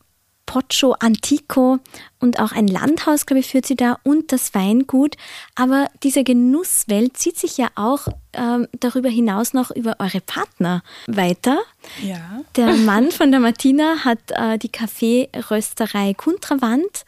Pocho 0.48 0.94
Antico 0.94 1.78
und 2.20 2.40
auch 2.40 2.52
ein 2.54 2.68
Landhaus, 2.68 3.28
glaube 3.28 3.42
ich, 3.42 3.50
führt 3.50 3.68
sie 3.68 3.76
da 3.76 4.00
und 4.04 4.32
das 4.32 4.56
Weingut. 4.56 5.16
Aber 5.54 5.88
diese 6.02 6.24
Genusswelt 6.24 7.16
zieht 7.18 7.38
sich 7.38 7.58
ja 7.58 7.68
auch 7.76 8.08
ähm, 8.34 8.68
darüber 8.80 9.10
hinaus 9.10 9.54
noch 9.54 9.70
über 9.70 9.98
eure 10.00 10.22
Partner 10.22 10.82
weiter. 11.06 11.60
Ja. 12.02 12.42
Der 12.56 12.74
Mann 12.74 13.12
von 13.12 13.30
der 13.30 13.42
Martina 13.42 14.04
hat 14.04 14.20
äh, 14.30 14.58
die 14.58 14.70
Kaffeerösterei 14.70 16.16
Kuntrawand. 16.16 17.06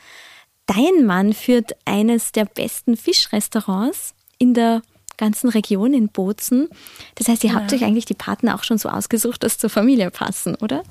Dein 0.67 1.06
Mann 1.08 1.34
führt 1.34 1.71
eines 1.86 2.32
der 2.32 2.45
besten 2.45 2.95
Fischrestaurants 2.95 4.13
in 4.38 4.54
der 4.54 4.82
ganzen 5.19 5.49
Region 5.49 5.93
in 5.93 6.10
Bozen. 6.10 6.69
Das 7.15 7.27
heißt, 7.27 7.43
ihr 7.43 7.51
ja. 7.51 7.55
habt 7.58 7.71
euch 7.73 7.84
eigentlich 7.84 8.05
die 8.05 8.13
Partner 8.13 8.55
auch 8.55 8.63
schon 8.63 8.77
so 8.77 8.89
ausgesucht, 8.89 9.43
dass 9.43 9.58
zur 9.58 9.69
Familie 9.69 10.10
passen, 10.10 10.55
oder? 10.55 10.84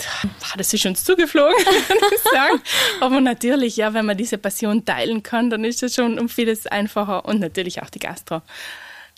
Das 0.56 0.72
ist 0.72 0.86
uns 0.86 1.02
zugeflogen, 1.02 1.56
kann 1.64 1.96
ich 2.14 2.22
sagen. 2.22 2.60
Aber 3.00 3.20
natürlich, 3.20 3.76
ja, 3.76 3.94
wenn 3.94 4.06
man 4.06 4.16
diese 4.16 4.38
Passion 4.38 4.84
teilen 4.84 5.22
kann, 5.22 5.50
dann 5.50 5.64
ist 5.64 5.82
das 5.82 5.94
schon 5.94 6.18
um 6.18 6.28
vieles 6.28 6.66
einfacher 6.66 7.24
und 7.24 7.40
natürlich 7.40 7.82
auch 7.82 7.90
die 7.90 7.98
Gastro. 7.98 8.42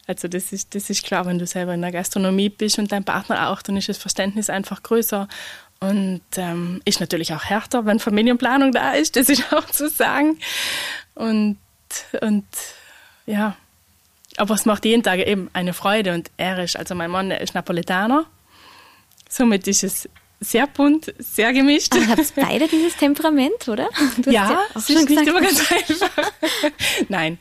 Also 0.06 0.28
das 0.28 0.52
ist, 0.52 0.74
das 0.74 0.90
ist 0.90 1.04
klar, 1.04 1.26
wenn 1.26 1.38
du 1.38 1.46
selber 1.46 1.74
in 1.74 1.82
der 1.82 1.92
Gastronomie 1.92 2.48
bist 2.48 2.78
und 2.78 2.90
dein 2.90 3.04
Partner 3.04 3.50
auch, 3.50 3.62
dann 3.62 3.76
ist 3.76 3.88
das 3.88 3.98
Verständnis 3.98 4.48
einfach 4.48 4.82
größer. 4.82 5.28
Und 5.80 6.22
ähm, 6.36 6.82
ist 6.84 7.00
natürlich 7.00 7.32
auch 7.32 7.44
härter, 7.44 7.86
wenn 7.86 7.98
Familienplanung 7.98 8.72
da 8.72 8.92
ist, 8.92 9.16
das 9.16 9.28
ist 9.28 9.52
auch 9.52 9.66
zu 9.66 9.88
sagen. 9.88 10.38
Und, 11.14 11.58
und 12.20 12.44
ja, 13.26 13.56
aber 14.40 14.54
es 14.54 14.64
macht 14.64 14.84
jeden 14.84 15.02
Tag 15.02 15.20
eben 15.20 15.50
eine 15.52 15.72
Freude 15.72 16.14
und 16.14 16.30
er 16.36 16.62
ist, 16.62 16.76
also 16.76 16.94
mein 16.94 17.10
Mann 17.10 17.30
ist 17.30 17.54
Napolitaner. 17.54 18.26
Somit 19.28 19.68
ist 19.68 19.84
es 19.84 20.08
sehr 20.40 20.66
bunt, 20.66 21.12
sehr 21.18 21.52
gemischt. 21.52 21.94
Aber 21.94 22.08
habt 22.08 22.34
beide 22.34 22.66
dieses 22.66 22.96
Temperament, 22.96 23.68
oder? 23.68 23.88
ja, 24.24 24.32
ja 24.32 24.60
es 24.74 24.88
ist 24.88 25.08
nicht 25.08 25.28
immer 25.28 25.42
ganz 25.42 25.70
einfach. 25.70 26.32
Nein, 27.08 27.38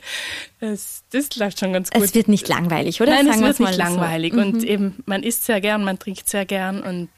das, 0.60 1.02
das 1.10 1.34
läuft 1.36 1.58
schon 1.58 1.72
ganz 1.72 1.90
gut. 1.90 2.02
Es 2.02 2.14
wird 2.14 2.28
nicht 2.28 2.46
langweilig, 2.48 3.00
oder? 3.00 3.12
Nein, 3.12 3.26
Sagen 3.26 3.44
es 3.44 3.58
wird 3.58 3.70
nicht 3.70 3.78
langweilig. 3.78 4.34
So. 4.34 4.40
Und 4.40 4.56
mhm. 4.56 4.64
eben, 4.64 5.02
man 5.06 5.22
isst 5.22 5.46
sehr 5.46 5.62
gern, 5.62 5.82
man 5.82 5.98
trinkt 5.98 6.28
sehr 6.28 6.44
gern. 6.44 6.82
Und 6.82 7.08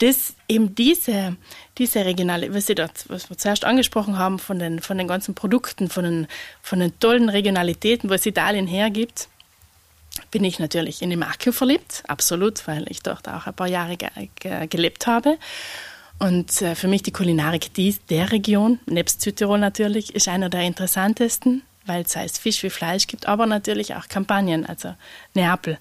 das, 0.00 0.34
eben 0.48 0.74
diese, 0.74 1.36
diese 1.78 2.04
regionale, 2.04 2.54
was, 2.54 2.66
Sie 2.66 2.74
dort, 2.74 3.08
was 3.08 3.30
wir 3.30 3.38
zuerst 3.38 3.64
angesprochen 3.64 4.18
haben, 4.18 4.38
von 4.38 4.58
den, 4.58 4.80
von 4.80 4.98
den 4.98 5.08
ganzen 5.08 5.34
Produkten, 5.34 5.88
von 5.88 6.04
den, 6.04 6.26
von 6.62 6.80
den 6.80 6.98
tollen 7.00 7.28
Regionalitäten, 7.28 8.10
was 8.10 8.26
Italien 8.26 8.66
hergibt, 8.66 9.28
bin 10.30 10.44
ich 10.44 10.58
natürlich 10.58 11.02
in 11.02 11.10
die 11.10 11.16
Marke 11.16 11.52
verliebt, 11.52 12.04
absolut, 12.06 12.66
weil 12.68 12.86
ich 12.88 13.02
dort 13.02 13.28
auch 13.28 13.46
ein 13.46 13.54
paar 13.54 13.66
Jahre 13.66 13.96
ge 13.96 14.08
ge 14.38 14.66
gelebt 14.68 15.06
habe. 15.06 15.38
Und 16.18 16.62
äh, 16.62 16.74
für 16.74 16.88
mich 16.88 17.02
die 17.02 17.12
Kulinarik 17.12 17.74
dies, 17.74 18.04
der 18.06 18.30
Region, 18.30 18.78
nebst 18.86 19.20
Südtirol 19.20 19.58
natürlich, 19.58 20.14
ist 20.14 20.28
einer 20.28 20.48
der 20.48 20.62
interessantesten, 20.62 21.62
weil 21.86 22.02
es 22.02 22.14
heißt 22.14 22.38
Fisch 22.38 22.62
wie 22.62 22.70
Fleisch 22.70 23.06
gibt, 23.06 23.26
aber 23.26 23.46
natürlich 23.46 23.94
auch 23.94 24.08
Kampagnen, 24.08 24.64
also 24.64 24.94
Neapel. 25.34 25.78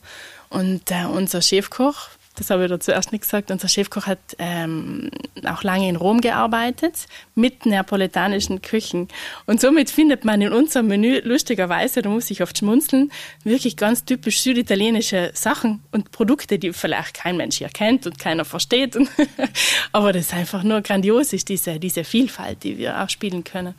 Und 0.50 0.90
äh, 0.92 1.06
unser 1.06 1.42
Chefkoch, 1.42 2.10
Das 2.36 2.50
habe 2.50 2.64
ich 2.64 2.70
da 2.70 2.80
zuerst 2.80 3.12
nicht 3.12 3.22
gesagt. 3.22 3.52
Unser 3.52 3.68
Chefkoch 3.68 4.08
hat 4.08 4.20
ähm, 4.40 5.12
auch 5.46 5.64
lange 5.64 5.88
in 5.88 5.96
Rom 5.96 6.20
gearbeitet, 6.20 7.08
mit 7.36 7.66
neapolitanischen 7.66 8.62
Küchen. 8.62 9.08
Und 9.46 9.62
somit 9.62 9.92
findet 9.92 10.26
man 10.26 10.42
in 10.42 10.52
unserem 10.52 10.88
Menü 10.88 11.22
lustigerweise, 11.24 12.02
da 12.02 12.10
muss 12.10 12.32
ich 12.32 12.42
oft 12.42 12.58
schmunzeln, 12.58 13.12
wirklich 13.44 13.78
ganz 13.78 14.04
typisch 14.04 14.42
süditalienische 14.42 15.32
Sachen 15.34 15.84
und 15.92 16.12
Produkte, 16.12 16.58
die 16.58 16.74
vielleicht 16.74 17.14
kein 17.14 17.38
Mensch 17.38 17.58
hier 17.58 17.70
kennt 17.70 18.08
und 18.08 18.18
keiner 18.18 18.46
versteht. 18.46 18.98
Aber 19.92 20.12
das 20.12 20.24
ist 20.24 20.34
einfach 20.34 20.64
nur 20.64 20.82
grandios, 20.82 21.34
ist 21.34 21.50
diese, 21.50 21.80
diese 21.80 22.04
Vielfalt, 22.04 22.64
die 22.64 22.78
wir 22.78 23.02
auch 23.02 23.10
spielen 23.10 23.44
können. 23.44 23.76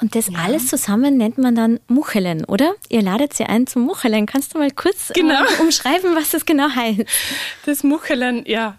Und 0.00 0.14
das 0.14 0.28
ja. 0.28 0.38
alles 0.38 0.68
zusammen 0.68 1.16
nennt 1.16 1.38
man 1.38 1.56
dann 1.56 1.80
Muchelen, 1.88 2.44
oder? 2.44 2.74
Ihr 2.88 3.02
ladet 3.02 3.34
sie 3.34 3.44
ein 3.44 3.66
zum 3.66 3.82
Muchelen. 3.82 4.26
Kannst 4.26 4.54
du 4.54 4.58
mal 4.58 4.70
kurz 4.70 5.12
genau. 5.12 5.42
äh, 5.44 5.60
umschreiben, 5.60 6.14
was 6.14 6.30
das 6.30 6.46
genau 6.46 6.68
heißt? 6.68 7.04
Das 7.66 7.82
Muchelen, 7.82 8.44
ja, 8.46 8.78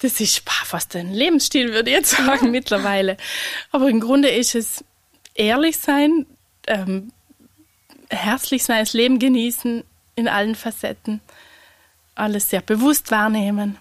das 0.00 0.20
ist 0.20 0.42
fast 0.48 0.96
ein 0.96 1.12
Lebensstil, 1.12 1.72
würde 1.72 1.90
ich 1.90 1.96
jetzt 1.96 2.10
sagen, 2.16 2.46
ja. 2.46 2.50
mittlerweile. 2.50 3.16
Aber 3.70 3.88
im 3.88 4.00
Grunde 4.00 4.28
ist 4.28 4.56
es 4.56 4.84
ehrlich 5.34 5.78
sein, 5.78 6.26
ähm, 6.66 7.12
herzlich 8.08 8.64
sein, 8.64 8.80
das 8.80 8.92
Leben 8.92 9.20
genießen 9.20 9.84
in 10.16 10.28
allen 10.28 10.56
Facetten, 10.56 11.20
alles 12.16 12.50
sehr 12.50 12.60
bewusst 12.60 13.12
wahrnehmen 13.12 13.78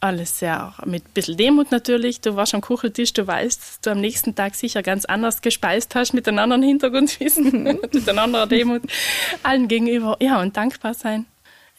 alles 0.00 0.38
sehr 0.38 0.74
mit 0.86 1.04
ein 1.04 1.12
bisschen 1.12 1.36
Demut 1.36 1.70
natürlich. 1.70 2.20
Du 2.20 2.34
warst 2.34 2.54
am 2.54 2.60
Kucheltisch, 2.60 3.12
du 3.12 3.26
weißt, 3.26 3.60
dass 3.60 3.80
du 3.80 3.90
am 3.90 4.00
nächsten 4.00 4.34
Tag 4.34 4.54
sicher 4.54 4.82
ganz 4.82 5.04
anders 5.04 5.42
gespeist 5.42 5.94
hast, 5.94 6.14
mit 6.14 6.26
einem 6.26 6.38
anderen 6.38 6.62
Hintergrundwissen, 6.62 7.62
mit 7.62 8.08
einer 8.08 8.22
anderen 8.22 8.48
Demut, 8.48 8.82
allen 9.42 9.68
gegenüber. 9.68 10.16
Ja, 10.20 10.40
und 10.40 10.56
dankbar 10.56 10.94
sein. 10.94 11.26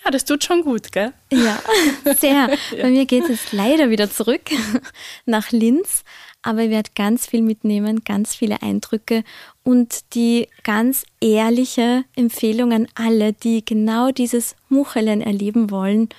Ja, 0.04 0.12
das 0.12 0.26
tut 0.26 0.44
schon 0.44 0.62
gut, 0.62 0.92
gell? 0.92 1.14
Ja, 1.32 1.60
sehr. 2.18 2.32
ja. 2.32 2.84
Bei 2.84 2.90
mir 2.90 3.06
geht 3.06 3.30
es 3.30 3.52
leider 3.52 3.90
wieder 3.90 4.10
zurück 4.10 4.50
nach 5.26 5.52
Linz, 5.52 6.04
aber 6.42 6.64
ich 6.64 6.70
werde 6.72 6.90
ganz 6.96 7.28
viel 7.28 7.42
mitnehmen, 7.42 8.04
ganz 8.04 8.36
viele 8.36 8.64
Eindrücke 8.64 9.24
und 9.64 10.16
die 10.16 10.48
ganz 10.64 11.06
ehrliche 11.20 12.04
Empfehlung 12.16 12.74
an 12.74 12.88
alle, 12.96 13.34
die 13.34 13.64
genau 13.64 14.10
dieses 14.10 14.56
Muchelen 14.70 15.22
erleben 15.22 15.70
wollen 15.70 16.10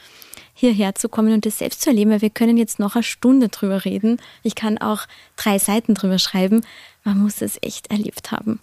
hierher 0.62 0.94
zu 0.94 1.08
kommen 1.08 1.32
und 1.32 1.44
das 1.44 1.58
selbst 1.58 1.82
zu 1.82 1.90
erleben, 1.90 2.12
weil 2.12 2.22
wir 2.22 2.30
können 2.30 2.56
jetzt 2.56 2.78
noch 2.78 2.94
eine 2.94 3.02
Stunde 3.02 3.48
drüber 3.48 3.84
reden. 3.84 4.20
Ich 4.44 4.54
kann 4.54 4.78
auch 4.78 5.06
drei 5.34 5.58
Seiten 5.58 5.94
drüber 5.94 6.20
schreiben. 6.20 6.64
Man 7.02 7.18
muss 7.18 7.42
es 7.42 7.58
echt 7.62 7.90
erlebt 7.90 8.30
haben. 8.30 8.60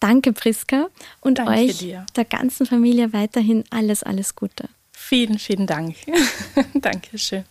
Danke, 0.00 0.32
Priska, 0.32 0.88
und 1.20 1.38
Danke 1.38 1.52
euch, 1.52 1.78
dir. 1.78 2.06
der 2.16 2.24
ganzen 2.24 2.66
Familie, 2.66 3.12
weiterhin 3.12 3.62
alles, 3.70 4.02
alles 4.02 4.34
Gute. 4.34 4.68
Vielen, 4.90 5.38
vielen 5.38 5.68
Dank. 5.68 5.94
Dankeschön. 6.74 7.44